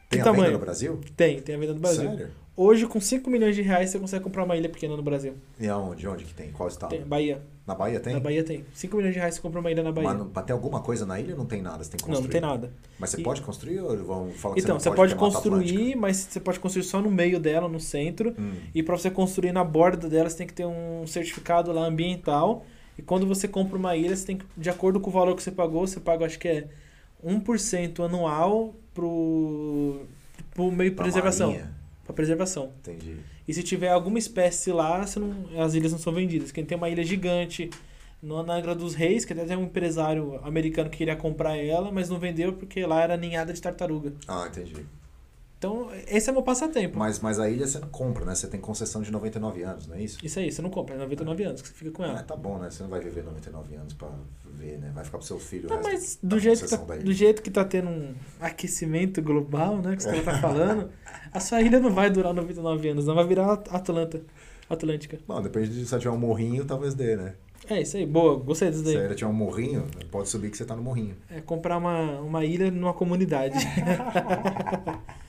[0.09, 0.53] Que Tem a venda tamanho?
[0.53, 1.01] no Brasil?
[1.17, 2.09] Tem, tem a venda no Brasil.
[2.11, 2.31] Sério?
[2.55, 5.33] Hoje, com 5 milhões de reais, você consegue comprar uma ilha pequena no Brasil.
[5.57, 6.05] E aonde?
[6.05, 6.51] Onde que tem?
[6.51, 6.89] Qual estado?
[6.89, 7.41] Tem, Bahia.
[7.65, 8.13] Na Bahia tem?
[8.13, 8.65] Na Bahia tem.
[8.73, 10.09] 5 milhões de reais você compra uma ilha na Bahia.
[10.09, 12.15] Mas não- pra ter alguma coisa na ilha não tem nada, você tem que não,
[12.17, 12.33] construir.
[12.33, 12.73] não tem nada.
[12.99, 15.23] Mas você E- pode construir ou vão falar que Então, você você não pode porque
[15.23, 18.35] é Mata construir, mas você pode construir só no meio dela, no centro.
[18.37, 18.51] Hum.
[18.75, 22.65] E para você construir na borda dela, você tem que ter um certificado lá ambiental.
[22.97, 25.41] E quando você compra uma ilha, você tem que, de acordo com o valor que
[25.41, 26.67] você pagou, você paga, acho que é
[27.23, 30.01] 1% anual pro,
[30.53, 31.51] pro meio de preservação.
[31.51, 31.78] marinha?
[32.09, 32.73] Pra preservação.
[32.79, 33.17] Entendi.
[33.47, 36.51] E se tiver alguma espécie lá, não, as ilhas não são vendidas.
[36.51, 37.69] Quem tem uma ilha gigante
[38.19, 41.91] no na Angra dos Reis, que até tem um empresário americano que queria comprar ela,
[41.91, 44.11] mas não vendeu porque lá era ninhada de tartaruga.
[44.27, 44.87] Ah, entendi.
[45.59, 46.97] Então, esse é meu passatempo.
[46.97, 48.33] Mas, mas a ilha você não compra, né?
[48.33, 50.17] Você tem concessão de 99 anos, não é isso?
[50.23, 52.23] Isso aí, você não compra, é 99 anos que você fica com Ah, ela.
[52.23, 52.71] tá bom, né?
[52.71, 54.07] Você não vai viver 99 anos pra
[54.45, 54.89] ver, né?
[54.95, 55.67] Vai ficar pro seu filho.
[55.67, 59.79] Não, resto mas do jeito, que tá, do jeito que tá tendo um aquecimento global,
[59.79, 59.97] né?
[59.97, 60.89] Que você tá falando,
[61.29, 64.21] a sua ilha não vai durar 99 anos, não vai virar Atlanta,
[64.69, 65.19] Atlântica.
[65.27, 67.33] Bom, depende de se ela tiver um morrinho, talvez dê, né?
[67.69, 69.01] É isso aí, boa, gostei disso Se daí.
[69.01, 71.17] a ilha tiver um morrinho, pode subir que você tá no morrinho.
[71.29, 73.57] É comprar uma, uma ilha numa comunidade.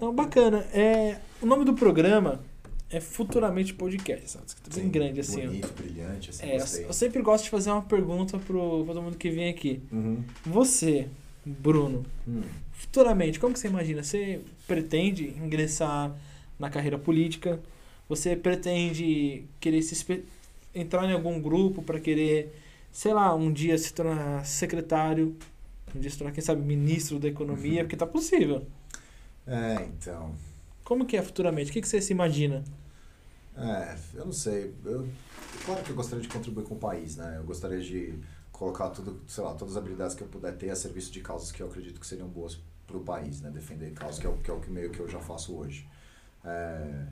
[0.00, 0.58] Não, bacana.
[0.72, 2.40] É, o nome do programa
[2.88, 4.46] é Futuramente Podcast, sabe?
[4.46, 5.42] Tá bem Sim, grande assim.
[5.42, 5.46] ó.
[5.46, 9.16] Bonito, brilhante, assim, É, eu, eu sempre gosto de fazer uma pergunta pro todo mundo
[9.16, 9.80] que vem aqui.
[9.92, 10.24] Uhum.
[10.44, 11.08] Você,
[11.44, 12.42] Bruno, Hum.
[12.72, 14.02] futuramente, como que você imagina?
[14.02, 16.14] Você pretende ingressar
[16.58, 17.60] na carreira política?
[18.08, 20.24] Você pretende querer se
[20.74, 22.52] entrar em algum grupo para querer,
[22.90, 25.36] sei lá, um dia se tornar secretário,
[25.94, 27.72] um dia se tornar, quem sabe, ministro da economia?
[27.80, 27.84] Uhum.
[27.84, 28.66] Porque tá possível.
[29.50, 30.32] É, então.
[30.84, 31.70] Como que é futuramente?
[31.70, 32.62] O que, que você se imagina?
[33.56, 34.72] É, eu não sei.
[34.84, 35.08] Eu,
[35.66, 37.34] claro que eu gostaria de contribuir com o país, né?
[37.36, 38.14] Eu gostaria de
[38.52, 41.50] colocar tudo, sei lá, todas as habilidades que eu puder ter a serviço de causas
[41.50, 43.50] que eu acredito que seriam boas para o país, né?
[43.50, 45.88] Defender causas, que é o que, é o que meio que eu já faço hoje.
[46.44, 47.06] É,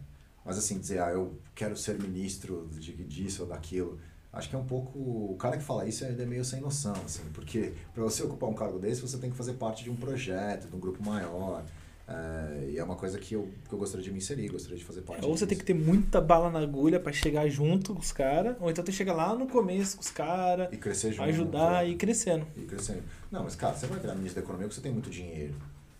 [0.44, 3.98] mas assim, dizer, ah, eu quero ser ministro de, disso ou daquilo,
[4.32, 4.98] acho que é um pouco...
[4.98, 8.48] O cara que fala isso ele é meio sem noção, assim, porque para você ocupar
[8.48, 11.64] um cargo desse, você tem que fazer parte de um projeto, de um grupo maior,
[12.08, 14.84] é, e é uma coisa que eu, que eu gostaria de me inserir, gostaria de
[14.84, 18.00] fazer parte Ou você tem que ter muita bala na agulha para chegar junto com
[18.00, 21.12] os caras, ou então tem que chegar lá no começo com os caras, E crescer
[21.12, 21.28] junto.
[21.28, 21.88] ajudar é.
[21.88, 22.46] e ir crescendo.
[22.56, 23.02] E crescendo.
[23.30, 25.54] Não, mas cara, você vai virar ministro da economia porque você tem muito dinheiro.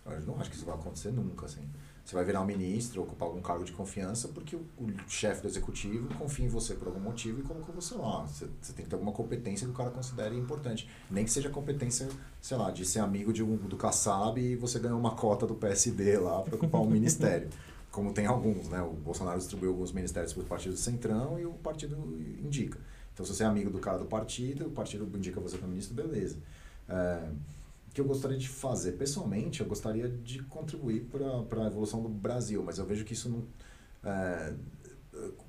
[0.05, 1.61] Eu não acho que isso vai acontecer nunca, assim.
[2.09, 5.47] Você vai virar um ministro, ocupar algum cargo de confiança porque o, o chefe do
[5.47, 8.25] executivo confia em você por algum motivo e colocou você lá.
[8.25, 10.89] Você, você tem que ter alguma competência que o cara considere importante.
[11.11, 12.09] Nem que seja competência,
[12.41, 15.53] sei lá, de ser amigo de um, do Kassab e você ganhou uma cota do
[15.53, 17.47] PSD lá para ocupar um ministério.
[17.91, 18.81] Como tem alguns, né?
[18.81, 21.95] O Bolsonaro distribuiu alguns ministérios para o partido Centrão e o partido
[22.43, 22.79] indica.
[23.13, 25.93] Então, se você é amigo do cara do partido, o partido indica você para ministro,
[25.93, 26.37] beleza.
[26.87, 27.29] É,
[27.93, 32.63] que eu gostaria de fazer, pessoalmente, eu gostaria de contribuir para a evolução do Brasil,
[32.63, 33.43] mas eu vejo que isso não.
[34.03, 34.53] É,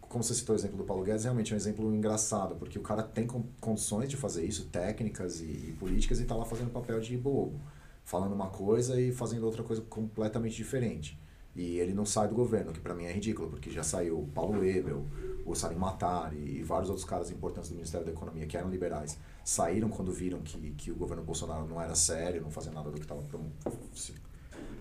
[0.00, 2.82] como você citou o exemplo do Paulo Guedes, realmente é um exemplo engraçado, porque o
[2.82, 6.70] cara tem con- condições de fazer isso, técnicas e, e políticas, e está lá fazendo
[6.70, 7.60] papel de bobo,
[8.04, 11.18] falando uma coisa e fazendo outra coisa completamente diferente.
[11.60, 14.64] E ele não sai do governo, que para mim é ridículo, porque já saiu Paulo
[14.64, 15.04] Ebel,
[15.44, 19.18] o Salim Matar e vários outros caras importantes do Ministério da Economia que eram liberais.
[19.44, 22.94] Saíram quando viram que, que o governo Bolsonaro não era sério, não fazia nada do
[22.94, 23.22] que estava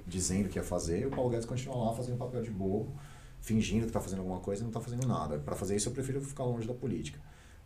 [0.07, 1.01] dizendo que ia fazer.
[1.01, 2.95] E o Paulo Guedes continua lá fazendo papel de bobo,
[3.41, 5.37] fingindo que está fazendo alguma coisa e não está fazendo nada.
[5.37, 7.19] Para fazer isso, eu prefiro ficar longe da política.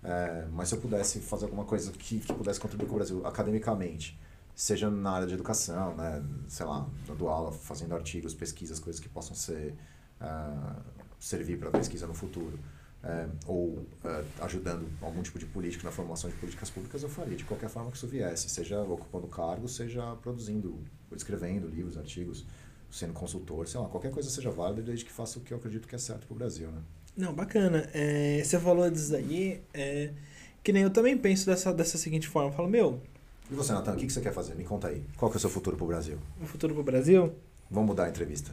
[0.03, 3.28] É, mas se eu pudesse fazer alguma coisa que, que pudesse contribuir com o Brasil
[3.28, 4.20] academicamente,
[4.56, 9.10] seja na área de educação, né, sei lá, dando aula, fazendo artigos, pesquisas, coisas que
[9.10, 9.74] possam ser
[10.22, 10.82] uh,
[11.20, 12.60] servir para pesquisa no futuro,
[13.04, 17.36] uh, ou uh, ajudando algum tipo de política na formação de políticas públicas, eu faria
[17.36, 20.80] de qualquer forma que isso viesse, seja ocupando cargo, seja produzindo,
[21.16, 22.45] escrevendo livros, artigos,
[22.91, 25.88] sendo consultor, sei lá, qualquer coisa seja válida desde que faça o que eu acredito
[25.88, 26.82] que é certo para o Brasil, né?
[27.18, 27.89] Não, bacana.
[27.93, 30.12] É, você falou disso aí, é,
[30.64, 32.49] que nem eu também penso dessa, dessa seguinte forma.
[32.49, 33.01] Eu falo, meu...
[33.54, 34.56] E você, Natan, o que, você quer fazer?
[34.56, 35.04] Me conta aí.
[35.16, 36.18] Qual que é o seu futuro para o Brasil?
[36.41, 37.32] O futuro para o Brasil?
[37.70, 38.51] Vamos mudar a entrevista.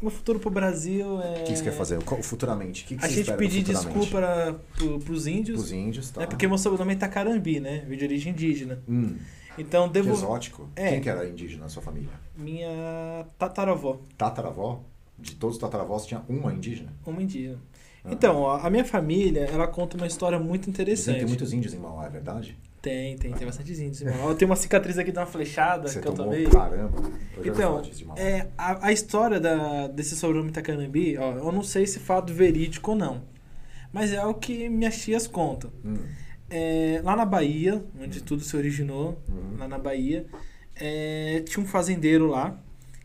[0.00, 1.42] O futuro para o Brasil é...
[1.42, 2.00] O que, você quer fazer?
[2.22, 5.60] Futuramente, o que, que A gente pedir desculpa para os índios.
[5.60, 6.22] Os índios, tá.
[6.22, 7.84] É porque meu sobrenome é Itacarambi, né?
[7.86, 8.82] Veio de origem indígena.
[8.88, 9.18] Hum.
[9.58, 10.08] Então devo...
[10.08, 10.66] Que exótico.
[10.74, 10.92] É.
[10.92, 12.08] Quem que era indígena na sua família?
[12.34, 14.00] Minha tataravó.
[14.16, 14.82] Tataravó?
[15.18, 16.90] De todos os tataravós tinha uma indígena?
[17.04, 17.58] Uma indígena.
[18.10, 21.18] Então, a minha família, ela conta uma história muito interessante.
[21.18, 22.56] Tem muitos índios em Mauá, é verdade?
[22.80, 24.30] Tem, tem, tem bastante índios em Mauá.
[24.30, 26.46] Eu tenho uma cicatriz aqui de uma flechada Você que eu tomou, tomei.
[26.46, 27.10] caramba.
[27.36, 31.86] Eu Então, de é, a, a história da, desse sobrenome Itacanambi, ó, eu não sei
[31.86, 33.22] se fato verídico ou não.
[33.92, 35.72] Mas é o que minhas tias contam.
[35.84, 35.96] Hum,
[36.50, 39.58] É, lá na Bahia, onde tudo se originou, uhum.
[39.58, 40.26] lá na Bahia,
[40.76, 42.58] é, tinha um fazendeiro lá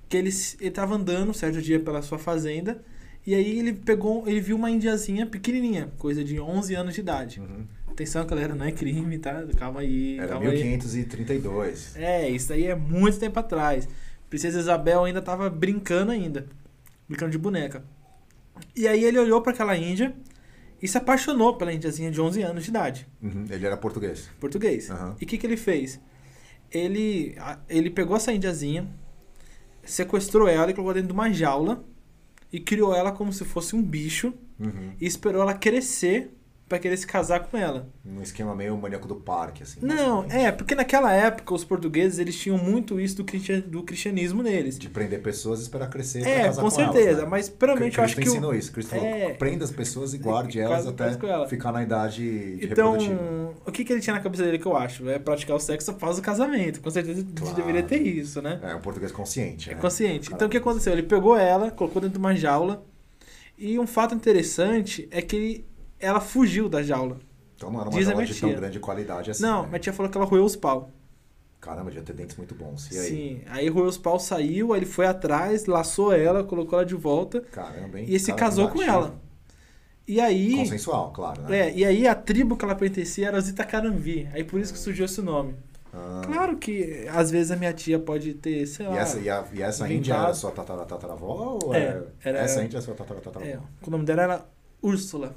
[0.08, 0.30] que ele
[0.62, 2.82] ele tava andando certo dia pela sua fazenda
[3.26, 7.40] e aí ele pegou, ele viu uma indiazinha pequenininha, coisa de 11 anos de idade.
[7.40, 7.66] Uhum.
[7.94, 9.46] Atenção, galera, não é crime, tá?
[9.58, 10.64] Calma aí, Era calma aí.
[10.64, 11.96] 1532.
[11.96, 13.88] É, isso aí é muito tempo atrás.
[14.30, 16.48] Princesa Isabel ainda tava brincando ainda,
[17.08, 17.84] brincando de boneca.
[18.76, 20.16] E aí ele olhou para aquela índia
[20.82, 23.46] e se apaixonou pela indiazinha de 11 anos de idade Uhum.
[23.50, 24.30] Ele era português.
[24.40, 24.90] português.
[24.90, 25.16] Aham.
[25.22, 26.00] E o que, que ele fez?
[26.72, 27.36] Ele,
[27.70, 28.90] ele pegou essa indiazinha,
[29.84, 31.84] sequestrou ela e colocou dentro de uma jaula
[32.52, 34.94] e criou ela como se fosse um bicho Uhum.
[35.02, 36.32] e esperou ela crescer
[36.74, 37.88] pra querer se casar com ela.
[38.04, 39.80] Num esquema meio maníaco do parque, assim.
[39.82, 44.42] Não, é, porque naquela época os portugueses eles tinham muito isso do, cristian- do cristianismo
[44.42, 44.80] neles.
[44.80, 47.28] De prender pessoas e esperar crescer pra É, casar com com certeza, elas, né?
[47.30, 48.36] mas provavelmente eu acho Cristo que.
[48.36, 48.72] o- ensinou isso.
[48.72, 49.34] Cristo falou, É.
[49.34, 51.48] prenda as pessoas e guarde elas até ela.
[51.48, 53.54] ficar na idade Então, reprodutiva.
[53.68, 55.08] o que, que ele tinha na cabeça dele que eu acho?
[55.08, 56.82] É praticar o sexo após o casamento.
[56.82, 57.56] Com certeza Claro.
[57.56, 58.60] deveria ter isso, né?
[58.64, 59.80] É um português consciente, É né?
[59.80, 60.34] consciente.
[60.34, 60.92] Então o que aconteceu?
[60.94, 62.84] Ele pegou ela, colocou dentro de uma jaula.
[63.56, 65.66] E um fato interessante é que ele-
[66.04, 67.18] ela fugiu da jaula.
[67.56, 68.58] Então não era uma Diz jaula de tão tia.
[68.60, 69.44] grande qualidade assim.
[69.44, 69.68] Não, né?
[69.70, 70.92] minha tia falou que ela roeu os pau.
[71.62, 72.92] Caramba, devia ter dentes muito bons.
[72.92, 73.08] E aí?
[73.08, 73.42] Sim.
[73.48, 77.40] Aí roeu os pau, saiu, aí ele foi atrás, laçou ela, colocou ela de volta.
[77.40, 78.06] Caramba, hein?
[78.10, 79.16] E se casou com ela.
[80.06, 80.58] E aí.
[80.58, 81.70] Consensual, claro, né?
[81.70, 84.28] É, e aí a tribo que ela pertencia era os Itacarambi.
[84.34, 85.56] Aí por isso que surgiu esse nome.
[85.94, 86.22] Ah.
[86.26, 88.96] Claro que às vezes a minha tia pode ter, sei lá.
[88.96, 91.60] E essa, e a, e essa índia era sua tatara, tataravó?
[91.64, 93.50] Ou É, era, era- Essa índia é sua tatara, tataravó?
[93.50, 94.46] É, o nome dela era
[94.82, 95.34] Úrsula.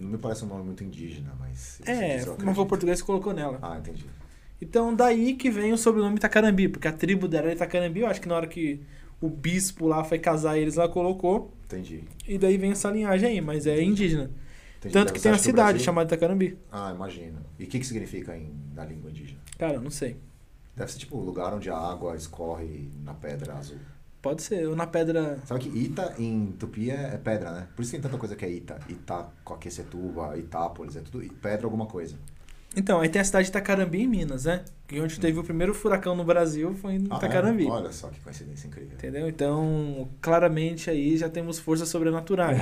[0.00, 1.80] Não me parece um nome muito indígena, mas...
[1.86, 3.58] É, mas foi o português que colocou nela.
[3.62, 4.04] Ah, entendi.
[4.60, 8.20] Então daí que vem o sobrenome Itacarambi, porque a tribo dela era Itacarambi, eu acho
[8.20, 8.80] que na hora que
[9.20, 12.04] o bispo lá foi casar eles, ela colocou, Entendi.
[12.26, 14.30] e daí vem essa linhagem aí, mas é indígena.
[14.78, 14.92] entendi.
[14.92, 16.58] Tanto que tem uma cidade Brasil- chamada Itacarambi.
[16.70, 17.38] Ah, imagino.
[17.58, 19.40] E o que, que significa em, na língua indígena?
[19.58, 20.16] Cara, eu não sei.
[20.76, 23.78] Deve ser tipo o lugar onde a água escorre na pedra azul.
[24.22, 25.38] Pode ser, ou na pedra.
[25.46, 27.68] Sabe que Ita em Tupi é, é pedra, né?
[27.74, 28.78] Por isso tem tanta coisa que é Ita.
[28.88, 32.16] Itacoaquecetuba, Itápolis, é tudo pedra alguma coisa.
[32.76, 34.64] Então, aí tem a cidade de Itacarambi em Minas, né?
[34.86, 37.66] Que onde teve o primeiro furacão no Brasil foi em Ah, Itacarambi.
[37.66, 37.68] é?
[37.68, 38.92] Olha só que coincidência incrível.
[38.94, 39.28] Entendeu?
[39.28, 42.60] Então, claramente aí já temos forças sobrenaturais.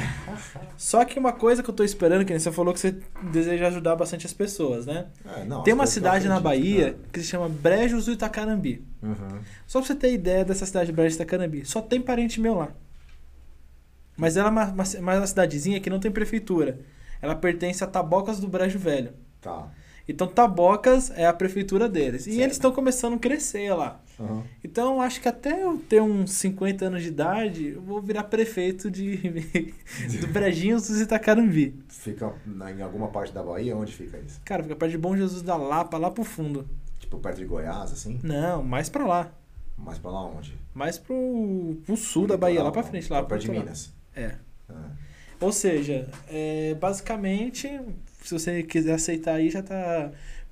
[0.79, 2.97] Só que uma coisa que eu tô esperando, que você falou que você
[3.31, 5.09] deseja ajudar bastante as pessoas, né?
[5.37, 8.83] É, não, Tem uma cidade na Bahia que se chama Brejos do Itacarambi.
[9.03, 9.11] né?
[9.11, 9.39] Uhum.
[9.67, 11.67] Só pra você ter ideia dessa cidade de Brejos do Itacarambi.
[11.67, 12.69] Só tem parente meu lá.
[14.17, 14.85] Mas ela é uma, uma
[15.19, 16.81] uma cidadezinha que não tem prefeitura.
[17.21, 19.13] Ela pertence a Tabocas do Brejo Velho.
[19.41, 19.69] Tá.
[20.09, 22.27] Então Tabocas é a prefeitura deles.
[22.27, 24.01] E eles estão começando a crescer lá.
[24.19, 24.43] Uhum.
[24.65, 28.91] Então acho que até eu ter uns 50 anos de idade, eu vou virar prefeito
[28.91, 29.17] de
[30.21, 31.79] do Brejinhos dos Itacarambi.
[31.89, 33.77] Fica na- em alguma parte da Bahia?
[33.77, 34.41] Onde fica isso?
[34.45, 36.67] Cara, fica perto de Bom Jesus da Lapa, lá pro fundo.
[36.99, 38.19] Tipo perto de Goiás, assim?
[38.25, 39.31] Não, mais pra lá.
[39.77, 40.53] Mais pra lá onde?
[40.75, 43.51] Mais pro, pro sul da Bahia, lá pra frente, lá perto de.
[43.51, 43.93] Minas.
[44.17, 44.35] É.
[44.69, 44.91] Ah.
[45.41, 47.69] Ou seja, é, basicamente,
[48.29, 50.11] se você quiser aceitar aí, já tá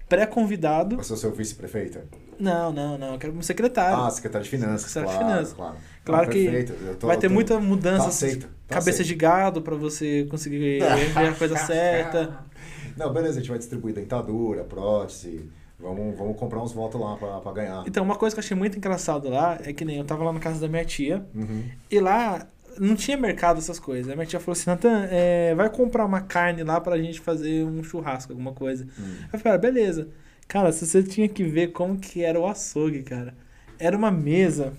[0.08, 0.96] pré-convidado.
[0.96, 1.98] Eu sou seu vice-prefeito?
[2.38, 3.12] Não, não, não.
[3.14, 4.04] Eu quero um secretário.
[4.04, 5.54] Ah, secretário de Finanças, Secretário de claro, Finanças.
[5.54, 5.76] claro.
[6.04, 6.64] Claro Ah, que
[6.98, 8.08] tô- vai ter tô- muita Tá mudança.
[8.08, 8.46] aceito.
[8.68, 9.06] tá cabeça aceito.
[9.08, 12.38] de gado pra você conseguir ver a coisa certa.
[12.96, 15.50] Não, beleza, a gente vai distribuir dentadura, prótese.
[15.78, 17.84] Vamos, vamos comprar uns votos lá pra, pra ganhar.
[17.86, 20.32] Então, uma coisa que eu achei muito engraçado lá é que nem eu tava lá
[20.32, 21.64] na casa da minha tia Uhum.
[21.90, 22.46] e lá
[22.78, 24.10] não tinha mercado essas coisas.
[24.10, 27.64] A minha tia falou assim: Natan, é, vai comprar uma carne lá pra gente fazer
[27.64, 28.84] um churrasco, alguma coisa.
[28.98, 29.16] Hum.
[29.32, 30.08] Eu falei, ah, beleza.
[30.48, 33.34] Cara, se você tinha que ver como que era o açougue, cara.
[33.78, 34.72] Era uma mesa.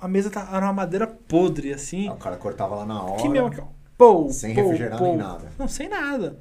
[0.00, 2.08] A mesa tá, era uma madeira podre, assim.
[2.08, 3.22] Ah, O cara cortava lá na hora.
[3.22, 3.50] que mesmo.
[3.96, 5.04] Pô, Sem pô, refrigerar pô.
[5.06, 5.48] nem nada.
[5.58, 6.36] Não, sem nada.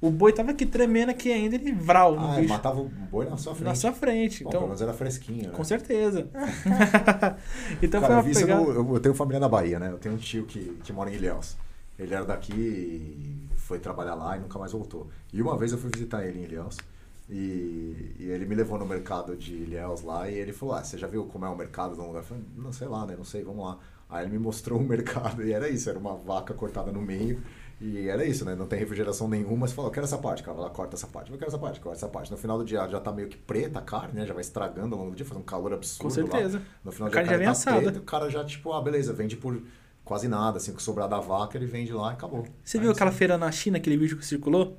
[0.00, 2.52] O boi tava aqui tremendo aqui ainda, ele vral no Ah, ele bicho.
[2.52, 3.66] matava o boi na sua frente.
[3.66, 4.44] Na sua frente.
[4.44, 5.54] Bom, pelo Então, menos era fresquinho, né?
[5.56, 6.28] com certeza.
[7.82, 8.60] então Cara, foi eu, uma pegada.
[8.62, 9.90] no- eu, eu tenho família na Bahia, né?
[9.90, 11.56] Eu tenho um tio que, que mora em Ilhéus.
[11.98, 15.08] Ele era daqui e foi trabalhar lá e nunca mais voltou.
[15.32, 16.76] E uma vez eu fui visitar ele em Ilhéus.
[17.28, 20.96] E, e ele me levou no mercado de Ilhéus lá e ele falou: Ah, você
[20.98, 22.20] já viu como é o mercado de um lugar?
[22.20, 23.14] Eu falei, não sei lá, né?
[23.16, 23.78] Não sei, vamos lá.
[24.08, 27.42] Aí ele me mostrou o mercado e era isso: era uma vaca cortada no meio.
[27.78, 28.54] E era isso, né?
[28.54, 29.66] Não tem refrigeração nenhuma.
[29.68, 30.56] Você falou, eu quero essa parte, cara.
[30.58, 31.30] Ela corta essa parte.
[31.30, 32.30] Eu quero essa parte, corta essa parte.
[32.30, 34.26] No final do dia já tá meio que preta a carne, né?
[34.26, 36.02] Já vai estragando ao longo do dia, faz um calor absurdo.
[36.02, 36.14] Com lá.
[36.14, 36.62] certeza.
[36.82, 37.80] No final A carne dia já vem tá assada.
[37.82, 39.62] preta, o cara já, tipo, ah, beleza, vende por
[40.04, 42.46] quase nada, assim, o que sobrar da vaca, ele vende lá e acabou.
[42.64, 44.78] Você Aí, viu aquela assim, feira na China, aquele vídeo que circulou?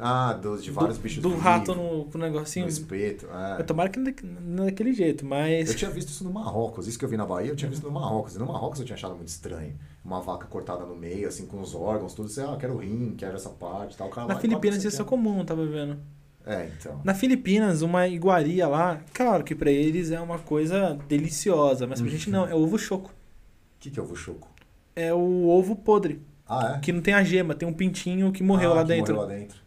[0.00, 2.64] Ah, dos, de vários do, bichos Do rato no, no negocinho.
[2.64, 3.26] no espeto.
[3.30, 3.60] É.
[3.60, 5.68] Eu tomara que não, da- não daquele jeito, mas.
[5.68, 7.82] Eu tinha visto isso no Marrocos, isso que eu vi na Bahia, eu tinha visto
[7.84, 8.34] no Marrocos.
[8.34, 9.74] E no Marrocos eu tinha achado muito estranho.
[10.04, 12.28] Uma vaca cortada no meio, assim, com os órgãos, tudo.
[12.28, 14.06] Você, ah, quero rim, quero essa parte e tal.
[14.08, 15.98] O cara Na Filipinas o isso é comum, tava vendo.
[16.46, 17.00] É, então.
[17.04, 22.10] Na Filipinas, uma iguaria lá, claro que pra eles é uma coisa deliciosa, mas pra
[22.10, 23.08] gente não, é ovo choco.
[23.10, 24.48] O que, que é o vuchoco?
[24.96, 26.80] É o ovo podre, Ah, é?
[26.80, 29.14] que não tem a gema, tem um pintinho que morreu Ah, lá que dentro.
[29.14, 29.63] Morreu lá dentro.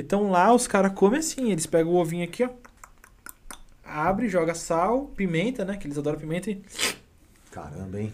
[0.00, 2.50] Então lá os caras comem assim, eles pegam o ovinho aqui, ó.
[3.84, 5.76] Abre, joga sal, pimenta, né?
[5.76, 6.50] Que eles adoram pimenta.
[6.50, 6.62] E...
[7.50, 8.12] Caramba, hein?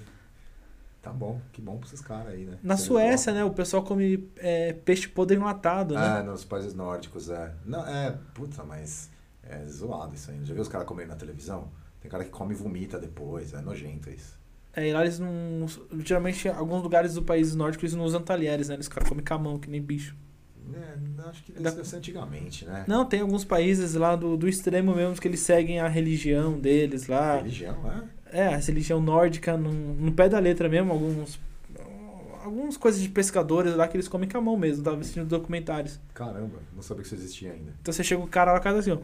[1.02, 2.58] Tá bom, que bom pra esses caras aí, né?
[2.62, 3.44] Na Suécia, né?
[3.44, 6.18] O pessoal come é, peixe podre enlatado, né?
[6.18, 7.54] É, nos países nórdicos, é.
[7.64, 9.08] Não, é, puta, mas
[9.44, 10.44] é zoado isso aí.
[10.44, 11.68] Já viu os caras comendo na televisão?
[12.00, 14.36] Tem cara que come e vomita depois, é nojento isso.
[14.74, 15.66] É, e lá eles não.
[16.04, 18.74] Geralmente, em alguns lugares do país nórdico eles não usam talheres, né?
[18.74, 20.16] Eles caras comem com a mão, que nem bicho.
[20.74, 22.84] É, acho que deve ser antigamente, né?
[22.86, 27.06] Não, tem alguns países lá do, do extremo mesmo que eles seguem a religião deles
[27.06, 27.36] lá.
[27.36, 28.16] Religião, é?
[28.32, 31.38] É, a religião nórdica, no, no pé da letra mesmo, alguns.
[32.46, 35.98] Algumas coisas de pescadores lá que eles comem com a mão mesmo, tava assistindo documentários.
[36.14, 37.74] Caramba, não sabia que isso existia ainda.
[37.82, 38.98] Então você chega o cara lá casa assim, ó.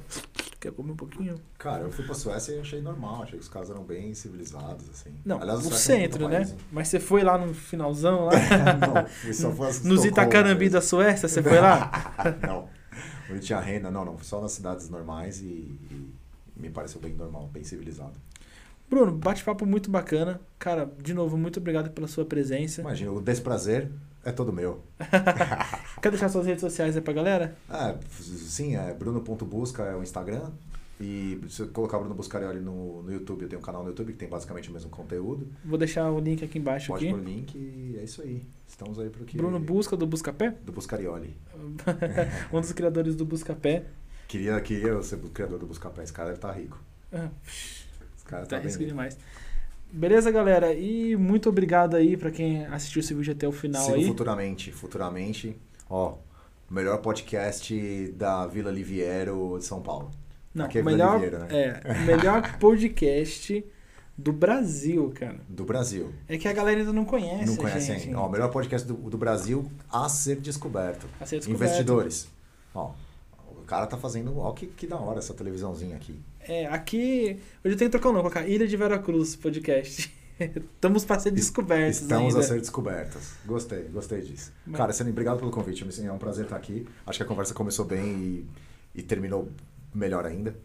[0.61, 1.35] Quer comer um pouquinho?
[1.59, 4.89] Cara, eu fui pra Suécia e achei normal, achei que os caras eram bem civilizados,
[4.91, 5.11] assim.
[5.25, 6.37] Não, Aliás, o é centro, puta né?
[6.37, 6.55] país?
[6.71, 8.33] Mas você foi lá no finalzão lá.
[9.27, 12.15] não, só pra Nos Itacarambi da Suécia, você foi lá?
[12.47, 12.69] não.
[13.29, 14.19] Onde tinha renda, não, não.
[14.21, 15.47] Só nas cidades normais e,
[15.91, 16.15] e
[16.55, 18.15] me pareceu bem normal, bem civilizado.
[18.93, 20.39] Bruno, bate-papo muito bacana.
[20.59, 22.83] Cara, de novo, muito obrigado pela sua presença.
[22.83, 23.91] Imagina, o desprazer
[24.23, 24.83] é todo meu.
[26.03, 27.57] Quer deixar suas redes sociais aí pra galera?
[27.71, 30.51] Ah, sim, é bruno.busca é o Instagram.
[31.01, 34.19] E se colocar Bruno Buscarioli no, no YouTube, eu tenho um canal no YouTube que
[34.19, 35.49] tem basicamente o mesmo conteúdo.
[35.65, 37.15] Vou deixar o link aqui embaixo Pode aqui.
[37.15, 38.43] pôr o link e é isso aí.
[38.69, 39.39] Estamos aí pro que...
[39.39, 41.35] Bruno Busca do Buscapé, Do Buscarioli.
[42.53, 43.87] um dos criadores do Buscapé.
[44.29, 46.03] Queria, queria eu ser o criador do Buscapé.
[46.03, 46.79] Esse cara deve estar rico.
[47.11, 47.31] Ah,
[48.33, 49.17] cara tá tá, risco demais.
[49.93, 50.73] Beleza, galera?
[50.73, 54.07] E muito obrigado aí pra quem assistiu esse vídeo até o final Sigo aí.
[54.07, 54.73] futuramente.
[54.73, 55.57] Futuramente,
[55.89, 56.15] ó,
[56.71, 60.11] melhor podcast da Vila Liviero de São Paulo.
[60.55, 61.49] Não, Aqui é o Vila melhor, Liviero, né?
[61.51, 63.65] é, melhor podcast
[64.17, 65.41] do Brasil, cara.
[65.49, 66.13] Do Brasil.
[66.27, 68.19] É que a galera ainda não conhece, Não conhece ainda.
[68.19, 71.07] Ó, o melhor podcast do, do Brasil a ser descoberto.
[71.21, 71.65] A ser descoberto.
[71.65, 72.29] Investidores.
[72.75, 72.93] Ó,
[73.59, 74.39] o cara tá fazendo.
[74.39, 76.19] Ó, que, que da hora essa televisãozinha aqui.
[76.49, 77.39] É, aqui.
[77.65, 80.13] Hoje eu tenho que trocar o nome, colocar Ilha de Veracruz podcast.
[80.41, 82.01] Estamos para ser descobertos.
[82.03, 82.45] Estamos ainda.
[82.45, 83.35] a ser descobertos.
[83.47, 84.53] Gostei, gostei disso.
[84.67, 85.85] Mas- Cara, sendo obrigado pelo convite.
[85.89, 86.87] assim, É um prazer estar aqui.
[87.07, 88.47] Acho que a conversa começou bem e,
[88.97, 89.49] e terminou
[89.95, 90.57] melhor ainda.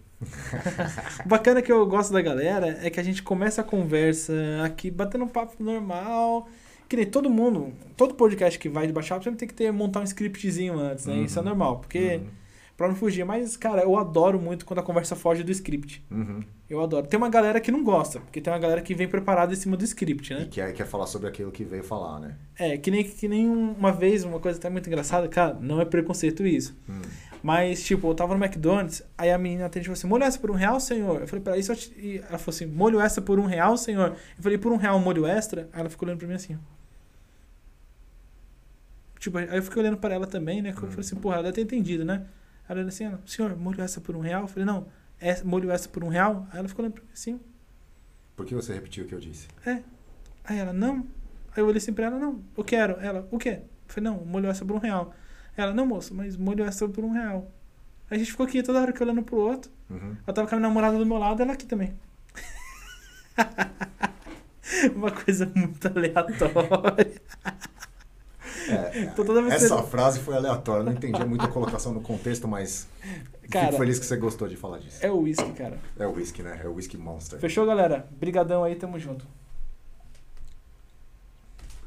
[1.23, 4.33] O bacana que eu gosto da galera é que a gente começa a conversa
[4.65, 6.49] aqui batendo um papo normal.
[6.89, 9.99] Que nem todo mundo, todo podcast que vai de baixar, sempre tem que ter montar
[9.99, 11.15] um scriptzinho antes, né?
[11.15, 11.25] Uhum.
[11.25, 12.27] Isso é normal, porque Uhum.
[12.77, 13.25] Pra não fugir.
[13.25, 16.05] Mas, cara, eu adoro muito quando a conversa foge do script.
[16.09, 16.39] Uhum.
[16.69, 17.07] Eu adoro.
[17.07, 19.75] Tem uma galera que não gosta, porque tem uma galera que vem preparada em cima
[19.75, 20.47] do script, E né?
[20.51, 22.35] quer, quer falar sobre aquilo que veio falar, né?
[22.57, 25.85] É, que nem, que nem uma vez, uma coisa até muito engraçada, cara, não é
[25.85, 26.77] preconceito isso.
[26.87, 27.01] Hum.
[27.41, 30.39] Mas, tipo, eu tava no McDonald's, aí a menina atende e falou assim: molho essa
[30.39, 31.21] por um real, senhor?
[31.21, 34.09] Eu falei pra ela, isso e ela falou assim: molho essa por um real, senhor?
[34.37, 35.69] Eu falei, por um real, molho extra?
[35.71, 36.57] Aí ela ficou olhando pra mim assim.
[39.19, 40.69] Tipo, aí eu fiquei olhando pra ela também, né?
[40.69, 40.87] Eu Hum.
[40.87, 42.25] falei assim, porra, ela deve ter entendido, né?
[42.67, 44.43] Ela olhando assim, ela, senhor, molho essa por um real?
[44.43, 44.87] Eu falei, não,
[45.19, 46.47] é, molho essa por um real?
[46.51, 47.39] Aí ela ficou olhando pra mim assim.
[48.35, 49.47] Por que você repetiu o que eu disse?
[49.65, 49.83] Aí
[50.47, 51.05] Aí ela, não.
[51.51, 52.93] Aí eu olhei assim pra ela, não, eu quero.
[53.01, 53.59] Ela, o quê?
[53.59, 55.13] Eu falei, não, molho extra por um real.
[55.57, 57.51] Ela, não, moço, mas molho extra por um real.
[58.09, 59.69] Aí a gente ficou aqui toda hora que olhando pro outro.
[59.89, 60.15] Uhum.
[60.25, 61.93] Eu tava com a minha namorada do meu lado, ela aqui também.
[64.95, 67.21] Uma coisa muito aleatória.
[68.69, 72.01] É, Então, toda vez essa você- frase foi aleatória, não entendi muito a colocação no
[72.01, 72.87] contexto, mas
[73.49, 74.97] Cara, fico feliz que você gostou de falar disso.
[75.01, 75.77] É o uísque, cara.
[75.97, 76.59] É o whisky, né?
[76.63, 77.39] É o whisky monster.
[77.39, 78.07] Fechou, galera?
[78.19, 79.25] Brigadão aí, tamo junto.